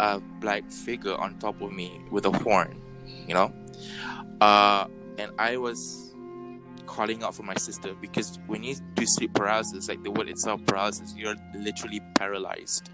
a 0.00 0.20
black 0.40 0.70
figure 0.70 1.14
on 1.14 1.38
top 1.38 1.60
of 1.60 1.72
me 1.72 2.00
with 2.10 2.26
a 2.26 2.30
horn, 2.30 2.80
you 3.26 3.34
know. 3.34 3.52
Uh, 4.40 4.86
and 5.18 5.30
I 5.38 5.56
was 5.56 6.14
calling 6.86 7.22
out 7.22 7.34
for 7.34 7.42
my 7.42 7.54
sister 7.54 7.94
because 8.00 8.38
when 8.46 8.62
you 8.62 8.74
do 8.94 9.04
sleep 9.06 9.32
paralysis, 9.34 9.88
like 9.88 10.02
the 10.02 10.10
word 10.10 10.28
itself, 10.28 10.60
paralysis, 10.66 11.14
you're 11.16 11.36
literally 11.54 12.00
paralyzed. 12.14 12.90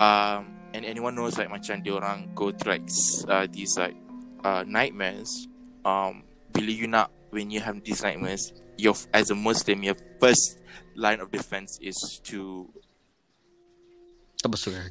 Um, 0.00 0.56
and 0.74 0.82
anyone 0.84 1.14
knows 1.14 1.38
like 1.38 1.48
macam 1.48 1.80
dia 1.86 1.94
orang 1.94 2.34
go 2.34 2.50
through 2.50 2.82
like 2.82 2.86
uh, 3.30 3.46
these 3.46 3.78
like 3.78 3.94
uh, 4.42 4.66
nightmares. 4.66 5.46
Um, 5.86 6.26
bila 6.50 6.70
you 6.74 6.90
nak 6.90 7.14
when 7.30 7.48
you 7.54 7.62
have 7.62 7.78
these 7.86 8.02
nightmares, 8.02 8.50
your 8.76 8.98
as 9.14 9.30
a 9.30 9.38
Muslim, 9.38 9.86
your 9.86 9.96
first 10.18 10.58
line 10.98 11.22
of 11.22 11.30
defense 11.30 11.78
is 11.78 11.96
to 12.26 12.66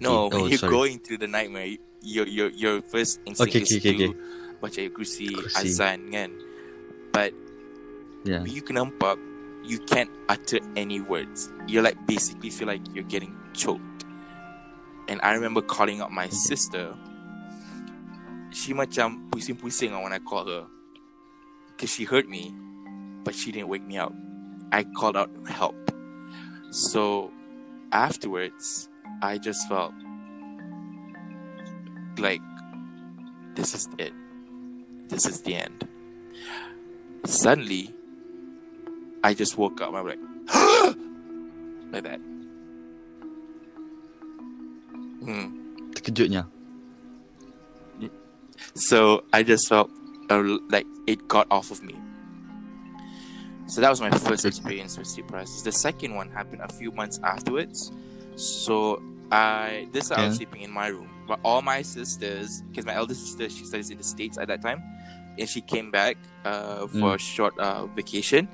no. 0.01 0.25
Oh, 0.25 0.29
when 0.31 0.49
you're 0.49 0.57
sorry. 0.57 0.71
going 0.71 0.97
through 0.99 1.19
the 1.19 1.27
nightmare, 1.27 1.77
your 2.01 2.25
your 2.25 2.49
your 2.49 2.81
first 2.81 3.19
instinct 3.27 3.51
Okay, 3.51 3.61
is 3.61 3.77
okay, 3.77 3.93
to 3.93 4.03
okay. 4.09 4.11
baca 4.63 4.79
ayat 4.81 4.91
kursi, 4.95 5.29
Kursi. 5.29 5.55
azan 5.59 5.99
kan. 6.09 6.31
But 7.11 7.35
Yeah. 8.23 8.39
when 8.39 8.55
you 8.55 8.63
kenampak, 8.63 9.19
you 9.67 9.83
can't 9.83 10.07
utter 10.31 10.63
any 10.79 11.03
words. 11.03 11.51
You 11.67 11.83
like 11.83 11.99
basically 12.07 12.49
feel 12.49 12.71
like 12.71 12.81
you're 12.95 13.05
getting 13.07 13.35
choked. 13.51 13.83
And 15.07 15.19
I 15.21 15.33
remember 15.33 15.61
calling 15.61 16.01
out 16.01 16.11
my 16.11 16.29
sister. 16.29 16.95
She 18.51 18.73
macam 18.73 19.29
pusing-pusing 19.31 19.91
when 19.91 20.13
I 20.13 20.19
called 20.19 20.47
her. 20.47 20.65
Because 21.71 21.89
she 21.89 22.03
heard 22.05 22.29
me, 22.29 22.53
but 23.23 23.35
she 23.35 23.51
didn't 23.51 23.67
wake 23.67 23.83
me 23.83 23.97
up. 23.97 24.13
I 24.71 24.83
called 24.83 25.17
out 25.17 25.29
help. 25.47 25.75
So 26.71 27.31
afterwards, 27.91 28.89
I 29.21 29.37
just 29.37 29.67
felt 29.67 29.93
like 32.17 32.41
this 33.55 33.73
is 33.73 33.87
it. 33.97 34.13
This 35.09 35.25
is 35.25 35.41
the 35.41 35.55
end. 35.55 35.87
Suddenly, 37.25 37.93
I 39.23 39.33
just 39.33 39.57
woke 39.57 39.81
up. 39.81 39.93
I'm 39.93 40.05
like, 40.05 40.19
like 41.91 42.03
that. 42.03 42.19
Hmm. 45.23 45.47
Terkejutnya. 45.95 46.47
So 48.75 49.23
I 49.33 49.43
just 49.43 49.67
felt 49.69 49.89
uh, 50.29 50.41
like 50.69 50.85
it 51.07 51.27
got 51.27 51.47
off 51.51 51.71
of 51.71 51.83
me. 51.83 51.95
So 53.67 53.81
that 53.81 53.89
was 53.89 54.01
my 54.01 54.11
first 54.11 54.45
experience 54.45 54.97
with 54.97 55.07
sleep 55.07 55.27
paralysis. 55.27 55.61
The 55.61 55.71
second 55.71 56.15
one 56.15 56.29
happened 56.29 56.61
a 56.61 56.71
few 56.71 56.91
months 56.91 57.19
afterwards. 57.23 57.91
So 58.35 59.01
I 59.31 59.87
this 59.91 60.11
I 60.11 60.25
was 60.25 60.35
sleeping 60.37 60.61
in 60.61 60.71
my 60.71 60.87
room, 60.87 61.09
but 61.27 61.39
all 61.43 61.61
my 61.61 61.81
sisters, 61.81 62.61
because 62.69 62.85
my 62.85 62.93
eldest 62.93 63.21
sister 63.21 63.49
she 63.49 63.65
studies 63.65 63.89
in 63.89 63.97
the 63.97 64.03
states 64.03 64.37
at 64.37 64.47
that 64.47 64.61
time, 64.61 64.83
and 65.39 65.47
she 65.47 65.61
came 65.61 65.91
back 65.91 66.17
uh, 66.45 66.87
for 66.87 67.15
a 67.15 67.19
short 67.19 67.57
uh, 67.57 67.85
vacation, 67.87 68.47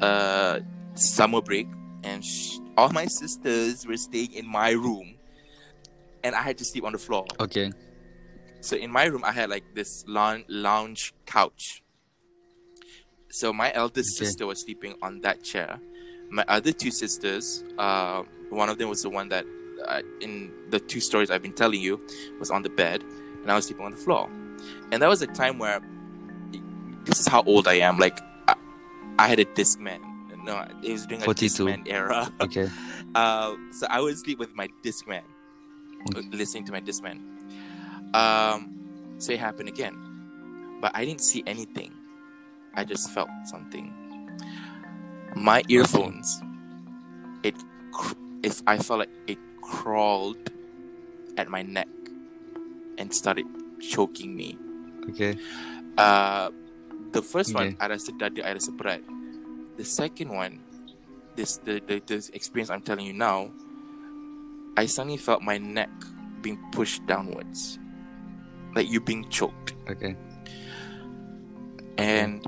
uh, 0.00 0.60
summer 0.94 1.40
break, 1.40 1.66
and 2.04 2.24
sh- 2.24 2.58
all 2.76 2.90
my 2.90 3.06
sisters 3.06 3.86
were 3.86 3.96
staying 3.96 4.32
in 4.32 4.46
my 4.46 4.70
room, 4.70 5.14
and 6.24 6.34
I 6.34 6.42
had 6.42 6.58
to 6.58 6.64
sleep 6.64 6.84
on 6.84 6.92
the 6.92 6.98
floor. 6.98 7.26
Okay. 7.40 7.70
So 8.60 8.76
in 8.76 8.90
my 8.90 9.04
room, 9.06 9.24
I 9.24 9.32
had 9.32 9.50
like 9.50 9.64
this 9.74 10.04
lounge, 10.06 10.44
lounge 10.48 11.12
couch. 11.26 11.82
So 13.30 13.52
my 13.52 13.72
eldest 13.74 14.16
Okay. 14.18 14.26
sister 14.26 14.46
was 14.46 14.60
sleeping 14.60 14.94
on 15.02 15.20
that 15.22 15.42
chair. 15.42 15.80
My 16.30 16.44
other 16.48 16.72
two 16.72 16.90
sisters, 16.90 17.64
uh, 17.78 18.22
one 18.50 18.68
of 18.68 18.78
them 18.78 18.88
was 18.88 19.02
the 19.02 19.10
one 19.10 19.28
that, 19.30 19.44
uh, 19.86 20.02
in 20.20 20.52
the 20.70 20.78
two 20.80 21.00
stories 21.00 21.30
I've 21.30 21.42
been 21.42 21.52
telling 21.52 21.80
you, 21.80 22.00
was 22.38 22.50
on 22.50 22.62
the 22.62 22.70
bed, 22.70 23.02
and 23.42 23.50
I 23.50 23.56
was 23.56 23.66
sleeping 23.66 23.84
on 23.84 23.90
the 23.92 23.96
floor. 23.98 24.28
And 24.92 25.02
that 25.02 25.08
was 25.08 25.22
a 25.22 25.26
time 25.26 25.58
where, 25.58 25.80
this 27.04 27.18
is 27.18 27.26
how 27.26 27.42
old 27.44 27.66
I 27.66 27.74
am. 27.74 27.98
Like, 27.98 28.18
I, 28.48 28.54
I 29.18 29.28
had 29.28 29.40
a 29.40 29.44
Discman. 29.44 30.00
No, 30.44 30.64
it 30.82 30.92
was 30.92 31.06
during 31.06 31.22
a 31.22 31.24
42. 31.24 31.64
Discman 31.64 31.82
era. 31.88 32.30
Okay. 32.40 32.68
Uh, 33.14 33.54
so 33.72 33.86
I 33.90 34.00
would 34.00 34.16
sleep 34.16 34.38
with 34.38 34.54
my 34.54 34.68
Discman, 34.82 35.20
listening 36.30 36.64
to 36.66 36.72
my 36.72 36.80
Discman. 36.80 37.20
Um, 38.14 39.14
so 39.18 39.32
it 39.32 39.40
happened 39.40 39.68
again, 39.68 39.96
but 40.80 40.92
I 40.94 41.04
didn't 41.04 41.22
see 41.22 41.42
anything. 41.46 41.92
I 42.74 42.84
just 42.84 43.10
felt 43.10 43.28
something. 43.44 43.92
My 45.34 45.62
earphones, 45.68 46.42
it, 47.42 47.54
if 48.42 48.62
I 48.66 48.78
felt 48.78 49.00
like 49.00 49.14
it 49.26 49.38
crawled 49.62 50.50
at 51.36 51.48
my 51.48 51.62
neck 51.62 51.88
and 52.98 53.14
started 53.14 53.46
choking 53.80 54.36
me. 54.36 54.58
Okay. 55.10 55.36
Uh, 55.96 56.50
the 57.12 57.22
first 57.22 57.54
one, 57.54 57.68
Okay. 57.68 57.76
I 57.80 57.88
rasa 57.88 58.12
dada, 58.12 58.46
I 58.46 58.52
rasa 58.52 58.72
berat. 58.72 59.02
The 59.76 59.84
second 59.84 60.30
one, 60.30 60.60
this 61.36 61.56
the, 61.58 61.80
the 61.86 62.02
this 62.04 62.28
experience 62.30 62.68
I'm 62.70 62.82
telling 62.82 63.06
you 63.06 63.12
now, 63.12 63.50
I 64.76 64.86
suddenly 64.86 65.18
felt 65.18 65.42
my 65.42 65.58
neck 65.58 65.90
being 66.40 66.58
pushed 66.72 67.06
downwards, 67.06 67.78
like 68.74 68.88
you 68.88 69.00
being 69.00 69.28
choked. 69.28 69.74
Okay. 69.88 70.16
And 71.98 72.44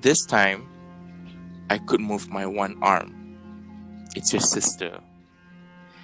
this 0.00 0.24
time, 0.26 0.68
I 1.70 1.78
could 1.78 2.00
move 2.00 2.28
my 2.28 2.44
one 2.44 2.76
arm. 2.82 3.38
It's 4.14 4.32
your 4.32 4.40
sister. 4.40 5.00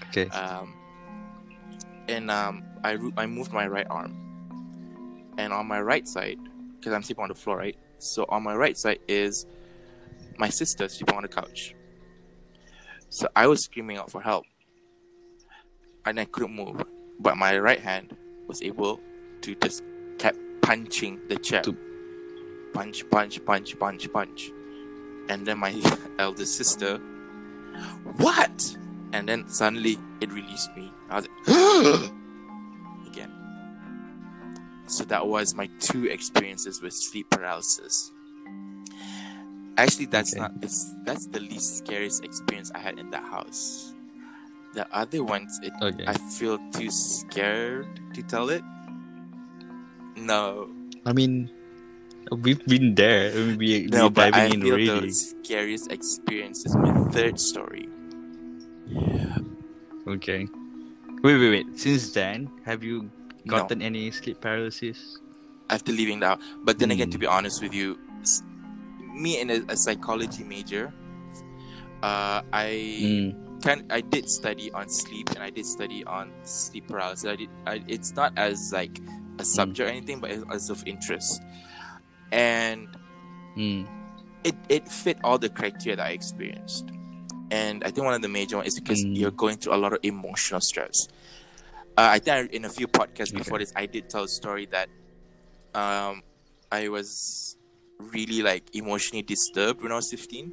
Okay. 0.09 0.29
Um, 0.31 0.75
and 2.09 2.31
um, 2.31 2.65
I 2.85 2.95
ro- 2.95 3.13
I 3.17 3.27
moved 3.27 3.53
my 3.53 3.67
right 3.67 3.87
arm, 3.91 4.15
and 5.37 5.53
on 5.53 5.67
my 5.67 5.81
right 5.81 6.09
side, 6.09 6.39
because 6.79 6.95
I'm 6.95 7.03
sleeping 7.03 7.25
on 7.25 7.29
the 7.29 7.35
floor, 7.35 7.59
right. 7.59 7.77
So 7.99 8.25
on 8.29 8.45
my 8.45 8.55
right 8.55 8.79
side 8.79 9.01
is 9.09 9.45
my 10.39 10.49
sister 10.49 10.89
sleeping 10.89 11.17
on 11.17 11.23
the 11.23 11.29
couch. 11.29 11.75
So 13.11 13.29
I 13.35 13.47
was 13.47 13.65
screaming 13.65 13.97
out 13.97 14.11
for 14.11 14.21
help, 14.21 14.45
and 16.05 16.21
I 16.21 16.25
couldn't 16.27 16.55
move, 16.55 16.83
but 17.19 17.37
my 17.37 17.59
right 17.59 17.81
hand 17.81 18.17
was 18.47 18.63
able 18.63 19.01
to 19.43 19.55
just 19.57 19.83
kept 20.19 20.39
punching 20.63 21.21
the 21.29 21.37
chair, 21.37 21.63
To- 21.63 21.77
punch, 22.75 23.09
punch, 23.11 23.45
punch, 23.45 23.79
punch, 23.79 24.13
punch, 24.13 24.51
and 25.29 25.47
then 25.47 25.59
my 25.59 25.81
eldest 26.19 26.57
sister, 26.57 26.99
what? 28.19 28.77
And 29.13 29.27
then 29.29 29.49
suddenly 29.49 29.99
it 30.21 30.31
released 30.33 30.75
me. 30.77 30.93
I 31.09 31.17
was 31.17 31.29
like, 31.47 31.49
again. 33.07 33.33
So 34.87 35.05
that 35.05 35.27
was 35.27 35.55
my 35.55 35.69
two 35.81 36.05
experiences 36.07 36.83
with 36.83 36.93
sleep 36.93 37.31
paralysis. 37.31 38.13
Actually, 39.79 40.11
that's 40.11 40.35
Okay. 40.35 40.43
not. 40.43 40.53
It's 40.61 40.91
that's 41.07 41.27
the 41.31 41.39
least 41.41 41.79
scariest 41.79 42.25
experience 42.27 42.75
I 42.75 42.83
had 42.83 42.99
in 42.99 43.11
that 43.15 43.23
house. 43.23 43.95
The 44.75 44.85
other 44.93 45.23
ones, 45.25 45.55
it, 45.63 45.73
Okay. 45.81 46.05
I 46.07 46.19
feel 46.37 46.59
too 46.75 46.91
scared 46.91 47.87
to 48.15 48.21
tell 48.27 48.51
it. 48.51 48.63
No, 50.19 50.69
I 51.07 51.13
mean, 51.15 51.49
we've 52.43 52.61
been 52.67 52.95
there. 52.99 53.31
We, 53.57 53.87
no, 53.87 54.11
we're 54.11 54.11
but 54.11 54.35
I 54.35 54.51
feel 54.51 54.67
already. 54.75 55.09
the 55.09 55.13
scariest 55.15 55.93
experience 55.93 56.67
is 56.67 56.75
my 56.75 56.93
third 57.15 57.39
story. 57.39 57.89
Yeah. 58.91 59.39
Okay. 60.19 60.49
Wait, 61.23 61.39
wait, 61.39 61.51
wait. 61.51 61.67
Since 61.79 62.11
then, 62.19 62.51
have 62.67 62.83
you 62.83 63.11
No. 63.47 63.57
gotten 63.63 63.81
any 63.81 64.11
sleep 64.11 64.41
paralysis? 64.43 65.19
after 65.71 65.93
leaving 65.93 66.17
that. 66.25 66.41
But 66.65 66.79
then 66.81 66.91
again, 66.91 67.09
Mm. 67.09 67.13
to 67.13 67.19
be 67.21 67.27
honest 67.29 67.61
with 67.61 67.75
you, 67.77 68.01
me 69.19 69.41
and 69.41 69.51
a, 69.51 69.73
a 69.73 69.77
psychology 69.77 70.45
major, 70.45 70.93
uh, 72.03 72.43
I 72.53 72.71
Mm. 73.03 73.63
can 73.63 73.85
I 73.91 74.01
did 74.01 74.31
study 74.31 74.71
on 74.73 74.89
sleep 74.89 75.31
and 75.31 75.43
I 75.43 75.51
did 75.51 75.67
study 75.67 76.05
on 76.05 76.31
sleep 76.45 76.87
paralysis. 76.89 77.27
I 77.27 77.37
did. 77.37 77.51
I, 77.67 77.83
it's 77.89 78.15
not 78.15 78.33
as 78.39 78.73
like 78.73 79.01
a 79.39 79.45
subject 79.45 79.89
or 79.89 79.91
anything, 79.91 80.21
but 80.21 80.31
it's 80.31 80.45
as 80.51 80.71
of 80.71 80.83
interest, 80.87 81.43
and 82.33 82.87
Mm. 83.57 83.87
it 84.45 84.55
it 84.69 84.89
fit 84.89 85.19
all 85.25 85.39
the 85.39 85.49
criteria 85.49 85.97
that 85.97 86.07
I 86.07 86.11
experienced. 86.11 86.87
And 87.51 87.83
I 87.83 87.91
think 87.91 88.05
one 88.05 88.15
of 88.15 88.23
the 88.23 88.29
major 88.29 88.57
ones 88.57 88.69
is 88.69 88.79
because 88.79 89.03
Mm. 89.05 89.17
you're 89.17 89.31
going 89.33 89.57
through 89.57 89.75
a 89.75 89.81
lot 89.81 89.93
of 89.93 89.99
emotional 90.03 90.61
stress. 90.61 91.09
Uh, 91.97 92.07
I 92.15 92.19
think 92.21 92.37
I- 92.53 92.55
in 92.55 92.65
a 92.65 92.69
few 92.71 92.87
podcasts 92.87 93.31
Okay. 93.35 93.39
before 93.43 93.59
this, 93.59 93.73
I 93.75 93.87
did 93.87 94.09
tell 94.09 94.25
a 94.25 94.29
story 94.29 94.67
that 94.67 94.89
um, 95.75 96.23
I 96.71 96.89
was 96.89 97.57
really 97.99 98.43
like 98.43 98.65
emotionally 98.75 99.23
disturbed 99.23 99.83
when 99.83 99.93
I 99.93 99.97
was 99.97 100.11
15. 100.11 100.53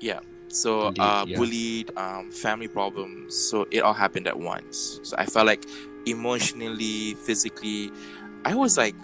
Yeah. 0.00 0.20
So 0.48 0.88
Indeed, 0.88 1.00
uh, 1.00 1.24
yeah. 1.26 1.36
bullied, 1.36 1.90
um, 1.96 2.30
family 2.30 2.68
problems. 2.68 3.34
So 3.50 3.66
it 3.70 3.80
all 3.80 3.92
happened 3.92 4.26
at 4.28 4.38
once. 4.38 5.00
So 5.02 5.16
I 5.18 5.26
felt 5.26 5.46
like 5.46 5.64
emotionally, 6.06 7.14
physically, 7.14 7.90
I 8.44 8.54
was 8.54 8.76
like 8.78 8.94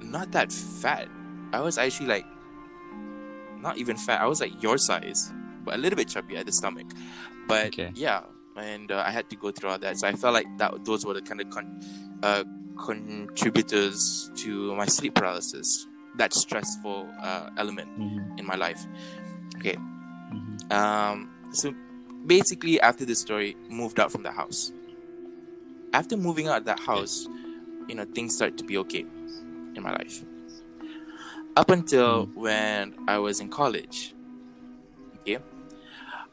not 0.00 0.30
that 0.32 0.52
fat. 0.52 1.08
I 1.52 1.60
was 1.60 1.78
actually 1.78 2.06
like 2.06 2.26
not 3.60 3.78
even 3.78 3.96
fat. 3.96 4.20
I 4.20 4.26
was 4.26 4.40
like 4.40 4.62
your 4.62 4.78
size, 4.78 5.32
but 5.64 5.74
a 5.74 5.78
little 5.78 5.96
bit 5.96 6.08
chubby 6.08 6.36
at 6.36 6.46
the 6.46 6.52
stomach. 6.52 6.86
But 7.48 7.66
Okay. 7.68 7.90
yeah, 7.94 8.22
and 8.56 8.90
uh, 8.92 9.02
I 9.04 9.10
had 9.10 9.28
to 9.30 9.36
go 9.36 9.50
through 9.50 9.70
all 9.70 9.78
that. 9.78 9.98
So 9.98 10.06
I 10.06 10.12
felt 10.12 10.34
like 10.34 10.46
that 10.58 10.84
those 10.84 11.04
were 11.04 11.14
the 11.14 11.22
kind 11.22 11.40
of 11.40 11.50
con- 11.50 11.80
uh, 12.22 12.44
contributors 12.76 14.30
to 14.36 14.74
my 14.76 14.86
sleep 14.86 15.14
paralysis. 15.14 15.86
That 16.16 16.34
stressful 16.34 17.08
uh, 17.20 17.50
element 17.56 17.88
Mhm. 17.98 18.38
in 18.38 18.46
my 18.46 18.54
life. 18.56 18.86
Okay. 19.56 19.76
Mhm. 19.76 20.72
Um, 20.72 21.30
so 21.52 21.74
basically, 22.26 22.80
after 22.80 23.04
this 23.04 23.20
story, 23.20 23.56
moved 23.68 23.98
out 23.98 24.12
from 24.12 24.22
the 24.22 24.32
house. 24.32 24.72
After 25.92 26.16
moving 26.16 26.48
out 26.48 26.58
of 26.58 26.64
that 26.66 26.80
house, 26.80 27.28
you 27.88 27.94
know, 27.94 28.04
things 28.14 28.34
started 28.34 28.58
to 28.58 28.64
be 28.64 28.78
okay 28.78 29.04
in 29.74 29.82
my 29.82 29.92
life. 29.92 30.24
Up 31.56 31.70
until 31.70 32.26
when 32.34 32.94
I 33.08 33.18
was 33.18 33.40
in 33.40 33.48
college. 33.48 34.14
Okay. 35.20 35.36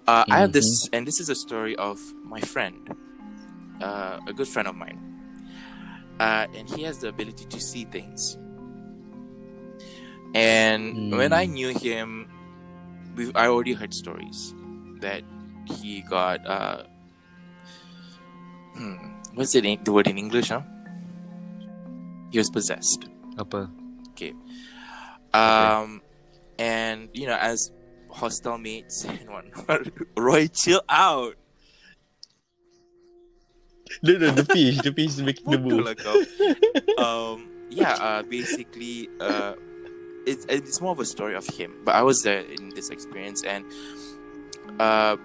Uh, 0.08 0.24
I 0.32 0.40
have 0.40 0.54
this, 0.54 0.88
and 0.94 1.06
this 1.06 1.20
is 1.20 1.30
a 1.30 1.36
story 1.36 1.76
of 1.76 2.00
my 2.24 2.40
friend, 2.40 2.90
uh, 3.82 4.20
a 4.26 4.34
good 4.34 4.48
friend 4.48 4.68
of 4.68 4.76
mine. 4.76 4.98
Uh, 6.20 6.48
and 6.56 6.70
he 6.70 6.84
has 6.84 7.00
the 7.00 7.08
ability 7.10 7.46
to 7.46 7.60
see 7.60 7.86
things. 7.86 8.38
And 10.36 11.12
when 11.12 11.34
I 11.34 11.46
Mm. 11.48 11.54
knew 11.54 11.70
him, 11.74 12.30
we 13.16 13.32
I 13.34 13.48
already 13.48 13.74
heard 13.74 13.94
stories 13.94 14.54
that 15.02 15.24
he 15.66 16.02
got 16.06 16.46
uh 16.46 16.84
hmm, 18.78 18.96
what's 19.34 19.56
it 19.56 19.66
in, 19.66 19.82
the 19.84 19.92
word 19.92 20.08
in 20.08 20.18
English, 20.18 20.50
huh? 20.50 20.62
He 22.32 22.38
was 22.38 22.50
possessed. 22.50 23.10
Apa? 23.42 23.70
Okay. 24.14 24.34
Um 25.34 26.02
and 26.62 27.10
you 27.14 27.26
know, 27.26 27.38
as 27.38 27.72
hostel 28.10 28.58
mates 28.58 29.06
and 29.06 29.30
whatnot, 29.30 29.90
Roy 30.18 30.48
chill 30.48 30.82
out. 30.90 31.36
No, 34.04 34.14
no, 34.18 34.30
the 34.32 34.46
fish. 34.46 34.82
The 34.86 34.94
fish 34.94 35.18
is 35.18 35.22
making 35.26 35.50
the 35.50 35.58
move. 35.58 35.82
um 36.98 37.50
yeah, 37.70 37.94
uh 37.98 38.22
basically 38.24 39.10
uh 39.20 39.54
it's 40.30 40.46
it's 40.50 40.82
more 40.82 40.92
of 40.92 41.00
a 41.00 41.06
story 41.06 41.36
of 41.36 41.46
him. 41.48 41.74
But 41.86 41.96
I 41.96 42.04
was 42.04 42.22
there 42.24 42.42
in 42.42 42.70
this 42.70 42.90
experience 42.90 43.44
and 43.44 43.66
uh 44.80 45.18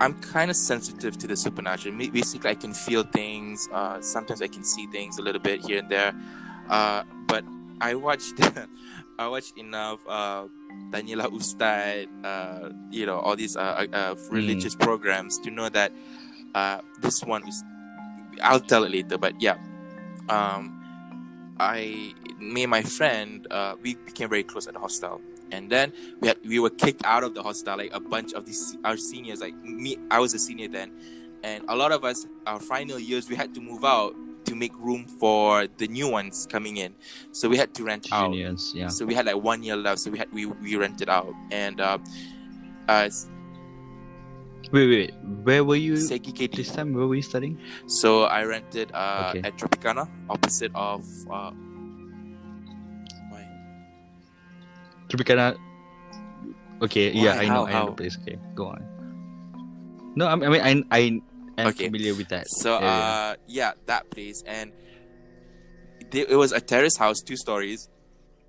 I'm 0.00 0.14
kind 0.20 0.50
of 0.50 0.56
sensitive 0.56 1.16
to 1.18 1.26
the 1.28 1.36
supernatural. 1.36 1.94
Basically, 1.96 2.50
I 2.50 2.54
can 2.54 2.74
feel 2.74 3.04
things. 3.04 3.68
Uh, 3.72 4.00
sometimes 4.00 4.42
I 4.42 4.48
can 4.48 4.64
see 4.64 4.86
things 4.86 5.18
a 5.18 5.22
little 5.22 5.40
bit 5.40 5.60
here 5.64 5.78
and 5.78 5.88
there. 5.88 6.12
Uh, 6.68 7.04
but 7.28 7.44
I 7.80 7.94
watched, 7.94 8.34
I 9.18 9.28
watched 9.28 9.56
enough 9.56 10.00
uh, 10.08 10.48
Tanyalah 10.90 11.30
Ustaz, 11.30 12.08
uh, 12.24 12.70
you 12.90 13.06
know, 13.06 13.18
all 13.18 13.36
these 13.36 13.56
uh, 13.56 13.86
uh, 13.92 13.96
uh, 13.96 14.14
religious 14.30 14.74
programs 14.74 15.38
to 15.40 15.50
know 15.50 15.68
that 15.68 15.92
uh, 16.54 16.80
this 17.00 17.22
one 17.22 17.46
is. 17.46 17.62
I'll 18.42 18.60
tell 18.60 18.84
it 18.84 18.90
later, 18.90 19.18
but 19.18 19.40
yeah, 19.40 19.56
um, 20.28 20.82
I, 21.60 22.14
me 22.42 22.64
and 22.64 22.70
my 22.70 22.82
friend, 22.82 23.46
uh, 23.50 23.76
we 23.82 23.94
became 23.94 24.28
very 24.28 24.42
close 24.42 24.66
at 24.66 24.74
the 24.74 24.80
hostel, 24.80 25.20
and 25.52 25.70
then 25.70 25.92
we 26.20 26.28
had, 26.28 26.38
we 26.46 26.58
were 26.58 26.70
kicked 26.70 27.04
out 27.04 27.22
of 27.22 27.34
the 27.34 27.42
hostel. 27.42 27.76
Like 27.76 27.94
a 27.94 28.00
bunch 28.00 28.32
of 28.32 28.44
these 28.44 28.76
our 28.84 28.96
seniors, 28.96 29.40
like 29.40 29.54
me, 29.62 29.96
I 30.10 30.18
was 30.18 30.34
a 30.34 30.38
senior 30.38 30.68
then, 30.68 30.92
and 31.42 31.64
a 31.68 31.76
lot 31.76 31.92
of 31.92 32.04
us, 32.04 32.26
our 32.46 32.60
final 32.60 32.98
years, 32.98 33.28
we 33.30 33.36
had 33.36 33.54
to 33.54 33.60
move 33.60 33.84
out 33.84 34.14
to 34.44 34.56
make 34.56 34.76
room 34.76 35.06
for 35.06 35.68
the 35.78 35.86
new 35.86 36.08
ones 36.08 36.48
coming 36.50 36.78
in. 36.78 36.94
So 37.30 37.48
we 37.48 37.56
had 37.56 37.74
to 37.74 37.84
rent 37.84 38.08
out. 38.10 38.34
Yeah. 38.34 38.88
So 38.88 39.06
we 39.06 39.14
had 39.14 39.26
like 39.26 39.36
one 39.36 39.62
year 39.62 39.76
left, 39.76 40.00
so 40.00 40.10
we 40.10 40.18
had 40.18 40.32
we 40.32 40.46
we 40.46 40.74
rented 40.76 41.08
out, 41.08 41.32
and 41.50 41.80
uh, 41.80 41.98
uh, 42.88 43.08
Wait, 44.72 44.88
wait, 44.88 45.12
wait. 45.12 45.14
Where 45.44 45.64
were 45.64 45.76
you 45.76 45.96
this 45.96 46.72
time? 46.72 46.94
Where 46.94 47.06
were 47.06 47.14
you 47.14 47.22
studying? 47.22 47.60
So 47.86 48.24
I 48.24 48.42
rented 48.44 48.90
uh, 48.94 49.26
Okay. 49.28 49.46
at 49.46 49.56
Tropicana, 49.58 50.08
opposite 50.30 50.72
of. 50.74 51.04
Uh, 51.30 51.52
Tropicana. 55.12 55.56
Okay, 56.80 57.12
Why? 57.12 57.24
yeah, 57.24 57.34
I 57.38 57.44
know, 57.44 57.52
How? 57.52 57.66
I 57.66 57.72
know 57.72 57.78
How? 57.78 57.86
the 57.86 57.92
place. 57.92 58.18
Okay, 58.22 58.38
go 58.54 58.66
on. 58.68 60.12
No, 60.16 60.26
I 60.26 60.34
mean, 60.36 60.60
I, 60.60 60.82
I 60.90 60.98
am 61.58 61.68
Okay. 61.68 61.86
familiar 61.86 62.14
with 62.14 62.28
that. 62.28 62.48
So 62.48 62.76
area. 62.76 62.86
uh, 62.86 63.34
yeah, 63.46 63.72
that 63.86 64.10
place, 64.10 64.42
and 64.46 64.72
they, 66.10 66.20
it 66.20 66.34
was 66.36 66.52
a 66.52 66.60
terrace 66.60 66.96
house, 66.96 67.20
two 67.20 67.36
stories. 67.36 67.88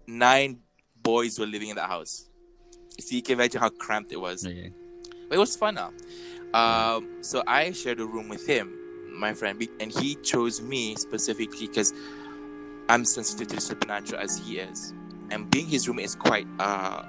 Nine 0.07 0.59
boys 1.01 1.37
were 1.37 1.45
living 1.45 1.69
in 1.69 1.75
that 1.75 1.89
house. 1.89 2.29
So 2.99 3.15
you 3.15 3.21
can 3.21 3.33
imagine 3.33 3.59
how 3.61 3.69
cramped 3.69 4.11
it 4.11 4.19
was. 4.19 4.45
okay. 4.45 4.71
But 5.29 5.35
it 5.35 5.39
was 5.39 5.55
fun 5.55 5.75
now. 5.75 5.91
Um, 6.53 7.23
so 7.23 7.43
I 7.47 7.71
shared 7.71 7.99
a 7.99 8.05
room 8.05 8.29
with 8.29 8.45
him, 8.47 8.73
my 9.11 9.33
friend, 9.33 9.61
and 9.79 9.91
he 9.91 10.15
chose 10.15 10.61
me 10.61 10.95
specifically 10.95 11.67
because 11.67 11.93
I'm 12.89 13.05
sensitive 13.05 13.47
to 13.49 13.55
the 13.55 13.61
supernatural 13.61 14.21
as 14.21 14.37
he 14.37 14.59
is, 14.59 14.93
and 15.31 15.49
being 15.49 15.67
his 15.67 15.87
roommate 15.87 16.05
is 16.05 16.15
quite 16.15 16.47
uh 16.59 17.03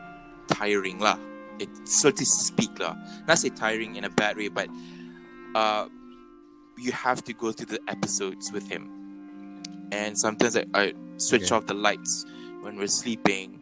tiring 0.49 0.99
lah. 0.99 1.19
It 1.59 1.69
so 1.87 2.11
to 2.11 2.25
speak 2.25 2.79
lah. 2.79 2.97
Not 3.29 3.39
say 3.39 3.49
tiring 3.51 3.97
in 3.97 4.05
a 4.05 4.11
bad 4.11 4.37
way, 4.37 4.49
but 4.49 4.69
uh, 5.55 5.89
you 6.79 6.93
have 6.93 7.23
to 7.25 7.33
go 7.33 7.53
through 7.53 7.67
the 7.67 7.81
episodes 7.89 8.51
with 8.53 8.69
him, 8.69 8.91
and 9.93 10.19
sometimes 10.19 10.57
I, 10.57 10.65
I 10.75 10.93
switch 11.17 11.51
Okay. 11.51 11.55
off 11.55 11.67
the 11.67 11.75
lights 11.75 12.27
when 12.62 12.77
we're 12.77 12.89
sleeping. 12.89 13.61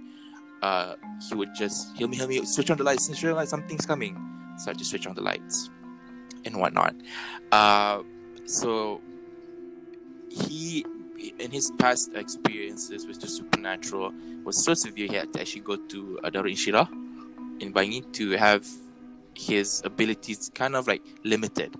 Uh, 0.63 0.95
he 1.29 1.35
would 1.35 1.51
just 1.55 1.95
he'll 1.97 2.09
me, 2.09 2.17
he'll 2.17 2.29
me, 2.29 2.45
switch 2.47 2.71
on 2.71 2.79
the 2.79 2.85
lights, 2.85 3.07
switch 3.07 3.25
on 3.25 3.31
the 3.31 3.35
lights, 3.35 3.51
something's 3.51 3.85
coming 3.85 4.17
so 4.59 4.71
I 4.71 4.75
just 4.75 4.91
switch 4.91 5.07
on 5.07 5.15
the 5.15 5.21
lights 5.23 5.71
and 6.45 6.57
whatnot. 6.57 6.95
Uh, 7.51 8.03
so 8.45 9.01
he, 10.31 10.85
in 11.39 11.51
his 11.51 11.71
past 11.79 12.11
experiences 12.15 13.07
with 13.07 13.21
the 13.21 13.29
supernatural, 13.29 14.13
was 14.45 14.65
so 14.65 14.75
severe 14.75 15.07
he 15.09 15.15
had 15.15 15.33
to 15.35 15.41
actually 15.41 15.63
go 15.63 15.77
to 15.77 16.19
Darul 16.25 16.51
Inshirah 16.53 16.89
in 17.63 17.73
Bangi 17.73 18.11
to 18.15 18.31
have 18.33 18.67
his 19.35 19.81
abilities 19.85 20.51
kind 20.55 20.75
of 20.77 20.87
like 20.89 21.03
limited. 21.25 21.75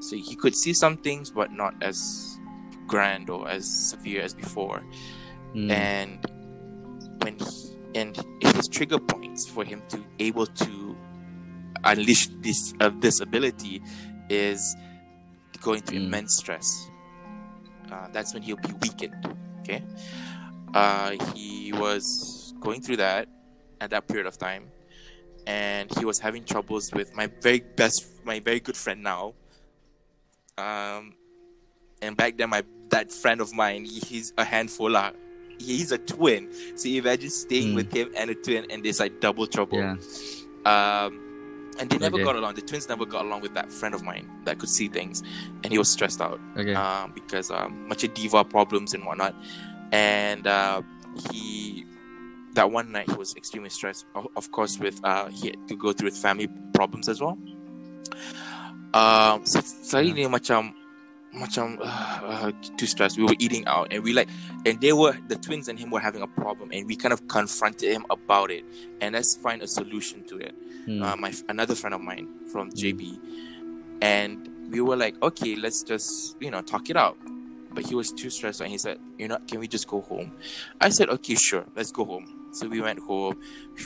So 0.00 0.16
he 0.16 0.36
could 0.36 0.54
see 0.54 0.72
some 0.74 0.96
things, 0.98 1.30
but 1.30 1.52
not 1.52 1.74
as 1.82 2.38
grand 2.86 3.30
or 3.30 3.48
as 3.48 3.66
severe 3.90 4.22
as 4.22 4.34
before 4.34 4.82
Mm. 5.54 5.70
and 5.70 6.26
when 7.22 7.38
he, 7.38 7.76
and 7.94 8.16
his 8.42 8.68
trigger 8.68 8.98
points 8.98 9.48
for 9.48 9.64
him 9.64 9.82
to 9.88 10.04
able 10.18 10.46
to 10.46 10.96
unleash 11.84 12.28
this 12.40 12.74
uh, 12.80 12.90
this 13.00 13.20
ability 13.20 13.80
is 14.28 14.76
going 15.62 15.80
through 15.80 16.00
Mm. 16.00 16.06
immense 16.06 16.36
stress. 16.36 16.90
Uh, 17.90 18.08
that's 18.12 18.34
when 18.34 18.42
he'll 18.42 18.56
be 18.56 18.72
weakened. 18.82 19.36
Okay. 19.60 19.82
Uh, 20.74 21.12
he 21.34 21.72
was 21.72 22.52
going 22.60 22.80
through 22.82 22.96
that 22.96 23.28
at 23.80 23.90
that 23.90 24.06
period 24.08 24.26
of 24.26 24.36
time, 24.38 24.64
and 25.46 25.90
he 25.98 26.04
was 26.04 26.18
having 26.18 26.44
troubles 26.44 26.92
with 26.92 27.14
my 27.14 27.28
very 27.40 27.60
best, 27.60 28.06
my 28.24 28.40
very 28.40 28.60
good 28.60 28.76
friend 28.76 29.02
now. 29.02 29.34
Um, 30.58 31.14
and 32.02 32.16
back 32.16 32.36
then, 32.36 32.50
my 32.50 32.62
that 32.90 33.10
friend 33.12 33.40
of 33.40 33.52
mine, 33.52 33.84
he- 33.84 34.00
he's 34.00 34.32
a 34.38 34.44
handful. 34.44 34.90
lah. 34.90 35.12
He's 35.58 35.90
a 35.90 35.98
twin, 35.98 36.52
so 36.76 36.86
imagine 36.88 37.30
staying 37.30 37.72
Mm. 37.72 37.76
with 37.76 37.92
him 37.92 38.12
and 38.14 38.28
a 38.30 38.34
twin, 38.34 38.66
and 38.70 38.84
there's 38.84 39.00
like 39.00 39.20
double 39.20 39.46
trouble. 39.46 39.78
Yeah. 39.78 39.96
Um, 40.66 41.25
and 41.78 41.90
they 41.90 41.98
never 41.98 42.16
Okay. 42.16 42.24
got 42.24 42.36
along. 42.36 42.54
The 42.54 42.62
twins 42.62 42.88
never 42.88 43.04
got 43.06 43.24
along 43.24 43.40
with 43.42 43.54
that 43.54 43.70
friend 43.72 43.94
of 43.94 44.02
mine 44.02 44.28
that 44.44 44.58
could 44.58 44.68
see 44.68 44.88
things, 44.88 45.22
and 45.62 45.72
he 45.72 45.78
was 45.78 45.88
stressed 45.88 46.20
out 46.20 46.40
Okay. 46.56 46.74
um, 46.74 47.12
because 47.14 47.50
um, 47.50 47.88
much 47.88 48.04
of 48.04 48.14
diva 48.14 48.44
problems 48.44 48.94
and 48.94 49.04
whatnot. 49.04 49.34
And 49.92 50.46
uh, 50.46 50.82
he, 51.30 51.84
that 52.54 52.70
one 52.70 52.92
night, 52.92 53.08
he 53.10 53.16
was 53.16 53.36
extremely 53.36 53.70
stressed. 53.70 54.06
Of, 54.14 54.26
of 54.36 54.50
course, 54.50 54.78
with 54.78 54.98
uh, 55.04 55.26
he 55.28 55.48
had 55.48 55.68
to 55.68 55.76
go 55.76 55.92
through 55.92 56.08
with 56.08 56.18
family 56.18 56.48
problems 56.74 57.08
as 57.08 57.20
well. 57.20 57.38
Um, 58.94 59.44
so 59.44 59.60
suddenly 59.60 60.24
macam 60.24 60.72
macam 61.36 61.78
uh, 61.80 62.20
uh, 62.24 62.52
too 62.76 62.86
stressed. 62.86 63.18
We 63.18 63.24
were 63.24 63.36
eating 63.38 63.66
out, 63.66 63.88
and 63.92 64.02
we 64.02 64.12
like, 64.12 64.28
and 64.64 64.80
they 64.80 64.92
were 64.92 65.16
the 65.28 65.36
twins 65.36 65.68
and 65.68 65.78
him 65.78 65.90
were 65.90 66.00
having 66.00 66.22
a 66.22 66.26
problem, 66.26 66.70
and 66.72 66.86
we 66.86 66.96
kind 66.96 67.12
of 67.12 67.28
confronted 67.28 67.92
him 67.92 68.06
about 68.10 68.50
it, 68.50 68.64
and 69.00 69.14
let's 69.14 69.36
find 69.36 69.62
a 69.62 69.68
solution 69.68 70.24
to 70.28 70.38
it 70.38 70.54
Hmm. 70.86 71.02
uh, 71.02 71.16
my 71.16 71.32
another 71.48 71.74
friend 71.74 71.94
of 71.94 72.00
mine 72.00 72.28
from 72.50 72.70
JB, 72.70 73.18
and 74.02 74.48
we 74.70 74.80
were 74.80 74.96
like, 74.96 75.20
okay, 75.22 75.56
let's 75.56 75.82
just 75.82 76.36
you 76.40 76.50
know 76.50 76.62
talk 76.62 76.90
it 76.90 76.96
out. 76.96 77.18
But 77.74 77.84
he 77.84 77.94
was 77.94 78.10
too 78.12 78.30
stressed, 78.30 78.60
and 78.62 78.70
he 78.70 78.78
said, 78.78 78.98
you 79.18 79.28
know, 79.28 79.38
can 79.46 79.60
we 79.60 79.68
just 79.68 79.86
go 79.86 80.00
home? 80.00 80.32
I 80.80 80.88
said, 80.88 81.10
okay, 81.10 81.34
sure, 81.34 81.66
let's 81.76 81.92
go 81.92 82.04
home. 82.06 82.48
So 82.52 82.68
we 82.68 82.80
went 82.80 83.00
home. 83.00 83.36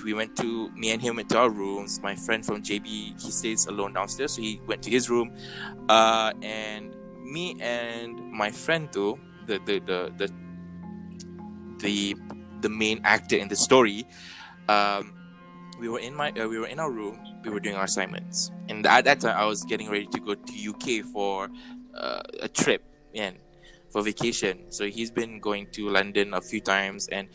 We 0.05 0.15
went 0.15 0.37
to 0.37 0.71
me 0.77 0.93
and 0.93 1.03
him 1.03 1.17
went 1.17 1.29
to 1.31 1.39
our 1.39 1.51
rooms. 1.51 1.99
My 2.01 2.15
friend 2.15 2.47
from 2.47 2.63
JB, 2.63 2.87
he 3.21 3.31
stays 3.33 3.67
alone 3.67 3.95
downstairs, 3.95 4.35
so 4.35 4.43
he 4.43 4.61
went 4.69 4.83
to 4.85 4.91
his 4.91 5.11
room. 5.11 5.35
Uh, 5.89 6.33
and 6.41 6.95
me 7.31 7.57
and 7.63 8.19
my 8.31 8.51
friend 8.51 8.91
the 8.91 9.15
the 9.47 9.79
the 9.87 10.13
the 10.19 10.29
the, 11.79 12.15
the 12.61 12.69
main 12.69 13.01
actor 13.05 13.37
in 13.37 13.49
the 13.49 13.57
story, 13.57 14.05
um, 14.69 15.15
we 15.79 15.89
were 15.89 15.99
in 15.99 16.15
my 16.15 16.31
uh, 16.33 16.47
we 16.47 16.59
were 16.59 16.67
in 16.67 16.79
our 16.79 16.91
room 16.91 17.19
we 17.43 17.51
were 17.51 17.61
doing 17.61 17.75
our 17.77 17.85
assignments. 17.85 18.51
And 18.69 18.85
at 18.87 19.05
that 19.05 19.21
time 19.21 19.37
i 19.37 19.47
was 19.47 19.65
getting 19.65 19.89
ready 19.89 20.07
to 20.13 20.21
go 20.21 20.35
to 20.35 20.53
uk 20.69 21.05
for 21.09 21.49
uh, 21.95 22.23
a 22.43 22.49
trip 22.49 22.85
and 23.15 23.37
for 23.89 24.03
vacation. 24.03 24.71
So 24.71 24.87
he's 24.87 25.11
been 25.11 25.41
going 25.41 25.69
to 25.73 25.89
london 25.89 26.35
a 26.35 26.41
few 26.41 26.61
times 26.61 27.09
and 27.09 27.29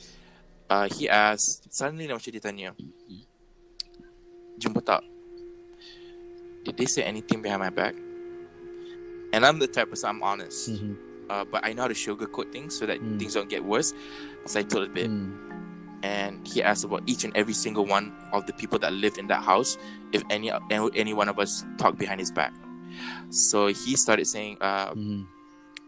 uh, 0.70 0.88
he 0.90 1.10
asked 1.10 1.74
suddenly 1.74 2.06
macam 2.08 2.30
dia 2.30 2.42
tanya 2.42 2.72
jumpa 4.62 4.82
tak? 4.86 5.04
Did 6.66 6.78
they 6.78 6.86
say 6.86 7.02
anything 7.02 7.42
behind 7.42 7.66
my 7.66 7.74
back 7.74 7.98
and 9.34 9.46
i'm 9.46 9.60
the 9.60 9.68
type 9.68 9.88
of 9.88 9.90
person 9.98 10.10
i'm 10.10 10.24
honest 10.24 10.70
Mhm. 10.76 10.96
uh, 11.30 11.46
but 11.46 11.66
i 11.66 11.74
know 11.74 11.84
how 11.84 11.88
to 11.90 11.94
sugarcoat 11.98 12.52
things 12.52 12.76
so 12.78 12.86
that 12.86 13.00
Mm. 13.02 13.18
things 13.20 13.34
don't 13.34 13.50
get 13.50 13.64
worse 13.64 13.94
so 14.46 14.60
i 14.60 14.64
told 14.64 14.86
a 14.86 14.92
bit 14.92 15.08
Hmm. 15.08 15.34
and 16.06 16.46
he 16.46 16.62
asked 16.62 16.86
about 16.86 17.02
each 17.10 17.24
and 17.26 17.34
every 17.36 17.54
single 17.58 17.86
one 17.86 18.14
of 18.32 18.46
the 18.46 18.54
people 18.54 18.78
that 18.80 18.94
lived 18.94 19.18
in 19.18 19.26
that 19.28 19.42
house 19.42 19.78
if 20.14 20.22
any 20.30 20.52
any 20.94 21.14
one 21.14 21.30
of 21.30 21.40
us 21.40 21.66
talked 21.82 21.98
behind 21.98 22.20
his 22.22 22.30
back 22.32 22.54
so 23.34 23.68
he 23.74 23.96
started 23.98 24.26
saying 24.30 24.58
uh, 24.62 24.94
Hmm. 24.94 25.26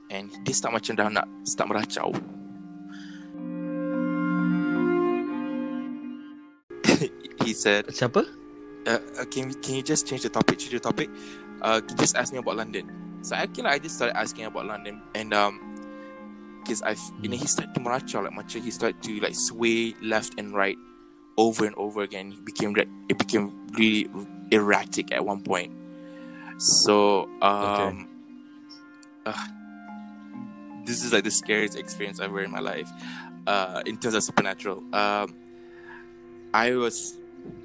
and 0.09 0.31
dia 0.43 0.55
start 0.55 0.73
macam 0.73 0.95
dah 0.97 1.07
nak 1.11 1.27
start 1.45 1.69
meracau 1.69 2.09
he 7.45 7.53
said 7.53 7.85
Siapa? 7.93 8.25
uh, 8.87 8.99
uh, 9.19 9.25
can, 9.29 9.53
can 9.61 9.75
you 9.75 9.83
just 9.83 10.07
change 10.07 10.23
the 10.23 10.29
topic 10.33 10.57
change 10.57 10.73
the 10.73 10.79
topic 10.81 11.09
uh, 11.61 11.79
just 11.99 12.15
ask 12.17 12.33
me 12.33 12.39
about 12.39 12.57
London 12.57 12.87
so 13.21 13.35
I, 13.35 13.43
okay, 13.43 13.61
lah, 13.61 13.71
I 13.71 13.79
just 13.79 13.95
started 13.95 14.17
asking 14.17 14.45
about 14.45 14.65
London 14.65 15.01
and 15.15 15.33
um 15.33 15.59
because 16.67 16.81
I 16.81 16.95
you 17.21 17.29
know 17.29 17.37
he 17.37 17.47
started 17.47 17.73
to 17.75 17.79
meracau 17.79 18.23
like 18.23 18.35
macam 18.35 18.61
he 18.61 18.71
started 18.71 19.01
to 19.03 19.19
like 19.21 19.35
sway 19.35 19.95
left 20.01 20.35
and 20.37 20.53
right 20.53 20.77
over 21.37 21.65
and 21.65 21.75
over 21.75 22.01
again. 22.01 22.31
He 22.31 22.41
became 22.41 22.75
it 22.75 23.17
became 23.17 23.67
really 23.71 24.09
erratic 24.51 25.11
at 25.11 25.23
one 25.23 25.41
point. 25.41 25.71
So 26.57 27.29
um 27.41 28.09
uh, 29.25 29.47
this 30.85 31.03
is 31.03 31.13
like 31.13 31.23
the 31.23 31.31
scariest 31.31 31.77
experience 31.77 32.19
ever 32.19 32.41
in 32.43 32.51
my 32.51 32.59
life 32.59 32.89
uh 33.45 33.81
in 33.85 33.97
terms 33.97 34.15
of 34.15 34.23
supernatural. 34.23 34.83
Um 34.93 35.35
I 36.53 36.75
was 36.75 37.17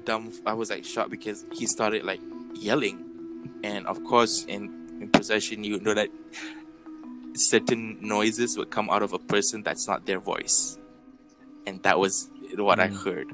dumb 0.05 0.31
I 0.45 0.53
was 0.53 0.69
like 0.69 0.85
shocked 0.85 1.09
because 1.11 1.45
he 1.51 1.67
started 1.67 2.03
like 2.03 2.21
yelling. 2.55 3.03
And 3.63 3.85
of 3.87 4.03
course 4.03 4.45
in 4.47 4.82
in 5.03 5.09
possession 5.11 5.63
you 5.63 5.79
know 5.79 5.93
that 5.93 6.09
certain 7.35 7.97
noises 8.01 8.57
would 8.57 8.71
come 8.71 8.89
out 8.89 9.03
of 9.03 9.13
a 9.13 9.19
person 9.19 9.63
that's 9.63 9.87
not 9.87 10.05
their 10.05 10.19
voice. 10.19 10.77
And 11.65 11.81
that 11.83 11.99
was 11.99 12.29
what 12.55 12.79
I 12.79 12.89
Mm. 12.89 13.03
heard. 13.03 13.33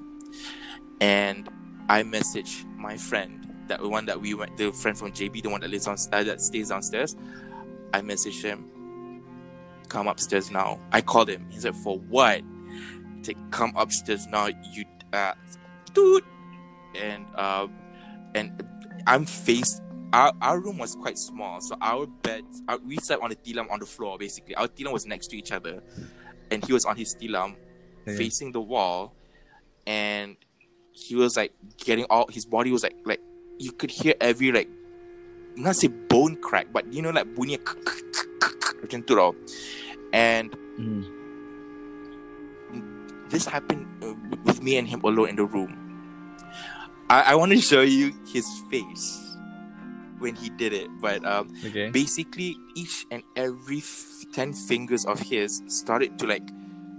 And 1.01 1.49
I 1.89 2.03
messaged 2.03 2.65
my 2.77 2.97
friend 2.97 3.45
that 3.67 3.81
the 3.81 3.89
one 3.89 4.05
that 4.05 4.19
we 4.21 4.33
went 4.33 4.57
the 4.57 4.71
friend 4.71 4.97
from 4.97 5.11
JB 5.11 5.43
the 5.43 5.49
one 5.49 5.61
that 5.61 5.69
lives 5.69 5.87
on 5.87 5.97
uh, 6.11 6.23
that 6.23 6.41
stays 6.41 6.69
downstairs. 6.69 7.15
I 7.93 8.01
messaged 8.01 8.43
him 8.43 8.65
come 9.89 10.07
upstairs 10.07 10.51
now. 10.51 10.79
I 10.91 11.01
called 11.01 11.29
him. 11.29 11.47
He 11.49 11.59
said 11.59 11.75
for 11.75 11.97
what? 11.97 12.41
To 13.23 13.33
come 13.51 13.73
upstairs 13.75 14.27
now 14.27 14.47
you 14.47 14.85
uh 15.13 15.33
dude. 15.93 16.23
And 16.95 17.25
uh 17.35 17.67
and 18.35 18.63
I'm 19.07 19.25
faced 19.25 19.81
our, 20.13 20.33
our 20.41 20.59
room 20.59 20.77
was 20.77 20.95
quite 20.95 21.17
small 21.17 21.61
so 21.61 21.75
our 21.81 22.07
bed 22.07 22.43
our, 22.67 22.77
we 22.79 22.97
slept 22.97 23.21
on 23.21 23.29
the 23.29 23.35
tilam 23.35 23.69
on 23.71 23.79
the 23.79 23.85
floor 23.85 24.17
basically 24.17 24.55
our 24.55 24.67
tilam 24.67 24.91
was 24.91 25.05
next 25.05 25.27
to 25.27 25.37
each 25.37 25.51
other 25.51 25.81
and 26.51 26.65
he 26.65 26.73
was 26.73 26.85
on 26.85 26.95
his 26.97 27.15
tilam 27.19 27.55
Okay. 28.07 28.15
facing 28.17 28.51
the 28.53 28.61
wall 28.61 29.13
and 29.85 30.37
he 30.93 31.15
was 31.15 31.35
like 31.37 31.53
getting 31.77 32.05
all 32.09 32.25
his 32.31 32.45
body 32.45 32.71
was 32.71 32.81
like 32.81 32.95
like 33.05 33.19
you 33.59 33.71
could 33.71 33.91
hear 33.91 34.15
every 34.19 34.51
like 34.51 34.69
not 35.55 35.75
say 35.75 35.87
bone 35.87 36.35
crack 36.41 36.67
but 36.73 36.91
you 36.93 37.01
know 37.03 37.11
like 37.11 37.27
bunyi 37.35 37.59
macam 38.81 39.03
tu 39.05 39.13
tau 39.13 39.35
and 40.15 40.55
Hmm. 40.79 41.03
this 43.29 43.45
happened 43.45 43.85
uh, 44.01 44.15
with 44.47 44.63
me 44.63 44.77
and 44.77 44.87
him 44.87 45.01
alone 45.03 45.29
in 45.29 45.35
the 45.35 45.43
room. 45.45 45.75
I, 47.09 47.33
I 47.33 47.35
want 47.35 47.51
to 47.51 47.59
show 47.71 47.81
you 47.81 48.13
his 48.31 48.47
face 48.71 49.28
when 50.19 50.35
he 50.35 50.49
did 50.49 50.73
it, 50.73 50.87
but 51.01 51.23
um, 51.25 51.49
Okay. 51.65 51.89
basically 51.89 52.55
each 52.75 53.05
and 53.11 53.23
every 53.35 53.79
f- 53.79 54.25
ten 54.33 54.53
fingers 54.53 55.05
of 55.05 55.19
his 55.19 55.61
started 55.67 56.19
to 56.19 56.27
like, 56.27 56.47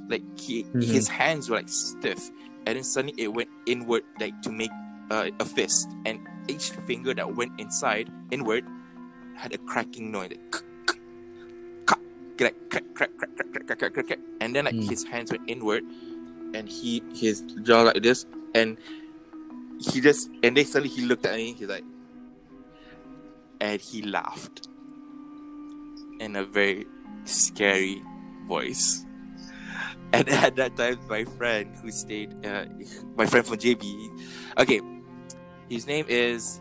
like 0.09 0.23
he, 0.39 0.65
Mhm. 0.65 0.83
his 0.85 1.07
hands 1.09 1.49
were 1.49 1.57
like 1.57 1.69
stiff, 1.69 2.31
and 2.67 2.77
then 2.77 2.85
suddenly 2.85 3.15
it 3.17 3.29
went 3.33 3.49
inward 3.67 4.03
like 4.19 4.35
to 4.43 4.51
make 4.51 4.73
uh, 5.11 5.29
a 5.41 5.45
fist, 5.45 5.89
and 6.07 6.21
each 6.49 6.71
finger 6.87 7.13
that 7.13 7.35
went 7.37 7.51
inside 7.59 8.09
inward 8.31 8.65
had 9.35 9.53
a 9.53 9.59
cracking 9.59 10.11
noise. 10.13 10.31
Like, 10.31 10.63
like 12.41 12.55
crack, 12.71 12.85
crack, 12.95 13.11
crack, 13.17 13.37
crack, 13.37 13.53
crack, 13.53 13.67
crack, 13.79 13.93
crack, 13.93 14.07
crack. 14.07 14.19
and 14.41 14.55
then 14.57 14.65
like 14.65 14.75
Mm. 14.75 14.89
his 14.89 15.05
hands 15.05 15.31
went 15.31 15.43
inward, 15.51 15.83
and 16.55 16.69
he 16.69 17.03
his 17.13 17.43
jaw 17.63 17.83
like 17.83 18.03
this, 18.03 18.25
and 18.55 18.79
he 19.81 20.01
just 20.01 20.31
and 20.43 20.57
then 20.57 20.65
suddenly 20.65 20.89
he 20.95 21.03
looked 21.03 21.27
at 21.27 21.35
me. 21.37 21.53
He's 21.59 21.69
like, 21.69 21.85
and 23.61 23.81
he 23.81 24.03
laughed 24.03 24.69
in 26.19 26.37
a 26.37 26.45
very 26.45 26.87
scary 27.25 28.03
voice. 28.47 29.05
And 30.13 30.29
at 30.45 30.57
that 30.57 30.77
time, 30.77 30.99
my 31.09 31.25
friend 31.25 31.75
who 31.83 31.91
stayed, 31.91 32.45
uh, 32.45 32.65
my 33.17 33.27
friend 33.27 33.47
from 33.47 33.57
JB, 33.57 34.11
okay, 34.59 34.81
his 35.69 35.87
name 35.87 36.07
is 36.09 36.61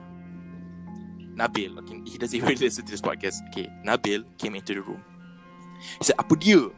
Nabil. 1.36 1.78
Okay, 1.80 2.02
he 2.06 2.18
doesn't 2.18 2.38
even 2.42 2.58
listen 2.58 2.86
to 2.86 2.92
this 2.92 3.02
podcast. 3.02 3.38
Okay, 3.50 3.70
Nabil 3.86 4.24
came 4.38 4.56
into 4.56 4.76
the 4.76 4.82
room. 4.82 5.04
He 5.98 6.04
said, 6.04 6.16
"Apa 6.20 6.36
dia?" 6.36 6.70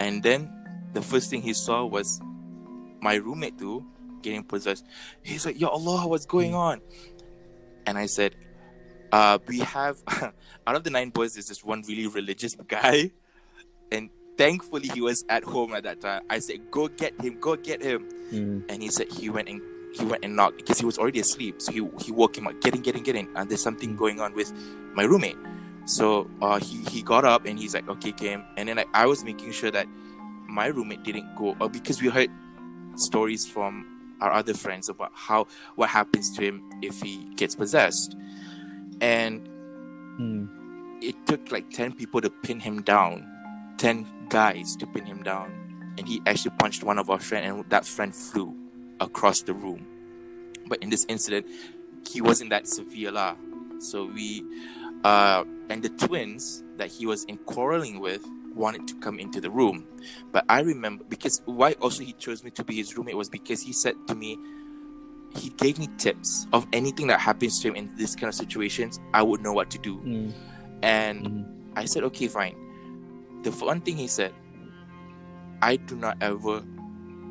And 0.00 0.22
then 0.22 0.50
the 0.92 1.00
first 1.00 1.30
thing 1.30 1.40
he 1.40 1.54
saw 1.54 1.86
was 1.86 2.20
my 3.00 3.14
roommate 3.14 3.56
too 3.56 3.86
getting 4.22 4.42
possessed. 4.42 4.84
He's 5.22 5.46
like, 5.46 5.58
"Ya 5.58 5.68
Allah, 5.68 6.06
what's 6.06 6.26
going 6.26 6.54
on?" 6.54 6.82
And 7.86 7.96
I 7.96 8.06
said, 8.06 8.34
uh, 9.12 9.38
"We 9.46 9.60
have 9.60 10.02
out 10.66 10.76
of 10.76 10.84
the 10.84 10.90
nine 10.90 11.10
boys, 11.10 11.34
there's 11.34 11.48
this 11.48 11.64
one 11.64 11.82
really 11.88 12.06
religious 12.06 12.54
guy, 12.54 13.10
and 13.92 14.10
thankfully 14.36 14.88
he 14.88 15.00
was 15.00 15.24
at 15.28 15.44
home 15.44 15.74
at 15.74 15.84
that 15.84 16.00
time. 16.00 16.22
I 16.30 16.38
said, 16.38 16.70
"Go 16.70 16.88
get 16.88 17.20
him, 17.20 17.38
go 17.40 17.56
get 17.56 17.82
him." 17.82 18.08
Hmm. 18.30 18.60
and 18.70 18.82
he 18.82 18.88
said 18.88 19.12
he 19.12 19.28
went 19.28 19.48
and 19.50 19.60
he 19.94 20.04
went 20.04 20.24
and 20.24 20.34
knocked 20.34 20.56
because 20.56 20.78
he 20.78 20.86
was 20.86 20.98
already 20.98 21.20
asleep. 21.20 21.60
So 21.60 21.72
he 21.72 21.86
he 22.02 22.12
woke 22.12 22.36
him 22.36 22.46
up, 22.46 22.60
get 22.60 22.74
in, 22.74 22.82
get 22.82 22.96
in, 22.96 23.02
get 23.02 23.16
in. 23.16 23.28
And 23.36 23.48
there's 23.48 23.62
something 23.62 23.96
going 23.96 24.20
on 24.20 24.34
with 24.34 24.52
my 24.94 25.04
roommate. 25.04 25.36
So 25.86 26.28
uh, 26.40 26.58
he 26.58 26.82
he 26.84 27.02
got 27.02 27.24
up 27.24 27.46
and 27.46 27.58
he's 27.58 27.74
like, 27.74 27.88
okay, 27.88 28.12
came. 28.12 28.44
And 28.56 28.68
then 28.68 28.76
like, 28.76 28.88
I 28.94 29.06
was 29.06 29.24
making 29.24 29.52
sure 29.52 29.70
that 29.70 29.86
my 30.48 30.66
roommate 30.66 31.02
didn't 31.04 31.34
go, 31.36 31.56
or 31.60 31.68
because 31.68 32.02
we 32.02 32.08
heard 32.08 32.30
stories 32.96 33.46
from 33.46 34.16
our 34.20 34.32
other 34.32 34.54
friends 34.54 34.88
about 34.88 35.12
how 35.14 35.46
what 35.74 35.90
happens 35.90 36.34
to 36.36 36.42
him 36.42 36.62
if 36.82 37.00
he 37.00 37.24
gets 37.36 37.54
possessed, 37.54 38.16
and 39.00 39.48
Mm. 40.20 40.46
it 41.02 41.16
took 41.26 41.50
like 41.50 41.68
10 41.70 41.92
people 41.94 42.20
to 42.20 42.30
pin 42.30 42.60
him 42.60 42.82
down 42.82 43.26
10 43.78 44.06
guys 44.28 44.76
to 44.76 44.86
pin 44.86 45.04
him 45.04 45.24
down 45.24 45.50
and 45.98 46.06
he 46.06 46.22
actually 46.24 46.52
punched 46.60 46.84
one 46.84 46.98
of 47.00 47.10
our 47.10 47.18
friend 47.18 47.44
and 47.44 47.68
that 47.70 47.84
friend 47.84 48.14
flew 48.14 48.54
across 49.00 49.42
the 49.42 49.52
room 49.52 49.84
but 50.68 50.78
in 50.78 50.88
this 50.90 51.04
incident 51.08 51.46
he 52.08 52.20
wasn't 52.20 52.48
that 52.50 52.68
severe 52.68 53.10
lah. 53.10 53.34
so 53.80 54.06
we 54.06 54.44
uh 55.02 55.42
and 55.68 55.82
the 55.82 55.88
twins 55.90 56.62
that 56.76 56.88
he 56.88 57.06
was 57.06 57.24
in 57.24 57.36
quarreling 57.38 57.98
with 57.98 58.24
wanted 58.54 58.86
to 58.86 58.94
come 59.02 59.18
into 59.18 59.40
the 59.40 59.50
room 59.50 59.84
but 60.30 60.44
i 60.48 60.60
remember 60.60 61.02
because 61.08 61.42
why 61.44 61.72
also 61.82 62.04
he 62.04 62.12
chose 62.12 62.44
me 62.44 62.50
to 62.52 62.62
be 62.62 62.76
his 62.76 62.96
roommate 62.96 63.16
was 63.16 63.28
because 63.28 63.60
he 63.62 63.72
said 63.72 63.96
to 64.06 64.14
me 64.14 64.38
he 65.36 65.48
gave 65.50 65.78
me 65.78 65.88
tips 65.98 66.46
of 66.52 66.66
anything 66.72 67.06
that 67.08 67.18
happens 67.20 67.60
to 67.60 67.68
him 67.68 67.74
in 67.76 67.94
this 67.96 68.14
kind 68.14 68.28
of 68.28 68.34
situations 68.34 69.00
i 69.12 69.22
would 69.22 69.40
know 69.42 69.52
what 69.52 69.70
to 69.70 69.78
do 69.78 69.98
Mm. 69.98 70.32
and 70.82 71.26
Mhm. 71.26 71.44
I 71.76 71.86
said, 71.86 72.04
okay, 72.04 72.28
fine. 72.28 72.54
The 73.42 73.50
one 73.50 73.80
thing 73.80 73.96
he 73.96 74.06
said, 74.06 74.32
I 75.60 75.74
do 75.74 75.96
not 75.96 76.16
ever 76.20 76.62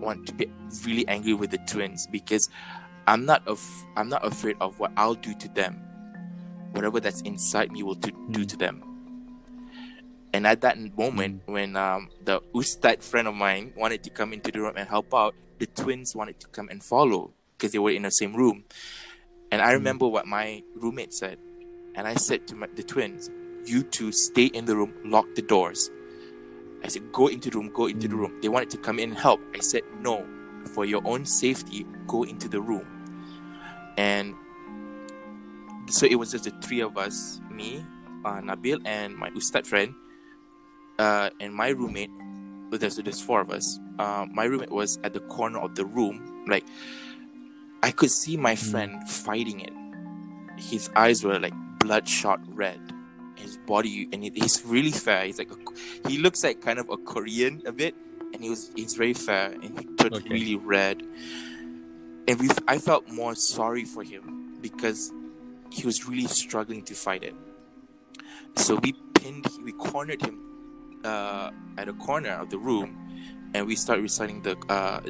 want 0.01 0.27
to 0.27 0.33
be 0.33 0.51
really 0.85 1.07
angry 1.07 1.33
with 1.33 1.51
the 1.51 1.59
twins 1.59 2.07
because 2.07 2.49
I'm 3.07 3.25
not 3.25 3.41
af- 3.47 3.85
I'm 3.95 4.09
not 4.09 4.25
afraid 4.25 4.57
of 4.59 4.79
what 4.79 4.91
I'll 4.97 5.15
do 5.15 5.33
to 5.35 5.47
them. 5.47 5.79
Whatever 6.73 6.99
that's 6.99 7.21
inside 7.21 7.71
me 7.71 7.83
will 7.83 7.95
to 7.95 8.11
do 8.31 8.41
Mm. 8.43 8.47
to 8.49 8.57
them. 8.57 8.83
And 10.33 10.45
at 10.47 10.61
that 10.61 10.77
moment, 10.97 11.43
when 11.45 11.75
um, 11.77 12.09
the 12.25 12.41
Ustad 12.53 13.01
friend 13.03 13.27
of 13.29 13.35
mine 13.35 13.71
wanted 13.77 14.03
to 14.03 14.09
come 14.09 14.33
into 14.33 14.51
the 14.51 14.59
room 14.59 14.73
and 14.75 14.89
help 14.89 15.13
out, 15.13 15.35
the 15.59 15.67
twins 15.67 16.15
wanted 16.15 16.39
to 16.41 16.47
come 16.47 16.67
and 16.69 16.83
follow 16.83 17.31
because 17.63 17.71
they 17.71 17.79
were 17.79 17.91
in 17.91 18.01
the 18.01 18.11
same 18.11 18.35
room. 18.35 18.65
And 19.49 19.61
I 19.61 19.71
remember 19.71 20.05
what 20.05 20.27
my 20.27 20.63
roommate 20.75 21.13
said. 21.13 21.37
And 21.95 22.05
I 22.05 22.15
said 22.15 22.45
to 22.47 22.55
my, 22.55 22.67
the 22.75 22.83
twins, 22.83 23.29
you 23.65 23.83
two 23.83 24.11
stay 24.11 24.47
in 24.47 24.65
the 24.65 24.75
room, 24.75 24.93
lock 25.05 25.25
the 25.35 25.41
doors. 25.41 25.89
I 26.83 26.89
said, 26.89 27.03
go 27.13 27.27
into 27.27 27.49
the 27.49 27.57
room, 27.59 27.71
go 27.73 27.85
into 27.85 28.09
the 28.09 28.15
Mm. 28.15 28.19
room. 28.19 28.41
They 28.41 28.49
wanted 28.49 28.69
to 28.71 28.77
come 28.79 28.99
in 28.99 29.11
and 29.11 29.17
help. 29.17 29.39
I 29.55 29.59
said, 29.59 29.83
no, 30.01 30.27
for 30.73 30.83
your 30.83 31.01
own 31.05 31.25
safety, 31.25 31.85
go 32.05 32.23
into 32.23 32.49
the 32.49 32.59
room. 32.59 32.85
And 33.97 34.35
so 35.87 36.05
it 36.05 36.15
was 36.15 36.31
just 36.31 36.43
the 36.43 36.51
three 36.61 36.81
of 36.81 36.97
us, 36.97 37.39
me, 37.49 37.85
uh, 38.25 38.41
Nabil, 38.41 38.81
and 38.83 39.15
my 39.15 39.29
Ustad 39.37 39.65
friend, 39.65 39.93
uh, 40.99 41.29
and 41.39 41.55
my 41.55 41.69
roommate. 41.69 42.11
But 42.69 42.81
there's, 42.81 42.97
there's 42.97 43.21
four 43.21 43.39
of 43.39 43.51
us. 43.51 43.79
Uh, 43.99 44.25
my 44.33 44.43
roommate 44.43 44.71
was 44.71 44.99
at 45.05 45.13
the 45.13 45.21
corner 45.21 45.59
of 45.59 45.75
the 45.75 45.85
room. 45.85 46.43
Like, 46.45 46.65
I 47.83 47.91
could 47.91 48.09
see 48.11 48.37
my 48.37 48.55
friend 48.55 49.03
fighting 49.09 49.59
it. 49.59 49.73
His 50.57 50.89
eyes 50.95 51.23
were 51.23 51.37
like 51.37 51.53
bloodshot 51.79 52.39
red. 52.47 52.79
His 53.35 53.57
body, 53.67 54.07
and 54.13 54.23
he- 54.23 54.31
he's 54.33 54.63
really 54.65 54.91
fair. 54.91 55.25
He's 55.25 55.37
like, 55.37 55.51
a, 55.51 56.09
he 56.09 56.17
looks 56.17 56.43
like 56.43 56.61
kind 56.61 56.79
of 56.79 56.87
a 56.89 56.95
Korean 56.95 57.61
a 57.65 57.73
bit, 57.73 57.93
and 58.33 58.41
he 58.41 58.49
was, 58.49 58.71
he's 58.75 58.93
very 58.95 59.13
fair, 59.13 59.51
and 59.51 59.77
he 59.77 59.85
turned 59.99 60.15
Okay. 60.15 60.29
really 60.29 60.55
red. 60.55 61.03
And 62.27 62.39
we, 62.39 62.47
I 62.69 62.77
felt 62.79 63.09
more 63.11 63.35
sorry 63.35 63.83
for 63.83 64.01
him 64.01 64.57
because 64.61 65.11
he 65.71 65.85
was 65.85 66.07
really 66.07 66.27
struggling 66.27 66.83
to 66.87 66.95
fight 66.95 67.23
it. 67.23 67.35
So 68.55 68.75
we 68.79 68.93
pinned, 69.13 69.45
we 69.61 69.73
cornered 69.73 70.21
him 70.21 70.39
uh, 71.03 71.51
at 71.77 71.89
a 71.89 71.93
corner 71.93 72.31
of 72.31 72.49
the 72.49 72.57
room, 72.57 72.95
and 73.53 73.67
we 73.67 73.75
start 73.75 73.99
reciting 73.99 74.41
the 74.41 74.55
uh, 74.69 75.01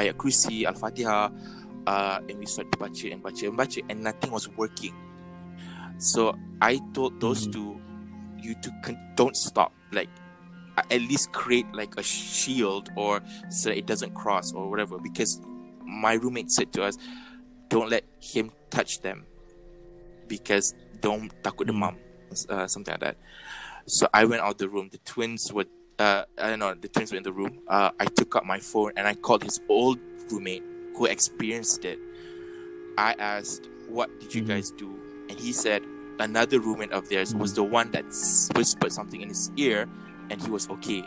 ayat 0.00 0.14
kursi, 0.16 0.64
al 0.64 0.74
fatihah, 0.74 1.28
uh, 1.86 2.20
and 2.28 2.38
we 2.38 2.46
start 2.46 2.70
baca 2.78 3.10
and 3.10 3.22
baca 3.22 3.46
and 3.46 3.56
baca, 3.56 3.80
and 3.88 4.02
nothing 4.02 4.30
was 4.30 4.48
working. 4.48 4.94
So 5.98 6.36
I 6.60 6.80
told 6.94 7.20
those 7.20 7.46
Mhm. 7.46 7.52
two, 7.52 7.80
you 8.38 8.54
two 8.62 8.72
can, 8.82 8.98
don't 9.14 9.36
stop. 9.36 9.72
Like 9.92 10.08
at 10.90 11.00
least 11.00 11.32
create 11.32 11.66
like 11.74 11.94
a 11.98 12.02
shield 12.02 12.90
or 12.96 13.20
so 13.50 13.68
that 13.68 13.78
it 13.78 13.86
doesn't 13.86 14.14
cross 14.14 14.52
or 14.52 14.70
whatever. 14.70 14.98
Because 14.98 15.40
my 15.86 16.14
roommate 16.14 16.50
said 16.50 16.72
to 16.72 16.84
us, 16.84 16.96
don't 17.68 17.90
let 17.90 18.04
him 18.20 18.50
touch 18.70 19.00
them 19.00 19.26
because 20.28 20.74
don't 21.00 21.30
takut 21.42 21.66
Mm. 21.66 21.70
demam, 21.70 21.96
uh, 22.48 22.66
something 22.66 22.92
like 22.92 23.00
that. 23.00 23.16
So 23.86 24.08
I 24.14 24.24
went 24.24 24.42
out 24.42 24.58
the 24.58 24.68
room. 24.68 24.88
The 24.90 24.98
twins 24.98 25.52
were, 25.52 25.66
uh, 25.98 26.24
I 26.38 26.50
don't 26.50 26.58
know, 26.58 26.74
the 26.74 26.88
twins 26.88 27.12
were 27.12 27.18
in 27.18 27.22
the 27.22 27.32
room. 27.32 27.60
Uh, 27.68 27.90
I 27.98 28.06
took 28.06 28.36
out 28.36 28.46
my 28.46 28.58
phone 28.60 28.92
and 28.96 29.06
I 29.06 29.14
called 29.14 29.42
his 29.42 29.60
old 29.68 29.98
roommate 30.30 30.62
who 30.94 31.06
experienced 31.06 31.84
it. 31.84 31.98
I 32.98 33.14
asked, 33.18 33.68
"What 33.88 34.10
did 34.20 34.34
you 34.34 34.42
Mhm. 34.42 34.48
guys 34.48 34.70
do?" 34.70 34.98
And 35.28 35.38
he 35.38 35.52
said 35.52 35.82
another 36.18 36.60
roommate 36.60 36.92
of 36.92 37.08
theirs 37.08 37.34
was 37.34 37.54
the 37.54 37.64
one 37.64 37.90
that 37.92 38.04
whispered 38.54 38.92
something 38.92 39.20
in 39.20 39.28
his 39.28 39.50
ear, 39.56 39.88
and 40.30 40.40
he 40.40 40.50
was 40.50 40.68
okay. 40.68 41.02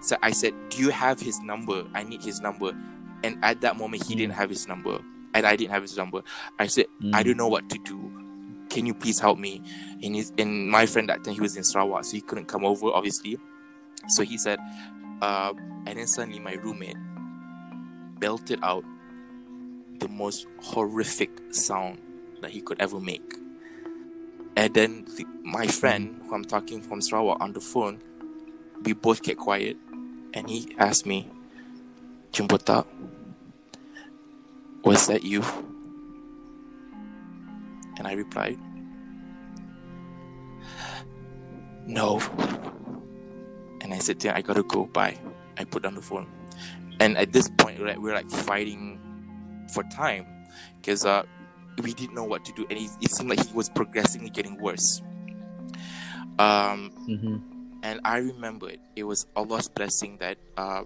So 0.00 0.16
I 0.22 0.30
said, 0.32 0.54
"Do 0.70 0.78
you 0.82 0.90
have 0.90 1.20
his 1.20 1.40
number? 1.40 1.86
I 1.94 2.02
need 2.02 2.22
his 2.22 2.40
number." 2.40 2.76
And 3.24 3.38
at 3.42 3.60
that 3.62 3.76
moment, 3.76 4.04
he 4.04 4.14
Mm. 4.14 4.18
didn't 4.18 4.34
have 4.34 4.48
his 4.48 4.68
number, 4.68 5.00
and 5.34 5.44
I 5.46 5.56
didn't 5.56 5.72
have 5.72 5.82
his 5.82 5.96
number. 5.96 6.22
I 6.58 6.66
said, 6.68 6.86
"I 7.12 7.22
Mm. 7.22 7.26
don't 7.26 7.36
know 7.36 7.48
what 7.48 7.68
to 7.68 7.78
do. 7.78 7.98
Can 8.70 8.86
you 8.86 8.94
please 8.94 9.18
help 9.18 9.38
me?" 9.38 9.60
And 10.02 10.14
he's 10.14 10.32
and 10.38 10.70
my 10.70 10.86
friend 10.86 11.08
that 11.08 11.24
time 11.24 11.34
he 11.34 11.40
was 11.40 11.56
in 11.56 11.64
Sarawak, 11.64 12.04
so 12.04 12.12
he 12.12 12.20
couldn't 12.20 12.46
come 12.46 12.64
over, 12.64 12.86
obviously. 12.92 13.38
So 14.08 14.22
he 14.22 14.38
said, 14.38 14.58
uh, 15.20 15.52
and 15.86 15.98
then 15.98 16.06
suddenly 16.06 16.38
my 16.38 16.54
roommate 16.54 16.96
belted 18.20 18.60
out 18.62 18.84
the 19.98 20.08
most 20.08 20.46
horrific 20.60 21.30
sound 21.50 22.00
that 22.40 22.50
he 22.50 22.60
could 22.60 22.80
ever 22.80 23.00
make. 23.00 23.34
And 24.56 24.74
then 24.74 25.04
the, 25.16 25.24
my 25.42 25.66
friend, 25.66 26.20
who 26.24 26.34
I'm 26.34 26.44
talking 26.44 26.82
from 26.82 27.00
Sarawak 27.00 27.40
on 27.40 27.52
the 27.52 27.60
phone, 27.60 28.02
we 28.82 28.92
both 28.92 29.22
get 29.22 29.38
quiet, 29.38 29.76
and 30.34 30.48
he 30.48 30.74
asked 30.78 31.06
me, 31.06 31.28
"Jumbotak, 32.32 32.86
was 34.84 35.06
that 35.06 35.22
you?" 35.24 35.42
And 37.98 38.06
I 38.06 38.12
replied, 38.12 38.58
"No." 41.86 42.20
And 43.80 43.94
I 43.94 43.98
said 43.98 44.22
"Yeah, 44.22 44.34
"I 44.36 44.42
gotta 44.42 44.62
go. 44.62 44.86
Bye." 44.86 45.18
I 45.56 45.64
put 45.64 45.82
down 45.82 45.94
the 45.94 46.02
phone, 46.02 46.26
and 47.00 47.16
at 47.18 47.32
this 47.32 47.48
point, 47.58 47.80
right, 47.80 48.00
we're 48.00 48.14
like 48.14 48.30
fighting 48.30 49.00
for 49.72 49.82
time 49.84 50.26
because 50.80 51.04
uh, 51.04 51.22
we 51.82 51.92
didn't 51.94 52.14
know 52.14 52.24
what 52.24 52.44
to 52.44 52.52
do, 52.52 52.66
and 52.70 52.78
it, 52.78 52.90
it 53.00 53.10
seemed 53.10 53.30
like 53.30 53.44
he 53.44 53.52
was 53.52 53.68
progressively 53.68 54.30
getting 54.30 54.58
worse. 54.60 55.02
Um, 56.38 56.90
Mhm. 57.08 57.42
and 57.82 58.00
I 58.04 58.18
remembered 58.18 58.78
it 58.96 59.04
was 59.04 59.26
Allah's 59.36 59.68
blessing 59.68 60.18
that 60.18 60.38
uh, 60.56 60.84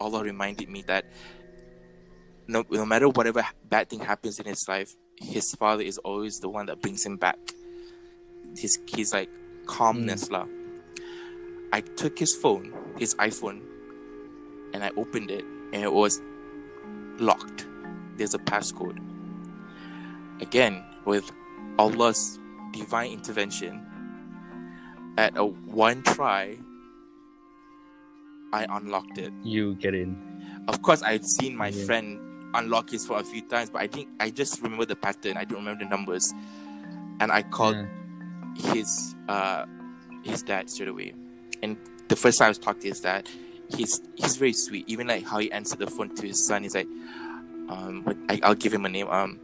Allah 0.00 0.22
reminded 0.24 0.68
me 0.68 0.82
that 0.86 1.04
no, 2.46 2.64
no 2.70 2.84
matter 2.84 3.08
whatever 3.08 3.44
bad 3.64 3.88
thing 3.88 4.00
happens 4.00 4.38
in 4.38 4.46
his 4.46 4.68
life, 4.68 4.94
his 5.16 5.54
father 5.54 5.82
is 5.82 5.96
always 5.98 6.40
the 6.40 6.48
one 6.48 6.66
that 6.66 6.80
brings 6.82 7.04
him 7.04 7.16
back. 7.16 7.38
His 8.56 8.78
he's 8.86 9.12
like 9.12 9.30
calmness 9.66 10.30
lah. 10.30 10.46
I 11.72 11.80
took 11.80 12.18
his 12.18 12.36
phone, 12.36 12.72
his 12.98 13.14
iPhone, 13.16 13.62
and 14.74 14.84
I 14.84 14.90
opened 14.96 15.30
it, 15.30 15.44
and 15.72 15.82
it 15.82 15.92
was 15.92 16.20
locked. 17.18 17.66
There's 18.16 18.34
a 18.34 18.38
passcode. 18.38 18.98
Again, 20.40 20.84
with 21.04 21.30
Allah's 21.78 22.38
divine 22.72 23.12
intervention, 23.12 23.86
at 25.16 25.36
a 25.36 25.44
one 25.44 26.02
try, 26.02 26.56
I 28.52 28.66
unlocked 28.68 29.18
it. 29.18 29.32
You 29.42 29.74
get 29.74 29.94
in. 29.94 30.16
Of 30.68 30.82
course, 30.82 31.02
I'd 31.02 31.24
seen 31.24 31.56
my 31.56 31.68
Yeah. 31.68 31.84
friend 31.86 32.20
unlock 32.54 32.90
his 32.90 33.06
for 33.06 33.18
a 33.18 33.24
few 33.24 33.42
times, 33.42 33.70
but 33.70 33.82
I 33.82 33.86
think 33.88 34.08
I 34.20 34.30
just 34.30 34.62
remember 34.62 34.84
the 34.86 34.96
pattern. 34.96 35.36
I 35.36 35.44
don't 35.44 35.58
remember 35.58 35.84
the 35.84 35.90
numbers, 35.90 36.32
and 37.20 37.32
I 37.32 37.42
called 37.42 37.76
Yeah. 37.76 38.72
his 38.72 39.14
uh 39.28 39.66
his 40.22 40.42
dad 40.42 40.70
straight 40.70 40.88
away. 40.88 41.14
And 41.62 41.76
the 42.08 42.16
first 42.16 42.38
time 42.38 42.46
I 42.46 42.48
was 42.48 42.58
talking 42.58 42.82
to 42.82 42.88
his 42.88 43.00
dad, 43.00 43.28
he's 43.76 44.00
he's 44.14 44.36
very 44.36 44.52
sweet. 44.52 44.88
Even 44.88 45.06
like 45.08 45.24
how 45.24 45.38
he 45.38 45.50
answered 45.50 45.80
the 45.80 45.88
phone 45.88 46.14
to 46.14 46.26
his 46.26 46.46
son, 46.46 46.62
he's 46.62 46.74
like, 46.74 46.88
um, 47.68 48.04
I, 48.28 48.40
I'll 48.42 48.54
give 48.58 48.72
him 48.72 48.84
a 48.84 48.88
name, 48.88 49.08
um, 49.08 49.38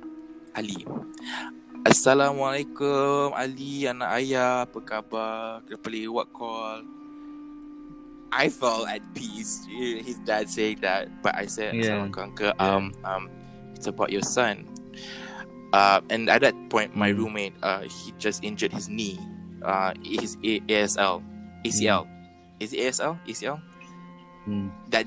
Ali. 0.57 0.85
Assalamualaikum 1.87 3.33
Ali 3.33 3.89
anak 3.89 4.21
ayah 4.21 4.69
apa 4.69 4.79
khabar? 4.85 5.65
Kenapa 5.65 5.89
lewat 5.89 6.27
call. 6.35 6.85
I 8.31 8.47
felt 8.53 8.87
at 8.87 9.01
peace. 9.17 9.65
His 10.05 10.21
dad 10.23 10.47
saying 10.47 10.85
that 10.85 11.09
but 11.25 11.35
I 11.35 11.49
said 11.49 11.75
Yeah. 11.75 12.05
Assalamualaikum 12.07 12.23
uncle. 12.37 12.53
Um 12.61 12.85
um 13.03 13.23
it's 13.75 13.89
about 13.89 14.13
your 14.13 14.23
son. 14.23 14.69
Uh 15.73 16.05
and 16.13 16.29
at 16.29 16.45
that 16.45 16.55
point 16.69 16.93
my 16.95 17.11
Mm. 17.11 17.19
roommate 17.19 17.55
uh 17.65 17.83
he 17.89 18.13
just 18.21 18.45
injured 18.45 18.71
his 18.77 18.87
knee 18.93 19.17
uh 19.65 19.97
his 20.05 20.37
A- 20.45 20.63
ASL 20.69 21.25
ACL 21.65 22.05
is 22.61 22.71
it 22.77 22.81
ASL 22.93 23.17
ACL 23.25 23.59
Hmm. 24.45 24.69
that 24.89 25.05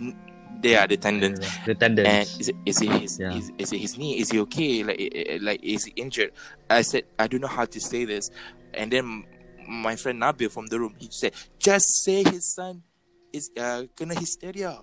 they 0.64 0.74
are 0.80 0.88
the 0.88 0.96
tendon 0.98 1.36
The 1.68 1.76
and 2.08 2.26
is 2.40 2.48
it, 2.50 2.56
is 2.66 2.82
it 2.82 2.92
his 2.98 3.14
Yeah. 3.20 3.36
is, 3.36 3.52
is 3.60 3.70
it 3.76 3.80
his 3.84 3.94
knee? 4.00 4.18
Is 4.18 4.32
he 4.32 4.40
okay? 4.48 4.84
Like 4.84 5.00
eh, 5.00 5.36
eh, 5.36 5.40
like 5.44 5.60
is 5.62 5.86
he 5.86 5.92
injured? 6.00 6.32
I 6.72 6.82
said 6.82 7.04
i 7.20 7.28
don't 7.28 7.44
know 7.44 7.52
how 7.52 7.68
to 7.68 7.80
say 7.80 8.08
this. 8.08 8.32
And 8.74 8.90
then 8.90 9.28
my 9.68 9.96
friend 10.00 10.18
nabil 10.24 10.50
from 10.50 10.68
the 10.72 10.80
room 10.80 10.96
he 10.98 11.12
said 11.12 11.36
just 11.60 12.04
say 12.04 12.24
his 12.24 12.56
son 12.56 12.82
is 13.36 13.52
uh, 13.60 13.84
kena 13.94 14.16
hysteria. 14.16 14.80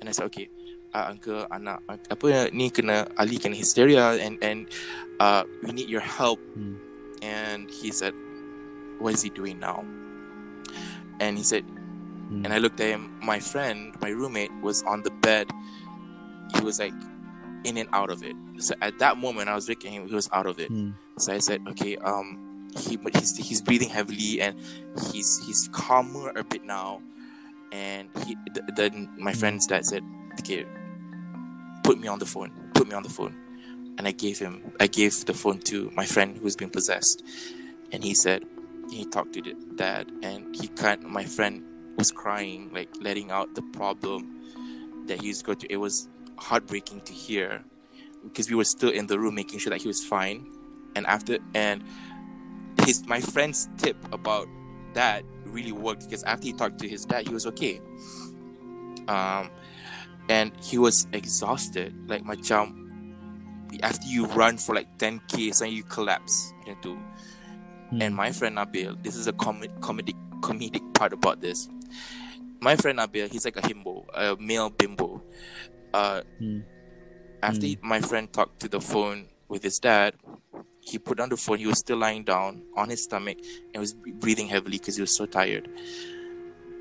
And 0.00 0.08
i 0.08 0.12
said 0.14 0.30
okay 0.30 0.48
uh, 0.94 1.10
uncle 1.10 1.44
anak 1.50 1.82
apa 2.08 2.48
ni 2.54 2.70
kena 2.70 3.10
ali 3.18 3.36
kena 3.42 3.58
hysteria 3.58 4.14
and 4.22 4.38
and 4.40 4.70
uh, 5.20 5.42
we 5.66 5.74
need 5.74 5.90
your 5.90 6.06
help. 6.06 6.38
Hmm. 6.54 6.78
and 7.22 7.70
he 7.70 7.90
said 7.92 8.14
what 8.98 9.12
is 9.14 9.22
he 9.22 9.30
doing 9.30 9.58
now? 9.58 9.84
And 11.20 11.36
he 11.36 11.44
said 11.44 11.64
Hmm. 12.28 12.44
and 12.44 12.52
I 12.52 12.58
looked 12.58 12.80
at 12.80 12.88
him. 12.88 13.18
My 13.22 13.38
friend, 13.38 13.94
my 14.00 14.08
roommate, 14.08 14.52
was 14.62 14.82
on 14.82 15.02
the 15.02 15.10
bed. 15.10 15.50
He 16.56 16.64
was 16.64 16.78
like 16.78 16.94
in 17.64 17.76
and 17.76 17.88
out 17.92 18.10
of 18.10 18.22
it. 18.22 18.36
So 18.58 18.74
at 18.80 18.98
that 18.98 19.18
moment, 19.18 19.48
I 19.48 19.54
was 19.54 19.68
looking 19.68 19.94
at 19.94 20.02
him. 20.02 20.08
He 20.08 20.14
was 20.14 20.28
out 20.32 20.46
of 20.46 20.58
it. 20.58 20.68
Hmm. 20.68 20.90
So 21.18 21.32
I 21.32 21.38
said, 21.38 21.62
"Okay, 21.68 21.96
um, 21.98 22.68
he 22.76 22.96
but 22.96 23.16
he's 23.16 23.36
he's 23.36 23.62
breathing 23.62 23.88
heavily 23.88 24.40
and 24.40 24.58
he's 25.12 25.44
he's 25.46 25.68
calmer 25.72 26.32
a 26.36 26.44
bit 26.44 26.64
now." 26.64 27.00
And 27.72 28.08
he 28.24 28.36
th- 28.54 28.66
then 28.76 29.10
my 29.18 29.32
friend's 29.32 29.66
dad 29.66 29.84
said, 29.86 30.04
"Okay, 30.40 30.66
put 31.84 31.98
me 31.98 32.08
on 32.08 32.18
the 32.18 32.26
phone. 32.26 32.52
Put 32.74 32.88
me 32.88 32.94
on 32.94 33.02
the 33.02 33.10
phone." 33.10 33.34
And 33.98 34.06
I 34.06 34.12
gave 34.12 34.38
him 34.38 34.72
I 34.78 34.88
gave 34.88 35.24
the 35.24 35.34
phone 35.34 35.58
to 35.60 35.90
my 35.94 36.04
friend 36.04 36.36
who's 36.38 36.56
been 36.56 36.70
possessed, 36.70 37.22
and 37.92 38.04
he 38.04 38.14
said 38.14 38.44
he 38.90 39.04
talked 39.04 39.32
to 39.34 39.42
the 39.42 39.54
dad 39.74 40.10
and 40.22 40.54
he 40.54 40.68
can't. 40.68 41.02
My 41.08 41.24
friend 41.24 41.64
was 41.96 42.12
crying, 42.12 42.70
like 42.72 42.88
letting 43.00 43.30
out 43.30 43.54
the 43.54 43.62
problem 43.62 45.06
that 45.06 45.20
he 45.20 45.28
was 45.28 45.42
going 45.42 45.58
through. 45.58 45.68
It 45.70 45.76
was 45.78 46.08
heartbreaking 46.36 47.02
to 47.02 47.12
hear 47.12 47.64
because 48.24 48.50
we 48.50 48.56
were 48.56 48.64
still 48.64 48.90
in 48.90 49.06
the 49.06 49.18
room 49.18 49.34
making 49.34 49.58
sure 49.58 49.70
that 49.70 49.80
he 49.80 49.88
was 49.88 50.04
fine. 50.04 50.46
And 50.94 51.06
after 51.06 51.38
and 51.54 51.84
his 52.84 53.06
my 53.06 53.20
friend's 53.20 53.68
tip 53.78 53.96
about 54.12 54.48
that 54.94 55.24
really 55.44 55.72
worked 55.72 56.04
because 56.04 56.22
after 56.24 56.46
he 56.46 56.52
talked 56.52 56.78
to 56.80 56.88
his 56.88 57.04
dad, 57.04 57.26
he 57.26 57.34
was 57.34 57.46
okay. 57.46 57.80
Um, 59.08 59.50
and 60.28 60.52
he 60.60 60.78
was 60.78 61.06
exhausted, 61.12 61.94
like 62.08 62.24
my 62.24 62.34
macam 62.34 62.86
after 63.82 64.06
you 64.06 64.26
run 64.26 64.56
for 64.56 64.74
like 64.74 64.98
10k, 64.98 65.54
so 65.54 65.64
you 65.64 65.82
collapse. 65.84 66.52
Macam 66.64 66.82
tu. 66.82 66.94
Hmm. 67.90 68.02
And 68.02 68.14
my 68.14 68.32
friend 68.32 68.56
Nabil, 68.56 68.96
this 69.02 69.14
is 69.14 69.26
a 69.26 69.32
com- 69.32 69.62
comedic 69.80 70.16
comedic 70.40 70.94
part 70.94 71.12
about 71.12 71.40
this. 71.40 71.68
My 72.60 72.76
friend 72.76 72.98
Nabil, 72.98 73.28
he's 73.28 73.44
like 73.44 73.56
a 73.56 73.62
himbo, 73.62 74.06
a 74.14 74.36
male 74.40 74.70
bimbo. 74.70 75.22
Uh, 75.92 76.22
Hmm. 76.38 76.60
after 77.42 77.66
he- 77.66 77.78
my 77.82 78.00
friend 78.00 78.32
talked 78.32 78.60
to 78.60 78.68
the 78.68 78.80
phone 78.80 79.28
with 79.48 79.62
his 79.62 79.78
dad, 79.78 80.14
he 80.80 80.98
put 80.98 81.18
down 81.18 81.28
the 81.28 81.36
phone. 81.36 81.58
He 81.58 81.66
was 81.66 81.78
still 81.78 81.98
lying 81.98 82.24
down 82.24 82.62
on 82.76 82.88
his 82.88 83.04
stomach 83.04 83.38
and 83.74 83.80
was 83.80 83.92
breathing 83.92 84.48
heavily 84.48 84.78
because 84.78 84.96
he 84.96 85.02
was 85.02 85.14
so 85.14 85.26
tired. 85.26 85.68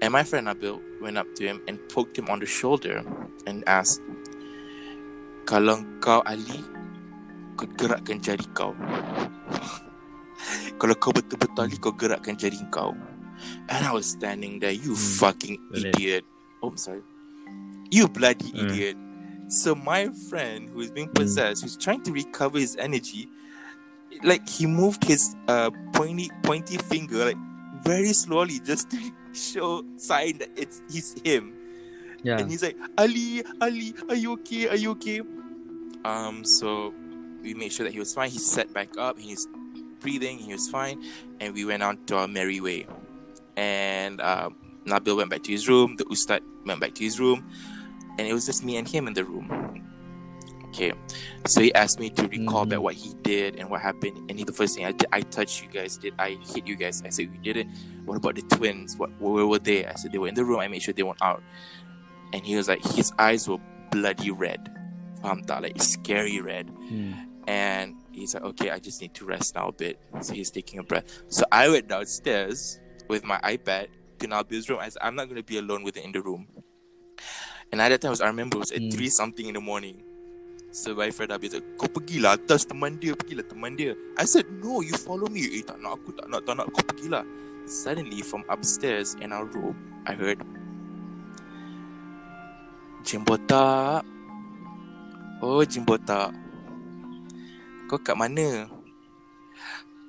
And 0.01 0.11
my 0.11 0.23
friend 0.23 0.47
Nabil 0.47 0.79
went 1.01 1.17
up 1.17 1.27
to 1.35 1.45
him 1.45 1.61
and 1.67 1.79
poked 1.89 2.17
him 2.17 2.29
on 2.29 2.39
the 2.39 2.45
shoulder 2.45 3.01
and 3.47 3.63
asked, 3.65 4.01
"Kalau 5.47 5.79
kau 6.03 6.19
Ali, 6.27 6.59
kau 7.55 7.65
gerakkan 7.79 8.19
jari 8.19 8.45
kau. 8.53 8.75
Kalau 10.79 10.95
kau 10.99 11.15
betul-betul 11.15 11.63
Ali, 11.63 11.77
kau 11.79 11.95
gerakkan 11.95 12.35
jari 12.35 12.59
kau." 12.69 12.91
And 13.69 13.85
I 13.85 13.91
was 13.91 14.05
standing 14.05 14.59
there, 14.59 14.71
you 14.71 14.95
Hmm. 14.95 15.17
fucking 15.19 15.57
Boleh. 15.71 15.89
idiot. 15.95 16.25
Oh, 16.63 16.69
I'm 16.69 16.77
sorry. 16.77 17.01
You 17.91 18.07
bloody 18.07 18.49
Hmm. 18.49 18.57
idiot. 18.69 18.97
So 19.47 19.75
my 19.75 20.09
friend 20.29 20.69
who 20.69 20.79
is 20.81 20.91
being 20.91 21.07
Hmm. 21.07 21.13
possessed, 21.13 21.61
who's 21.63 21.77
trying 21.77 22.01
to 22.03 22.11
recover 22.11 22.57
his 22.59 22.75
energy, 22.77 23.29
like 24.23 24.47
he 24.49 24.65
moved 24.65 25.03
his 25.03 25.35
uh 25.47 25.69
pointy 25.93 26.29
pointy 26.41 26.77
finger 26.77 27.25
like 27.25 27.37
very 27.83 28.13
slowly 28.13 28.59
just 28.59 28.89
to 28.89 28.97
show 29.33 29.83
sign 29.97 30.37
that 30.39 30.49
it's 30.55 30.81
he's 30.89 31.13
him. 31.23 31.53
Yeah. 32.23 32.39
And 32.39 32.49
he's 32.49 32.63
like, 32.63 32.77
Ali, 32.97 33.43
Ali, 33.61 33.93
are 34.09 34.15
you 34.15 34.31
okay? 34.33 34.67
Are 34.69 34.75
you 34.77 34.91
okay? 34.91 35.21
Um, 36.03 36.43
so 36.43 36.93
we 37.43 37.53
made 37.53 37.71
sure 37.71 37.83
that 37.83 37.93
he 37.93 37.99
was 37.99 38.13
fine. 38.15 38.31
He 38.31 38.39
sat 38.39 38.73
back 38.73 38.97
up, 38.97 39.19
he's 39.19 39.47
breathing, 39.99 40.39
he 40.39 40.53
was 40.53 40.67
fine, 40.69 41.03
and 41.39 41.53
we 41.53 41.65
went 41.65 41.83
on 41.83 41.97
to 42.07 42.17
our 42.17 42.27
merry 42.27 42.59
way. 42.61 42.87
And 43.57 44.19
um, 44.21 44.55
Nabil 44.85 45.15
went 45.17 45.29
back 45.29 45.43
to 45.43 45.51
his 45.51 45.67
room, 45.67 45.95
the 45.95 46.05
Ustad 46.11 46.41
went 46.65 46.79
back 46.79 46.93
to 46.95 47.03
his 47.03 47.19
room, 47.19 47.49
and 48.17 48.27
it 48.27 48.33
was 48.33 48.45
just 48.45 48.63
me 48.63 48.77
and 48.77 48.87
him 48.87 49.07
in 49.07 49.13
the 49.13 49.23
room. 49.23 49.81
Okay, 50.67 50.91
so 51.47 51.61
he 51.61 51.73
asked 51.73 51.99
me 52.01 52.09
to 52.09 52.27
recall 52.27 52.65
Mhm. 52.65 52.69
back 52.69 52.79
what 52.81 52.95
he 52.95 53.13
did 53.23 53.55
and 53.55 53.69
what 53.69 53.79
happened. 53.79 54.29
And 54.29 54.37
he, 54.37 54.43
the 54.43 54.51
first 54.51 54.75
thing 54.75 54.85
I 54.85 54.91
did, 54.91 55.07
I 55.13 55.21
touched 55.21 55.63
you 55.63 55.69
guys. 55.69 55.97
Did 55.97 56.13
I 56.19 56.31
hit 56.53 56.67
you 56.67 56.75
guys? 56.75 57.01
I 57.05 57.09
said 57.09 57.31
we 57.31 57.37
did 57.37 57.55
it. 57.55 57.67
What 58.03 58.17
about 58.17 58.35
the 58.35 58.41
twins? 58.41 58.97
What 58.97 59.09
where 59.21 59.47
were 59.47 59.59
they? 59.59 59.85
I 59.85 59.93
said 59.95 60.11
they 60.11 60.17
were 60.17 60.27
in 60.27 60.35
the 60.35 60.43
room. 60.43 60.59
I 60.59 60.67
made 60.67 60.81
sure 60.81 60.93
they 60.93 61.03
weren't 61.03 61.21
out. 61.21 61.41
And 62.33 62.45
he 62.45 62.57
was 62.57 62.67
like, 62.67 62.83
his 62.83 63.13
eyes 63.17 63.47
were 63.47 63.59
bloody 63.89 64.31
red. 64.31 64.69
Tak? 65.23 65.61
Like 65.61 65.81
scary 65.81 66.41
red. 66.41 66.67
Hmm. 66.69 67.13
And 67.47 67.95
he's 68.11 68.33
like, 68.33 68.43
okay, 68.43 68.69
I 68.71 68.79
just 68.79 68.99
need 68.99 69.13
to 69.13 69.23
rest 69.25 69.55
now 69.55 69.69
a 69.69 69.71
bit. 69.71 69.97
So 70.19 70.33
he's 70.33 70.51
taking 70.51 70.79
a 70.79 70.83
breath. 70.83 71.05
So 71.29 71.45
I 71.53 71.69
went 71.69 71.87
downstairs 71.87 72.79
with 73.07 73.23
my 73.23 73.39
iPad 73.43 73.87
to 74.19 74.27
Nabil's 74.27 74.69
room. 74.69 74.79
I 74.81 74.89
said, 74.89 75.01
I'm 75.01 75.15
not 75.15 75.25
going 75.25 75.37
to 75.37 75.45
be 75.45 75.57
alone 75.57 75.83
with 75.83 75.97
it 75.97 76.05
in 76.05 76.11
the 76.11 76.21
room. 76.21 76.47
And 77.71 77.81
at 77.81 77.89
that 77.89 78.01
time, 78.01 78.11
was, 78.11 78.21
I 78.21 78.27
remember 78.27 78.57
it 78.57 78.69
was 78.69 78.71
at 78.71 78.81
Hmm. 78.81 78.89
3 78.89 79.09
something 79.09 79.45
in 79.47 79.55
the 79.55 79.61
morning. 79.61 80.03
So 80.75 80.91
my 80.93 81.07
friend 81.07 81.31
Nabil 81.31 81.55
said, 81.55 81.63
kau 81.79 81.87
pergilah 81.87 82.35
atas 82.35 82.67
teman 82.67 82.99
dia, 82.99 83.15
pergilah 83.15 83.47
teman 83.47 83.79
dia. 83.79 83.95
I 84.19 84.27
said, 84.27 84.43
no, 84.59 84.83
you 84.83 84.91
follow 84.99 85.31
me. 85.31 85.47
Eh, 85.55 85.63
tak 85.63 85.79
nak, 85.79 86.03
aku 86.03 86.11
tak 86.11 86.27
nak, 86.27 86.43
tak 86.43 86.59
nak, 86.59 86.67
kau 86.75 86.83
pergilah. 86.83 87.23
Suddenly, 87.63 88.21
from 88.21 88.43
upstairs 88.51 89.15
in 89.23 89.31
our 89.31 89.47
room, 89.47 89.73
I 90.03 90.13
heard, 90.13 90.43
Jimbota. 93.07 94.03
Oh, 95.39 95.63
Jimbota. 95.63 96.29
Kau 97.87 97.97
kat 98.01 98.17
mana? 98.19 98.67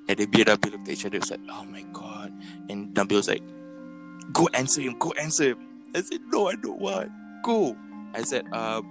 And 0.07 0.17
then 0.17 0.27
Nabil 0.31 0.71
looked 0.71 0.87
at 0.87 0.93
each 0.93 1.05
other. 1.05 1.17
It's 1.17 1.31
like, 1.31 1.43
oh 1.51 1.63
my 1.65 1.83
god. 1.91 2.31
And 2.69 2.93
Nabil 2.95 3.17
was 3.19 3.27
like, 3.27 3.43
go 4.31 4.47
answer 4.53 4.81
him, 4.81 4.95
go 4.99 5.11
answer 5.19 5.51
him. 5.55 5.59
I 5.95 6.01
said, 6.01 6.21
no, 6.31 6.47
I 6.47 6.55
don't 6.55 6.79
want. 6.79 7.11
Go. 7.43 7.75
I 8.15 8.23
said, 8.23 8.47
uh, 8.51 8.81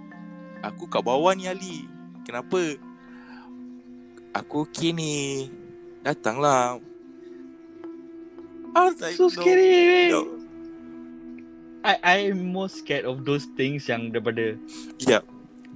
aku 0.61 0.85
kat 0.89 1.01
bawah 1.05 1.33
ni 1.33 1.49
Ali. 1.49 1.85
Kenapa? 2.25 2.77
Aku 4.37 4.69
okay 4.69 4.93
ni. 4.93 5.49
Datanglah. 6.05 6.77
I 8.77 8.79
was 8.85 9.01
like, 9.01 9.17
So 9.17 9.25
no, 9.33 9.33
scary. 9.33 10.09
No. 10.13 10.37
I 11.81 11.97
I'm 12.03 12.51
most 12.53 12.83
scared 12.83 13.05
of 13.07 13.23
those 13.25 13.47
things 13.57 13.87
yang 13.89 14.11
daripada 14.13 14.59
Yeah, 15.01 15.23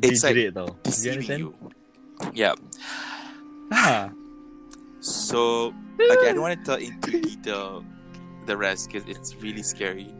It's 0.03 0.21
like 0.21 0.37
tau. 0.53 0.69
You 0.69 0.83
deceiving 0.85 1.13
understand? 1.25 1.39
you. 1.41 1.49
Yeah. 2.35 2.55
Ha. 3.73 4.11
So, 5.01 5.73
okay, 5.99 6.29
I 6.29 6.33
don't 6.33 6.41
want 6.41 6.59
to 6.59 6.65
tell 6.65 6.79
into 6.79 7.11
detail 7.21 7.83
the 8.45 8.55
rest 8.57 8.89
because 8.91 9.07
it's 9.09 9.35
really 9.35 9.63
scary. 9.63 10.13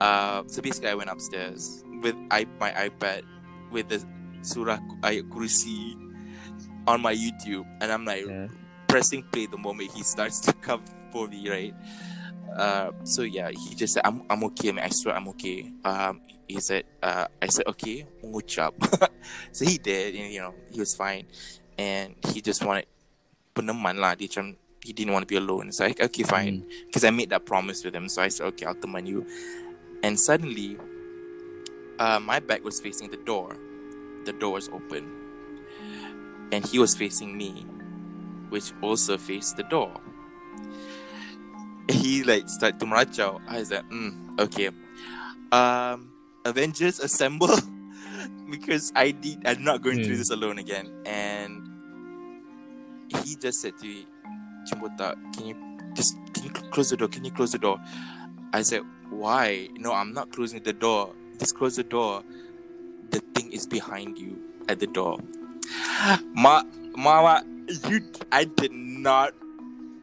Uh, 0.00 0.44
so 0.46 0.62
basically, 0.62 0.88
I 0.90 0.94
went 0.94 1.10
upstairs 1.10 1.84
with 2.02 2.16
I, 2.30 2.46
my 2.58 2.70
iPad 2.72 3.22
with 3.70 3.88
the 3.88 4.04
Surah 4.42 4.78
Ayat 5.02 5.28
Kursi 5.28 5.94
on 6.86 7.00
my 7.00 7.14
YouTube, 7.14 7.64
and 7.80 7.92
I'm 7.92 8.04
like 8.04 8.24
Yeah. 8.26 8.48
pressing 8.88 9.22
play 9.32 9.46
the 9.46 9.58
moment 9.58 9.90
he 9.92 10.02
starts 10.02 10.40
to 10.40 10.52
come 10.60 10.82
for 11.12 11.28
me, 11.28 11.48
right? 11.48 11.74
Uh, 12.56 12.92
so 13.04 13.22
yeah, 13.22 13.50
he 13.50 13.74
just 13.74 13.94
said, 13.94 14.02
"I'm 14.04 14.22
I'm 14.28 14.42
okay, 14.44 14.72
man. 14.72 14.84
I 14.84 14.88
swear 14.88 15.14
I'm 15.14 15.28
okay." 15.28 15.70
Um, 15.84 16.20
he 16.48 16.60
said, 16.60 16.84
uh, 17.02 17.26
"I 17.40 17.46
said 17.46 17.66
okay, 17.68 18.06
mengucap." 18.24 18.72
so 19.52 19.64
he 19.64 19.78
did, 19.78 20.14
and 20.14 20.32
you 20.32 20.40
know, 20.40 20.54
he 20.70 20.80
was 20.80 20.94
fine, 20.96 21.28
and 21.78 22.16
he 22.32 22.40
just 22.40 22.64
wanted 22.64 22.86
peneman 23.60 24.00
lah. 24.00 24.16
Dia 24.16 24.26
macam 24.32 24.56
he 24.80 24.96
didn't 24.96 25.12
want 25.12 25.28
to 25.28 25.30
be 25.30 25.36
alone. 25.36 25.70
So 25.76 25.84
I 25.84 25.92
okay, 25.92 26.24
fine, 26.24 26.64
because 26.88 27.04
I 27.04 27.12
made 27.12 27.28
that 27.30 27.44
promise 27.44 27.84
with 27.84 27.92
him. 27.94 28.08
So 28.08 28.24
I 28.24 28.32
said, 28.32 28.48
"Okay, 28.56 28.64
I'll 28.64 28.74
teman 28.74 29.04
you." 29.04 29.28
And 30.00 30.16
suddenly, 30.16 30.80
uh, 32.00 32.16
my 32.18 32.40
back 32.40 32.64
was 32.64 32.80
facing 32.80 33.12
the 33.12 33.20
door. 33.20 33.52
The 34.24 34.32
door 34.32 34.56
was 34.56 34.72
open, 34.72 35.04
and 36.52 36.64
he 36.64 36.80
was 36.80 36.96
facing 36.96 37.36
me, 37.36 37.68
which 38.48 38.72
also 38.80 39.20
faced 39.20 39.56
the 39.60 39.64
door 39.68 39.92
he 41.90 42.22
like 42.22 42.48
started 42.48 42.78
to 42.78 42.86
meracau. 42.86 43.40
I 43.50 43.58
was 43.58 43.70
like, 43.70 43.82
mm, 43.90 44.38
okay. 44.38 44.70
Um, 45.50 46.14
Avengers 46.44 47.00
assemble 47.00 47.50
because 48.50 48.92
I 48.94 49.10
did. 49.10 49.42
I'm 49.46 49.64
not 49.64 49.82
going 49.82 49.98
through 50.04 50.14
Hmm. 50.14 50.22
this 50.22 50.30
alone 50.30 50.58
again. 50.58 50.86
And 51.04 51.66
he 53.24 53.36
just 53.36 53.60
said 53.60 53.78
to 53.78 53.86
me, 53.86 54.06
Chimbota, 54.68 55.16
can 55.34 55.46
you 55.46 55.56
just 55.94 56.16
can 56.34 56.44
you 56.44 56.50
close 56.50 56.90
the 56.90 56.96
door? 56.96 57.08
Can 57.08 57.24
you 57.24 57.30
close 57.30 57.52
the 57.52 57.58
door? 57.58 57.80
I 58.52 58.62
said, 58.62 58.82
why? 59.10 59.68
No, 59.76 59.92
I'm 59.92 60.12
not 60.12 60.32
closing 60.32 60.62
the 60.62 60.72
door. 60.72 61.14
just 61.38 61.56
close 61.56 61.76
the 61.76 61.84
door. 61.84 62.22
The 63.10 63.20
thing 63.34 63.52
is 63.52 63.66
behind 63.66 64.18
you 64.18 64.40
at 64.68 64.78
the 64.78 64.86
door. 64.86 65.18
Ma, 66.32 66.62
mama, 66.96 67.44
you, 67.88 68.00
I 68.32 68.44
did 68.44 68.72
not, 68.72 69.34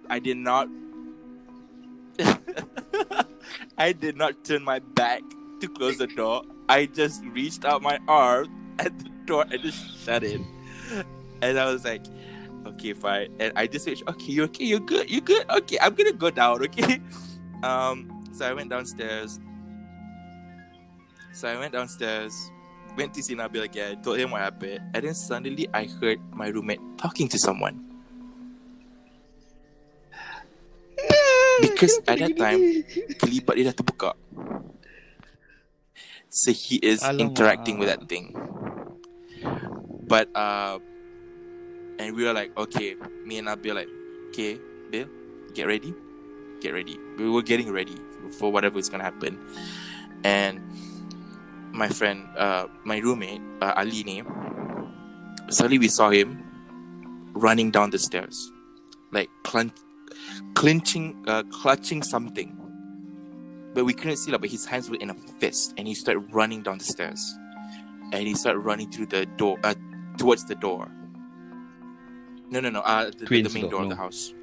I 0.10 0.20
did 0.20 0.38
not, 0.38 0.68
I 3.78 3.94
did 3.94 4.18
not 4.18 4.44
turn 4.44 4.64
my 4.64 4.80
back 4.80 5.22
to 5.62 5.68
close 5.68 5.98
the 5.98 6.08
door. 6.08 6.44
I 6.70 6.86
just 6.86 7.24
reached 7.26 7.66
out 7.66 7.82
my 7.82 8.00
arm 8.08 8.76
at 8.80 8.98
the 9.00 9.10
door 9.26 9.46
and 9.50 9.62
just 9.62 10.06
shut 10.06 10.24
it. 10.24 10.42
And 11.42 11.60
I 11.60 11.72
was 11.72 11.86
like, 11.86 12.04
okay, 12.74 12.94
fine. 12.94 13.34
And 13.40 13.54
I 13.56 13.68
just 13.68 13.86
said, 13.86 13.98
okay, 14.08 14.32
you 14.32 14.44
okay? 14.46 14.66
You're 14.66 14.84
good. 14.84 15.10
You're 15.10 15.22
good. 15.22 15.46
Okay, 15.50 15.78
I'm 15.82 15.94
gonna 15.96 16.14
go 16.14 16.30
down. 16.30 16.64
Okay. 16.66 17.02
Um. 17.58 18.22
So 18.38 18.46
I 18.46 18.54
went 18.54 18.70
downstairs. 18.70 19.42
So 21.34 21.50
I 21.50 21.58
went 21.58 21.74
downstairs, 21.74 22.54
went 22.94 23.14
to 23.18 23.22
see 23.26 23.34
Nabil 23.34 23.66
again, 23.66 23.98
told 24.06 24.22
him 24.22 24.30
what 24.30 24.42
happened, 24.42 24.82
and 24.94 25.02
then 25.06 25.14
suddenly 25.18 25.66
I 25.74 25.86
heard 25.86 26.22
my 26.34 26.50
roommate 26.54 26.82
talking 26.98 27.26
to 27.30 27.38
someone. 27.42 27.82
Because 31.62 31.98
at 32.06 32.22
that 32.22 32.38
time, 32.38 32.86
kelibat 33.18 33.58
dia 33.58 33.70
dah 33.70 33.78
terbuka. 33.78 34.14
So 36.30 36.54
he 36.54 36.78
is 36.78 37.02
Alamak. 37.02 37.22
interacting 37.22 37.82
with 37.82 37.90
that 37.90 38.06
thing. 38.06 38.38
But 40.06 40.30
uh 40.38 40.78
and 42.00 42.16
we 42.16 42.24
were 42.24 42.34
like, 42.34 42.56
okay, 42.58 42.96
me 43.26 43.38
and 43.40 43.48
Nabil 43.48 43.76
like, 43.76 43.90
okay, 44.30 44.60
Bill, 44.92 45.08
get 45.54 45.68
ready. 45.68 45.94
Get 46.62 46.74
ready. 46.74 47.00
We 47.18 47.30
were 47.30 47.42
getting 47.42 47.72
ready 47.72 47.96
for 48.40 48.52
whatever 48.52 48.80
is 48.80 48.90
gonna 48.90 49.04
happen. 49.04 49.40
And 50.24 50.62
my 51.72 51.88
friend, 51.88 52.28
uh 52.38 52.68
my 52.84 52.98
roommate, 52.98 53.42
uh, 53.62 53.84
suddenly 55.50 55.80
we 55.80 55.88
saw 55.88 56.10
him 56.10 56.44
running 57.34 57.72
down 57.72 57.92
the 57.92 58.00
stairs. 58.00 58.52
Like 59.12 59.30
clen- 59.44 59.74
clenching 60.56 61.24
uh 61.28 61.44
clutching 61.44 62.04
something. 62.04 62.56
But 63.74 63.86
we 63.86 63.94
couldn't 63.94 64.18
see 64.18 64.32
that, 64.32 64.42
but 64.42 64.50
his 64.50 64.66
hands 64.66 64.90
were 64.90 64.98
in 64.98 65.12
a 65.12 65.14
fist 65.14 65.74
and 65.78 65.88
he 65.88 65.94
started 65.94 66.34
running 66.34 66.64
down 66.64 66.80
the 66.80 66.86
stairs. 66.86 67.38
And 68.12 68.28
he 68.28 68.34
started 68.34 68.60
running 68.60 68.90
through 68.90 69.08
the 69.08 69.26
door 69.38 69.60
uh, 69.64 69.76
towards 70.18 70.46
the 70.46 70.56
door. 70.56 70.90
No 72.50 72.60
no 72.60 72.70
no, 72.70 72.80
uh 72.82 73.12
the, 73.12 73.12
the 73.12 73.26
Twins 73.26 73.54
main 73.54 73.64
door, 73.68 73.72
door 73.72 73.84
of 73.84 73.90
the 73.90 74.00
house. 74.00 74.34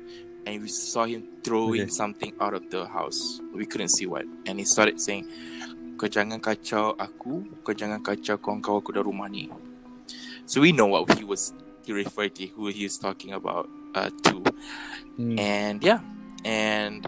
And 0.46 0.60
we 0.60 0.68
saw 0.68 1.08
him 1.08 1.24
throwing 1.42 1.88
Okay. 1.88 1.90
something 1.96 2.32
out 2.40 2.52
of 2.52 2.68
the 2.68 2.84
house. 2.84 3.40
We 3.54 3.64
couldn't 3.64 3.88
see 3.96 4.04
what. 4.04 4.28
And 4.44 4.58
he 4.60 4.64
started 4.68 5.00
saying, 5.00 5.24
Kau 5.96 6.04
jangan 6.10 6.36
kacau 6.42 6.92
aku, 7.00 7.48
kau 7.64 7.72
jangan 7.72 8.02
kacau 8.04 8.36
kawan-kawan 8.36 8.82
aku 8.82 8.90
dari 8.92 9.06
rumah 9.08 9.30
ni. 9.30 9.48
So 10.44 10.60
we 10.60 10.74
know 10.76 10.90
what 10.90 11.08
he 11.16 11.24
was 11.24 11.54
he 11.86 11.96
referred 11.96 12.34
to, 12.36 12.44
who 12.52 12.68
he 12.68 12.84
was 12.84 12.98
talking 13.00 13.32
about 13.32 13.70
uh, 13.96 14.10
to. 14.28 14.44
Hmm. 15.16 15.38
And 15.38 15.78
yeah, 15.80 16.04
and 16.44 17.06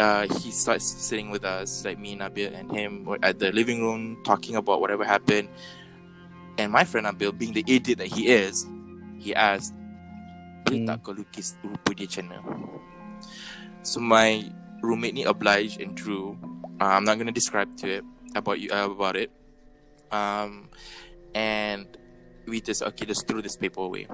uh, 0.00 0.26
he 0.42 0.50
starts 0.50 0.86
sitting 0.86 1.30
with 1.30 1.44
us, 1.44 1.84
like 1.84 1.98
me, 2.00 2.16
Nabil, 2.16 2.50
and 2.50 2.66
him 2.72 3.06
at 3.22 3.38
the 3.38 3.52
living 3.52 3.82
room 3.84 4.18
talking 4.24 4.56
about 4.56 4.80
whatever 4.80 5.04
happened. 5.04 5.46
And 6.58 6.72
my 6.72 6.82
friend 6.82 7.06
Nabil, 7.06 7.36
being 7.36 7.52
the 7.54 7.62
idiot 7.68 7.98
that 7.98 8.10
he 8.10 8.26
is, 8.26 8.66
he 9.28 9.36
asked, 9.36 9.76
Boleh 10.68 10.84
Hmm. 10.84 10.88
tak 10.88 10.96
kau 11.00 11.12
lukis 11.16 11.56
rupa 11.64 11.96
dia 11.96 12.04
macam 12.04 12.24
mana? 12.28 12.40
So 13.80 14.04
my 14.04 14.48
roommate 14.84 15.16
ni 15.16 15.24
obliged 15.24 15.80
and 15.80 15.96
drew. 15.96 16.36
Uh, 16.76 16.92
I'm 16.92 17.08
not 17.08 17.16
gonna 17.16 17.32
describe 17.32 17.72
to 17.80 18.00
it 18.00 18.04
about 18.36 18.60
you 18.60 18.68
uh, 18.68 18.84
about 18.84 19.16
it. 19.16 19.32
Um, 20.12 20.68
and 21.32 21.88
we 22.44 22.60
just 22.60 22.84
okay, 22.84 23.08
just 23.08 23.24
threw 23.24 23.40
this 23.40 23.56
paper 23.56 23.80
away. 23.80 24.08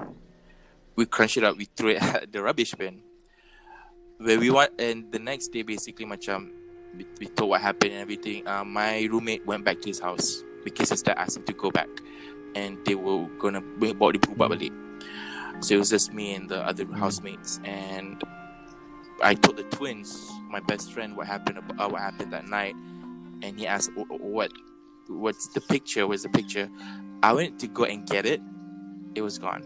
We 0.95 1.03
crunch 1.05 1.35
it 1.35 1.43
up, 1.43 1.59
we 1.59 1.67
threw 1.67 1.99
it 1.99 2.01
at 2.03 2.31
the 2.31 2.39
rubbish 2.39 2.71
bin. 2.75 3.03
Where 4.15 4.39
we 4.39 4.47
want, 4.47 4.79
and 4.79 5.11
the 5.11 5.19
next 5.19 5.51
day, 5.51 5.67
basically, 5.67 6.07
macam 6.07 6.55
we, 6.95 7.03
we 7.19 7.27
told 7.27 7.51
what 7.51 7.59
happened 7.59 7.99
and 7.99 8.01
everything. 8.07 8.47
Uh, 8.47 8.63
my 8.63 9.03
roommate 9.11 9.43
went 9.43 9.67
back 9.67 9.83
to 9.83 9.91
his 9.91 9.99
house 9.99 10.39
because 10.63 10.87
his 10.87 11.03
dad 11.03 11.19
asked 11.19 11.35
him 11.35 11.43
to 11.51 11.53
go 11.53 11.67
back, 11.67 11.91
and 12.55 12.79
they 12.87 12.95
were 12.95 13.27
gonna 13.43 13.59
bring 13.59 13.99
bawa 13.99 14.15
dia 14.15 14.23
berubah 14.23 14.55
balik. 14.55 14.84
So 15.61 15.75
it 15.75 15.77
was 15.79 15.89
just 15.89 16.13
me 16.13 16.35
and 16.35 16.49
the 16.49 16.61
other 16.61 16.85
housemates, 16.93 17.59
and 17.63 18.21
I 19.23 19.33
told 19.33 19.57
the 19.57 19.63
twins, 19.63 20.29
my 20.49 20.59
best 20.59 20.91
friend, 20.91 21.15
what 21.15 21.27
happened 21.27 21.57
uh, 21.57 21.89
what 21.89 22.01
happened 22.01 22.33
that 22.33 22.47
night, 22.47 22.75
and 23.41 23.57
he 23.57 23.65
asked, 23.65 23.89
"Wh- 23.97 24.07
wh- 24.07 24.21
"What? 24.21 24.51
What's 25.07 25.47
the 25.49 25.61
picture? 25.61 26.05
Where's 26.05 26.23
the 26.23 26.29
picture?" 26.29 26.69
I 27.23 27.33
went 27.33 27.59
to 27.59 27.67
go 27.67 27.85
and 27.85 28.05
get 28.05 28.25
it. 28.25 28.41
It 29.15 29.21
was 29.21 29.39
gone. 29.39 29.63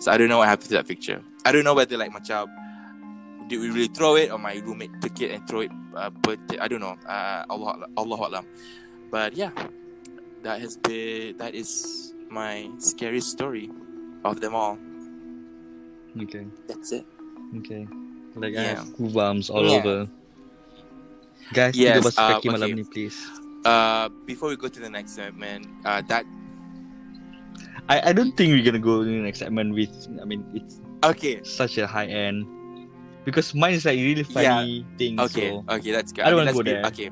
So 0.00 0.12
I 0.12 0.18
don't 0.18 0.28
know 0.28 0.38
what 0.38 0.48
happened 0.48 0.68
to 0.68 0.74
that 0.74 0.86
picture. 0.88 1.22
I 1.44 1.52
don't 1.52 1.64
know 1.64 1.74
whether 1.74 1.96
like 1.96 2.12
macam 2.12 2.46
did 3.48 3.60
we 3.60 3.70
really 3.70 3.88
throw 3.88 4.16
it 4.16 4.30
or 4.30 4.38
my 4.38 4.60
roommate 4.60 4.92
took 5.00 5.20
it 5.22 5.30
and 5.30 5.46
throw 5.48 5.60
it. 5.60 5.70
Uh, 5.96 6.10
but 6.10 6.38
I 6.60 6.68
don't 6.68 6.80
know. 6.80 6.96
Uh, 7.08 7.44
Allah 7.48 7.88
Allah 7.96 8.18
Alam. 8.28 8.44
But 9.10 9.32
yeah, 9.34 9.50
that 10.42 10.60
has 10.60 10.76
been 10.76 11.38
that 11.38 11.54
is 11.54 12.12
my 12.28 12.68
scariest 12.78 13.30
story 13.30 13.70
of 14.24 14.40
them 14.40 14.54
all. 14.54 14.78
Okay. 16.18 16.46
That's 16.66 16.92
it. 16.92 17.06
Okay. 17.62 17.86
Like 18.34 18.54
I 18.54 18.62
Yeah. 18.62 18.74
have 18.82 18.88
goosebumps 18.98 19.50
all 19.50 19.64
Yeah. 19.66 19.78
over. 19.78 19.98
Guys, 21.54 21.72
Yes, 21.76 21.96
tiga 21.96 22.04
bahasa 22.04 22.44
uh, 22.44 22.52
malam 22.52 22.68
ni 22.76 22.84
please. 22.84 23.16
Uh, 23.64 24.12
before 24.28 24.52
we 24.52 24.56
go 24.60 24.68
to 24.68 24.80
the 24.80 24.90
next 24.90 25.16
segment, 25.16 25.64
uh, 25.88 26.04
that 26.12 26.28
I, 27.88 28.10
I 28.10 28.12
don't 28.12 28.36
think 28.36 28.52
we're 28.52 28.64
gonna 28.64 28.82
go 28.82 29.00
to 29.00 29.08
the 29.08 29.24
next 29.24 29.40
segment 29.40 29.72
with 29.72 29.88
I 30.20 30.28
mean 30.28 30.44
it's 30.52 30.76
okay, 31.00 31.40
such 31.42 31.80
a 31.80 31.88
high 31.88 32.04
end 32.06 32.44
because 33.24 33.56
mine 33.56 33.80
is 33.80 33.88
like 33.88 33.96
really 33.96 34.28
funny 34.28 34.84
things. 35.00 35.16
okay, 35.32 35.56
So 35.56 35.64
okay. 35.72 35.90
That's 35.96 36.12
good. 36.12 36.28
I 36.28 36.30
don't 36.30 36.44
mean, 36.44 36.52
wanna 36.52 36.52
that's 36.52 36.60
go 36.60 36.64
good. 36.68 36.84
there. 36.84 36.90
Okay, 36.92 37.08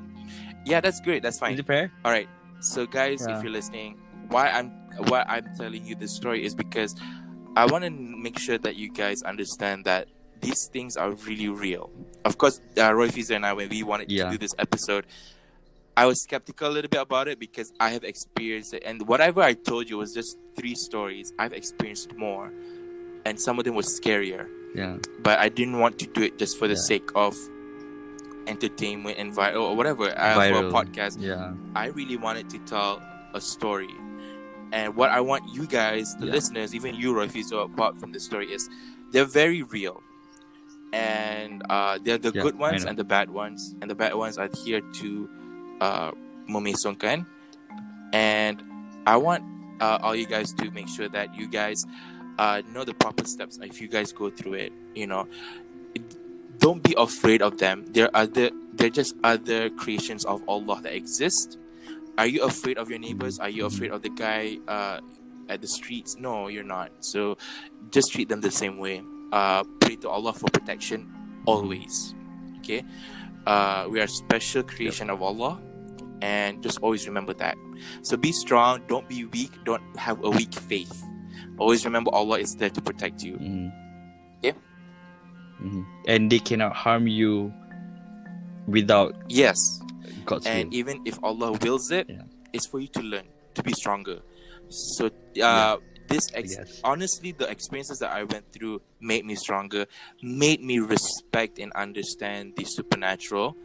yeah, 0.69 0.85
that's 0.85 1.01
great. 1.01 1.25
That's 1.25 1.41
is 1.41 1.41
fine. 1.41 1.57
it 1.57 1.65
fair? 1.65 1.89
All 2.05 2.13
right. 2.13 2.29
So 2.61 2.85
guys, 2.85 3.25
Yeah. 3.25 3.37
if 3.37 3.43
you're 3.43 3.53
listening, 3.57 3.97
why 4.29 4.49
I'm 4.51 4.71
why 5.09 5.25
I'm 5.29 5.47
telling 5.57 5.85
you 5.85 5.95
this 5.95 6.15
story 6.15 6.45
is 6.45 6.55
because 6.55 6.95
I 7.57 7.67
want 7.67 7.85
to 7.85 7.91
make 7.91 8.39
sure 8.39 8.59
that 8.59 8.77
you 8.77 8.91
guys 8.93 9.23
understand 9.23 9.85
that 9.85 10.09
these 10.41 10.67
things 10.73 10.97
are 10.97 11.13
really 11.13 11.49
real. 11.49 11.91
Of 12.25 12.37
course, 12.39 12.61
uh, 12.79 12.93
Roy 12.95 13.09
Fizer 13.09 13.37
and 13.37 13.47
I, 13.47 13.53
when 13.55 13.69
we 13.69 13.83
wanted 13.83 14.11
Yeah. 14.11 14.25
to 14.27 14.31
do 14.33 14.39
this 14.39 14.55
episode, 14.59 15.07
I 15.97 16.05
was 16.07 16.23
skeptical 16.23 16.69
a 16.69 16.73
little 16.73 16.91
bit 16.91 17.01
about 17.01 17.29
it 17.29 17.39
because 17.39 17.73
I 17.81 17.89
have 17.91 18.05
experienced 18.05 18.75
it, 18.75 18.83
and 18.85 19.07
whatever 19.09 19.41
I 19.43 19.55
told 19.55 19.89
you 19.89 19.97
was 19.99 20.13
just 20.13 20.37
three 20.55 20.75
stories. 20.75 21.33
I've 21.39 21.55
experienced 21.55 22.15
more, 22.15 22.53
and 23.25 23.41
some 23.41 23.59
of 23.59 23.65
them 23.65 23.75
were 23.75 23.83
scarier 23.83 24.47
Yeah. 24.75 24.99
but 25.23 25.39
I 25.39 25.49
didn't 25.49 25.79
want 25.79 25.99
to 26.01 26.07
do 26.07 26.21
it 26.23 26.39
just 26.39 26.59
for 26.59 26.69
the 26.69 26.75
Yeah. 26.75 26.89
sake 26.93 27.09
of 27.15 27.35
entertainment 28.47 29.19
and 29.19 29.33
viral 29.35 29.63
or 29.71 29.77
whatever 29.77 30.05
uh, 30.17 30.35
for 30.35 30.67
a 30.67 30.71
podcast. 30.71 31.17
Yeah. 31.19 31.55
I 31.75 31.87
really 31.87 32.17
wanted 32.17 32.51
to 32.51 32.59
tell 32.61 33.03
a 33.35 33.41
story, 33.41 33.89
and 34.73 34.97
what 34.97 35.11
I 35.11 35.21
want 35.21 35.45
you 35.55 35.67
guys, 35.67 36.17
the 36.17 36.27
Yeah. 36.27 36.33
listeners, 36.33 36.75
even 36.75 36.95
you, 36.95 37.15
Roy, 37.15 37.29
so 37.29 37.61
apart 37.61 37.99
from 38.01 38.13
the 38.13 38.21
story, 38.21 38.53
is 38.53 38.69
they're 39.13 39.25
very 39.25 39.63
real, 39.63 40.03
and 40.93 41.63
uh, 41.71 41.99
they're 42.03 42.19
the 42.19 42.33
Yeah, 42.33 42.43
good 42.43 42.59
ones 42.59 42.85
and 42.85 42.99
the 42.99 43.05
bad 43.05 43.31
ones, 43.31 43.75
and 43.81 43.91
the 43.91 43.95
bad 43.95 44.15
ones 44.15 44.39
are 44.39 44.51
here 44.65 44.81
to 44.81 45.29
uh, 45.81 46.13
memesongkan, 46.49 47.27
and 48.13 48.63
I 49.07 49.17
want 49.17 49.45
uh, 49.81 49.99
all 50.03 50.17
you 50.17 50.27
guys 50.27 50.53
to 50.55 50.71
make 50.71 50.89
sure 50.89 51.09
that 51.09 51.35
you 51.35 51.47
guys 51.49 51.85
uh, 52.39 52.63
know 52.73 52.85
the 52.85 52.95
proper 52.95 53.25
steps 53.25 53.59
if 53.63 53.81
you 53.81 53.89
guys 53.89 54.13
go 54.13 54.31
through 54.31 54.55
it. 54.55 54.73
You 54.95 55.07
know, 55.07 55.29
don't 56.59 56.83
be 56.83 56.95
afraid 56.97 57.43
of 57.43 57.59
them. 57.59 57.85
They're 57.93 58.11
other. 58.15 58.51
They're 58.73 58.91
just 58.91 59.15
other 59.25 59.71
creations 59.71 60.25
of 60.25 60.43
Allah 60.49 60.81
that 60.83 60.95
exist. 60.95 61.59
Are 62.19 62.27
you 62.27 62.43
afraid 62.43 62.79
of 62.79 62.89
your 62.91 62.99
neighbors? 62.99 63.39
Are 63.39 63.49
you 63.51 63.67
afraid 63.67 63.91
of 63.91 64.03
the 64.03 64.09
guy 64.11 64.59
uh, 64.69 65.01
at 65.49 65.61
the 65.61 65.69
streets? 65.69 66.17
No, 66.19 66.49
you're 66.49 66.65
not. 66.65 66.91
So 67.01 67.37
just 67.91 68.13
treat 68.13 68.29
them 68.29 68.41
the 68.41 68.51
same 68.51 68.79
way. 68.79 69.03
Uh, 69.33 69.65
pray 69.81 69.97
to 69.97 70.09
Allah 70.09 70.33
for 70.33 70.49
protection 70.51 71.13
always. 71.47 72.15
Okay, 72.59 72.83
uh, 73.47 73.87
we 73.91 74.01
are 74.01 74.07
special 74.07 74.63
creation 74.63 75.11
of 75.11 75.23
Allah, 75.23 75.61
and 76.23 76.63
just 76.63 76.79
always 76.81 77.07
remember 77.07 77.35
that. 77.35 77.57
So 78.03 78.17
be 78.17 78.33
strong. 78.33 78.83
Don't 78.89 79.09
be 79.09 79.25
weak. 79.27 79.53
Don't 79.65 79.83
have 79.99 80.23
a 80.25 80.31
weak 80.31 80.55
faith. 80.55 81.05
Always 81.59 81.85
remember 81.85 82.11
Allah 82.13 82.39
is 82.39 82.57
there 82.57 82.71
to 82.71 82.81
protect 82.81 83.23
you. 83.23 83.37
Mhm. 83.37 83.73
Yeah. 84.43 84.53
Mhm. 85.63 85.85
And 86.09 86.31
they 86.31 86.39
cannot 86.39 86.75
harm 86.75 87.07
you 87.07 87.53
without 88.67 89.15
Yes, 89.29 89.81
God's 90.27 90.47
and 90.47 90.69
will. 90.71 90.75
even 90.79 91.01
if 91.07 91.19
Allah 91.23 91.53
wills 91.63 91.91
it, 91.91 92.09
Yeah. 92.11 92.23
it's 92.53 92.67
for 92.67 92.81
you 92.81 92.89
to 92.89 93.03
learn 93.03 93.25
to 93.55 93.63
be 93.63 93.73
stronger. 93.73 94.21
So 94.69 95.11
uh, 95.43 95.77
this 96.09 96.29
ex- 96.35 96.57
guess. 96.57 96.81
honestly, 96.85 97.33
the 97.33 97.49
experiences 97.51 97.99
that 98.01 98.13
I 98.13 98.25
went 98.25 98.53
through 98.53 98.83
made 99.01 99.25
me 99.25 99.35
stronger, 99.35 99.87
made 100.23 100.63
me 100.63 100.79
respect 100.79 101.59
and 101.59 101.73
understand 101.73 102.55
the 102.57 102.65
supernatural, 102.65 103.57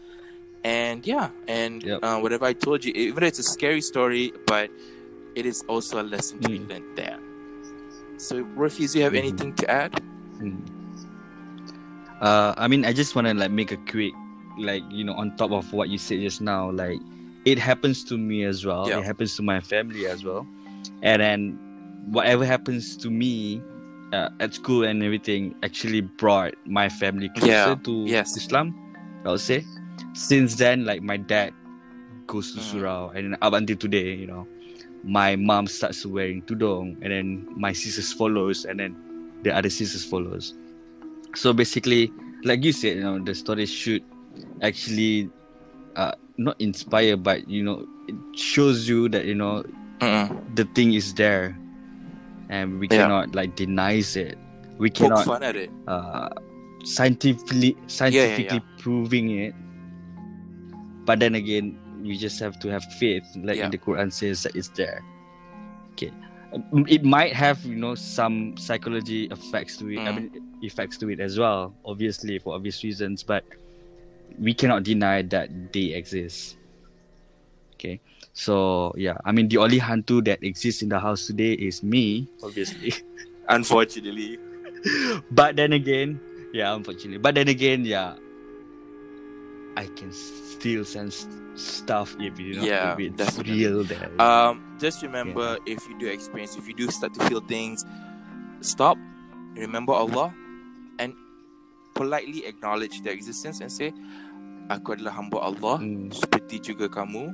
And 0.63 1.01
yeah, 1.09 1.33
and 1.49 1.81
Yep. 1.81 1.99
uh, 2.05 2.19
whatever 2.21 2.45
I 2.45 2.53
told 2.53 2.85
you, 2.85 2.93
even 2.93 3.21
though 3.21 3.25
it's 3.33 3.39
a 3.41 3.49
scary 3.57 3.81
story, 3.81 4.29
but 4.45 4.69
it 5.33 5.47
is 5.49 5.65
also 5.67 5.97
a 5.99 6.05
lesson 6.05 6.37
to 6.45 6.49
be 6.53 6.59
Mm. 6.61 6.69
learned 6.69 6.91
there. 6.95 7.17
So, 8.21 8.45
Rufus, 8.53 8.93
you 8.93 9.01
have 9.01 9.13
Mhm. 9.17 9.25
anything 9.25 9.51
to 9.57 9.65
add? 9.65 9.97
Mm. 10.37 10.61
Uh, 12.21 12.53
I 12.57 12.67
mean, 12.69 12.85
I 12.85 12.93
just 12.93 13.15
want 13.15 13.25
to 13.25 13.33
like 13.33 13.49
make 13.49 13.71
a 13.73 13.77
quick, 13.89 14.13
like 14.57 14.83
you 14.91 15.03
know, 15.03 15.13
on 15.13 15.35
top 15.37 15.51
of 15.51 15.71
what 15.73 15.89
you 15.89 15.97
said 15.97 16.19
just 16.21 16.41
now, 16.41 16.71
like 16.71 16.99
it 17.45 17.57
happens 17.57 18.03
to 18.05 18.17
me 18.17 18.43
as 18.43 18.65
well. 18.65 18.87
Yeah. 18.87 18.99
It 18.99 19.05
happens 19.05 19.35
to 19.37 19.41
my 19.43 19.59
family 19.61 20.05
as 20.07 20.23
well, 20.23 20.47
and 21.01 21.21
then 21.21 21.59
whatever 22.09 22.45
happens 22.45 22.97
to 22.97 23.09
me 23.09 23.61
uh, 24.13 24.29
at 24.39 24.53
school 24.53 24.83
and 24.83 25.01
everything 25.03 25.55
actually 25.63 26.01
brought 26.01 26.53
my 26.65 26.89
family 26.89 27.29
closer 27.29 27.47
Yeah. 27.51 27.75
to 27.83 28.03
Yes. 28.07 28.35
Islam. 28.37 28.75
I 29.25 29.29
would 29.31 29.39
say. 29.39 29.63
Since 30.13 30.55
then, 30.55 30.83
like 30.83 31.01
my 31.03 31.15
dad 31.17 31.53
goes 32.27 32.53
to 32.53 32.59
Mm. 32.59 32.63
surau, 32.81 33.15
and 33.15 33.37
up 33.41 33.53
until 33.53 33.77
today, 33.77 34.15
you 34.15 34.25
know, 34.27 34.47
my 35.03 35.35
mom 35.35 35.67
starts 35.67 36.05
wearing 36.05 36.41
tudong, 36.43 36.97
and 37.01 37.11
then 37.13 37.45
my 37.55 37.71
sisters 37.71 38.11
follows, 38.11 38.65
and 38.65 38.79
then 38.79 38.95
the 39.43 39.53
other 39.55 39.69
sisters 39.69 40.03
follows. 40.03 40.53
So 41.35 41.53
basically, 41.53 42.11
like 42.43 42.63
you 42.63 42.71
said, 42.73 42.97
you 42.97 43.03
know, 43.03 43.19
the 43.19 43.33
story 43.35 43.65
should 43.65 44.03
actually 44.61 45.29
uh 45.95 46.13
not 46.37 46.59
inspire, 46.59 47.17
but 47.17 47.47
you 47.47 47.63
know, 47.63 47.85
it 48.07 48.15
shows 48.37 48.87
you 48.87 49.09
that 49.09 49.25
you 49.25 49.35
know 49.35 49.63
Mm-mm. 49.99 50.55
the 50.55 50.65
thing 50.73 50.93
is 50.93 51.13
there, 51.13 51.57
and 52.49 52.79
we 52.79 52.87
Yeah. 52.89 53.07
cannot 53.07 53.35
like 53.35 53.55
denies 53.55 54.15
it. 54.15 54.37
We 54.77 54.89
Poke 54.89 54.97
cannot 54.97 55.25
fun 55.25 55.43
at 55.43 55.55
it. 55.55 55.69
uh 55.87 56.29
scientifically 56.83 57.77
scientifically 57.87 58.61
proving 58.79 59.29
it. 59.37 59.53
But 61.05 61.19
then 61.19 61.35
again, 61.35 61.77
we 62.01 62.17
just 62.17 62.39
have 62.39 62.59
to 62.61 62.69
have 62.69 62.83
faith, 62.99 63.25
like 63.35 63.57
Yeah. 63.57 63.69
the 63.69 63.77
Quran 63.77 64.11
says 64.13 64.43
that 64.43 64.55
it's 64.55 64.69
there. 64.69 65.03
Okay, 65.93 66.11
Um, 66.53 66.85
it 66.87 67.03
might 67.03 67.33
have 67.33 67.63
you 67.65 67.75
know 67.75 67.95
some 67.95 68.57
psychology 68.57 69.25
effects 69.31 69.77
to 69.77 69.87
it. 69.89 69.99
I 70.07 70.11
Mm. 70.11 70.15
mean, 70.15 70.29
effects 70.61 70.97
to 70.99 71.09
it 71.09 71.19
as 71.19 71.37
well, 71.39 71.75
obviously 71.85 72.39
for 72.39 72.55
obvious 72.55 72.83
reasons. 72.83 73.23
But 73.23 73.43
we 74.39 74.53
cannot 74.53 74.83
deny 74.83 75.21
that 75.23 75.73
they 75.73 75.93
exist. 75.93 76.57
Okay, 77.75 77.99
so 78.33 78.93
yeah, 78.95 79.17
I 79.25 79.31
mean 79.31 79.47
the 79.49 79.57
only 79.57 79.79
hantu 79.79 80.23
that 80.25 80.43
exists 80.43 80.81
in 80.81 80.89
the 80.89 80.99
house 80.99 81.27
today 81.27 81.53
is 81.53 81.81
me, 81.83 82.27
obviously. 82.43 82.93
Unfortunately. 83.49 84.37
but 85.31 85.55
then 85.55 85.73
again, 85.73 86.19
yeah, 86.53 86.73
unfortunately. 86.73 87.17
But 87.17 87.35
then 87.35 87.47
again, 87.49 87.83
yeah, 87.85 88.15
I 89.77 89.85
can 89.85 90.11
still 90.11 90.85
sense 90.85 91.27
stuff 91.55 92.15
if 92.19 92.39
you 92.39 92.55
know 92.55 92.63
Yeah, 92.63 92.93
if 92.93 92.99
it's 92.99 93.17
definitely. 93.17 93.65
real 93.65 93.83
there. 93.83 94.09
Um, 94.21 94.77
just 94.79 95.01
remember 95.01 95.57
if 95.65 95.87
you 95.87 95.97
do 95.99 96.07
experience, 96.07 96.55
if 96.55 96.67
you 96.67 96.73
do 96.73 96.89
start 96.89 97.13
to 97.15 97.25
feel 97.27 97.41
things, 97.41 97.85
stop, 98.61 98.97
remember 99.55 99.93
Allah, 99.93 100.33
politely 102.01 102.41
acknowledge 102.49 103.05
their 103.05 103.13
existence 103.13 103.61
and 103.61 103.69
say, 103.69 103.93
Aku 104.73 104.97
adalah 104.97 105.13
hamba 105.13 105.37
Allah, 105.45 105.77
Mm. 105.77 106.09
seperti 106.09 106.57
juga 106.73 106.89
kamu. 106.89 107.29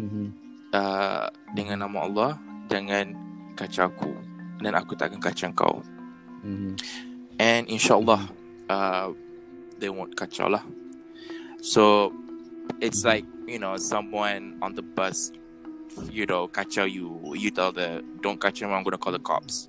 Mhm. 0.00 0.26
Uh, 0.72 1.28
dengan 1.52 1.84
nama 1.84 2.08
Allah, 2.08 2.30
jangan 2.72 3.12
kacau 3.52 3.92
aku. 3.92 4.12
Dan 4.64 4.72
aku 4.72 4.96
tak 4.96 5.12
akan 5.12 5.20
kacau 5.20 5.50
kau. 5.52 5.76
Mhm. 6.40 6.72
And 7.36 7.62
insyaAllah, 7.68 8.22
uh, 8.70 9.12
they 9.82 9.90
won't 9.90 10.14
kacau 10.16 10.48
lah. 10.48 10.62
So, 11.60 12.14
it's 12.78 13.02
like, 13.02 13.26
you 13.50 13.58
know, 13.58 13.74
someone 13.76 14.56
on 14.62 14.78
the 14.78 14.82
bus, 14.82 15.34
you 16.08 16.24
know, 16.26 16.46
kacau 16.46 16.86
you. 16.86 17.18
You 17.34 17.50
tell 17.50 17.74
the, 17.74 18.00
don't 18.22 18.38
kacau 18.38 18.70
me, 18.70 18.74
I'm 18.78 18.86
going 18.86 18.94
to 18.94 19.02
call 19.02 19.12
the 19.12 19.22
cops. 19.22 19.66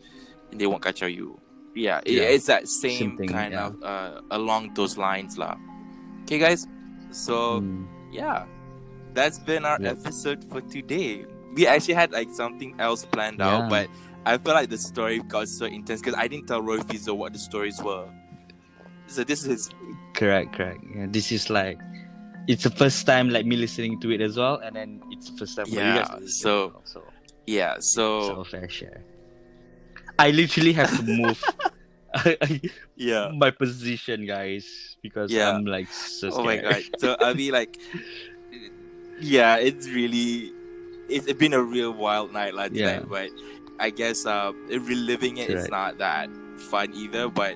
And 0.54 0.62
they 0.62 0.70
won't 0.70 0.86
kacau 0.86 1.10
you. 1.10 1.42
Yeah, 1.76 2.00
Yeah. 2.06 2.24
it's 2.32 2.46
that 2.48 2.68
same, 2.68 2.98
Same 3.00 3.18
thing, 3.18 3.30
kind 3.30 3.54
yeah. 3.54 3.68
of, 3.68 3.84
uh, 3.84 4.22
along 4.32 4.74
those 4.74 4.98
lines 4.98 5.38
lah. 5.38 5.58
Okay, 6.24 6.40
guys? 6.40 6.66
So, 7.12 7.60
Mm. 7.62 7.86
yeah, 8.12 8.46
that's 9.14 9.40
been 9.40 9.66
our 9.66 9.78
Yep. 9.80 10.00
episode 10.00 10.44
for 10.50 10.62
today. 10.62 11.26
We 11.54 11.68
actually 11.68 11.96
had 11.96 12.12
like 12.12 12.32
something 12.32 12.76
else 12.80 13.06
planned 13.06 13.42
out, 13.42 13.70
but 13.70 13.88
I 14.26 14.38
feel 14.40 14.54
like 14.56 14.70
the 14.70 14.78
story 14.80 15.20
got 15.20 15.48
so 15.48 15.66
intense 15.68 16.02
because 16.02 16.16
I 16.18 16.28
didn't 16.28 16.48
tell 16.48 16.62
Roy 16.62 16.80
Fizo 16.80 17.16
what 17.16 17.32
the 17.34 17.40
stories 17.40 17.78
were. 17.84 18.08
So 19.08 19.24
this 19.24 19.46
is 19.46 19.70
Correct, 20.16 20.56
correct. 20.56 20.80
Yeah, 20.96 21.08
this 21.12 21.32
is 21.32 21.50
like 21.52 21.78
it's 22.48 22.64
the 22.64 22.72
first 22.72 23.06
time 23.06 23.30
like 23.30 23.46
me 23.46 23.56
listening 23.56 24.00
to 24.02 24.12
it 24.12 24.22
as 24.22 24.38
well, 24.38 24.58
and 24.64 24.76
then 24.76 25.02
it's 25.12 25.30
the 25.30 25.38
first 25.38 25.56
time 25.58 25.66
for 25.66 25.72
you 25.76 25.80
Yeah, 25.80 26.08
so- 26.28 26.72
well, 26.72 26.82
so 26.86 27.04
yeah. 27.48 27.76
so 27.80 28.04
So 28.28 28.44
fair 28.44 28.70
share. 28.70 29.04
I 30.20 30.32
literally 30.32 30.74
have 30.74 30.96
to 30.98 31.04
move 31.04 31.44
yeah. 32.96 33.32
my 33.36 33.52
position, 33.52 34.26
guys, 34.26 34.96
because 35.04 35.32
Yeah. 35.32 35.52
I'm 35.52 35.66
like 35.66 35.92
so 35.92 36.30
Oh 36.32 36.44
my 36.44 36.58
god. 36.58 36.84
So 37.00 37.16
I 37.20 37.34
mean 37.34 37.52
like, 37.52 37.78
yeah, 39.20 39.58
it's 39.58 39.88
really 39.90 40.52
it's 41.10 41.32
been 41.34 41.54
a 41.54 41.62
real 41.62 41.92
wild 41.92 42.32
night 42.34 42.54
like 42.56 42.72
Yeah. 42.74 43.00
tonight, 43.04 43.10
but 43.10 43.30
I 43.80 43.90
guess 43.90 44.26
uh 44.26 44.54
reliving 44.70 45.38
it 45.38 45.50
is 45.50 45.68
Correct. 45.68 45.72
not 45.72 45.98
that 46.00 46.30
fun 46.72 46.94
either. 46.96 47.28
But 47.30 47.56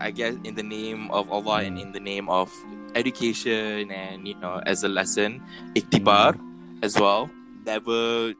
I 0.00 0.10
guess 0.10 0.34
in 0.44 0.54
the 0.54 0.62
name 0.64 1.10
of 1.10 1.30
Allah 1.30 1.62
and 1.62 1.76
Mm. 1.76 1.82
in 1.82 1.92
the 1.92 2.00
name 2.00 2.28
of 2.28 2.48
education 2.94 3.90
and 3.92 4.26
you 4.26 4.34
know 4.40 4.62
as 4.64 4.82
a 4.84 4.88
lesson, 4.88 5.42
iktibar 5.76 6.38
as 6.82 6.98
well. 6.98 7.28
Never 7.64 8.32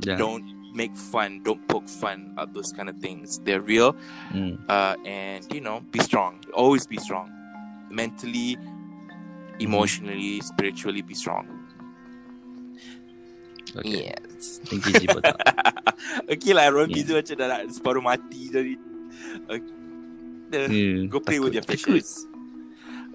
yeah. 0.00 0.16
don't 0.16 0.55
make 0.76 0.92
fun, 0.92 1.40
don't 1.40 1.64
poke 1.66 1.88
fun 1.88 2.36
at 2.36 2.52
those 2.52 2.70
kind 2.76 2.92
of 2.92 3.00
things. 3.00 3.40
They're 3.40 3.64
real 3.64 3.96
Mm. 4.30 4.60
uh, 4.68 4.94
and 5.08 5.42
you 5.48 5.64
know 5.64 5.80
be 5.88 5.98
strong. 6.04 6.44
Always 6.52 6.84
be 6.86 7.00
strong. 7.00 7.32
Mentally 7.88 8.60
emotionally 9.58 10.44
spiritually 10.44 11.00
be 11.00 11.16
strong. 11.16 11.48
Okay. 13.76 14.12
yes. 14.12 14.60
Thank 14.64 14.84
you, 15.02 15.08
okay 16.32 16.52
lah 16.52 16.68
Ron 16.72 16.88
Yeah. 16.92 17.20
Macam 17.20 17.34
dah 17.36 17.46
nak 17.48 17.62
separuh 17.72 18.04
mati 18.04 18.48
jadi 18.52 18.72
okay. 19.48 19.74
Hmm, 20.46 21.10
go 21.10 21.18
play 21.18 21.42
with 21.42 21.58
your 21.58 21.66
fishes 21.66 22.22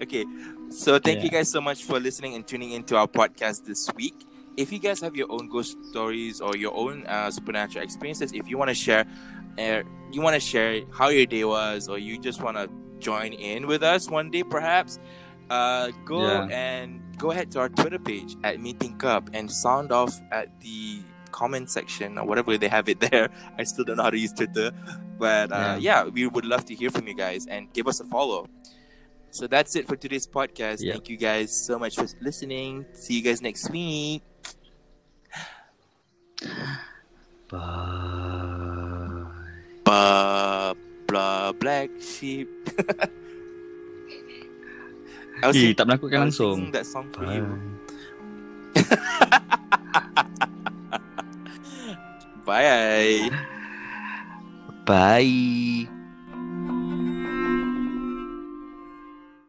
okay. 0.02 0.26
So 0.68 0.98
thank 0.98 1.22
you 1.22 1.30
guys 1.30 1.48
so 1.48 1.60
much 1.60 1.84
for 1.84 2.00
listening 2.00 2.34
and 2.34 2.44
tuning 2.46 2.72
into 2.72 2.96
our 2.96 3.08
podcast 3.08 3.64
this 3.64 3.88
week 3.96 4.16
if 4.56 4.72
you 4.72 4.78
guys 4.78 5.00
have 5.00 5.16
your 5.16 5.30
own 5.30 5.48
ghost 5.48 5.76
stories 5.90 6.40
or 6.40 6.56
your 6.56 6.74
own 6.74 7.06
uh, 7.06 7.30
supernatural 7.30 7.84
experiences 7.84 8.32
if 8.32 8.48
you 8.48 8.58
want 8.58 8.68
to 8.68 8.74
share 8.74 9.04
uh, 9.58 9.82
you 10.10 10.20
want 10.20 10.34
to 10.34 10.40
share 10.40 10.82
how 10.92 11.08
your 11.08 11.26
day 11.26 11.44
was 11.44 11.88
or 11.88 11.98
you 11.98 12.18
just 12.18 12.42
want 12.42 12.56
to 12.56 12.68
join 12.98 13.32
in 13.32 13.66
with 13.66 13.82
us 13.82 14.08
one 14.10 14.30
day 14.30 14.42
perhaps 14.42 14.98
uh, 15.50 15.90
go 16.04 16.22
Yeah. 16.26 16.46
and 16.50 17.00
go 17.18 17.30
ahead 17.30 17.50
to 17.52 17.60
our 17.60 17.68
twitter 17.68 17.98
page 17.98 18.36
at 18.44 18.60
meeting 18.60 18.96
cup 18.98 19.30
and 19.32 19.50
sound 19.50 19.92
off 19.92 20.18
at 20.30 20.48
the 20.60 21.00
comment 21.30 21.70
section 21.70 22.18
or 22.18 22.26
whatever 22.26 22.56
they 22.58 22.68
have 22.68 22.88
it 22.88 23.00
there 23.10 23.28
i 23.58 23.64
still 23.64 23.84
don't 23.84 23.96
know 23.96 24.02
how 24.04 24.10
to 24.10 24.18
use 24.18 24.32
twitter 24.32 24.70
but 25.18 25.52
uh, 25.52 25.76
yeah. 25.80 26.04
we 26.04 26.26
would 26.26 26.44
love 26.44 26.64
to 26.66 26.74
hear 26.74 26.90
from 26.90 27.06
you 27.06 27.14
guys 27.14 27.46
and 27.46 27.72
give 27.72 27.86
us 27.86 28.00
a 28.00 28.04
follow 28.04 28.46
so 29.30 29.46
that's 29.46 29.74
it 29.76 29.88
for 29.88 29.96
today's 29.96 30.26
podcast 30.26 30.78
Yeah. 30.80 30.92
thank 30.92 31.08
you 31.08 31.16
guys 31.16 31.54
so 31.56 31.78
much 31.78 31.96
for 31.96 32.06
listening 32.20 32.84
see 32.92 33.14
you 33.14 33.22
guys 33.22 33.40
next 33.40 33.70
week. 33.70 34.22
Blah 39.84 40.72
blah 41.06 41.52
black 41.52 41.90
sheep 42.00 42.48
I 45.42 45.50
was, 45.50 45.58
Eh, 45.58 45.68
sing- 45.68 45.74
tak 45.74 45.90
was 46.14 46.38
langsung. 46.38 46.70
that 46.70 46.86
song 46.86 47.10
for 47.10 47.26
Bye. 47.26 47.34
you 47.34 47.42
bye 52.46 52.62
Bye. 54.86 55.90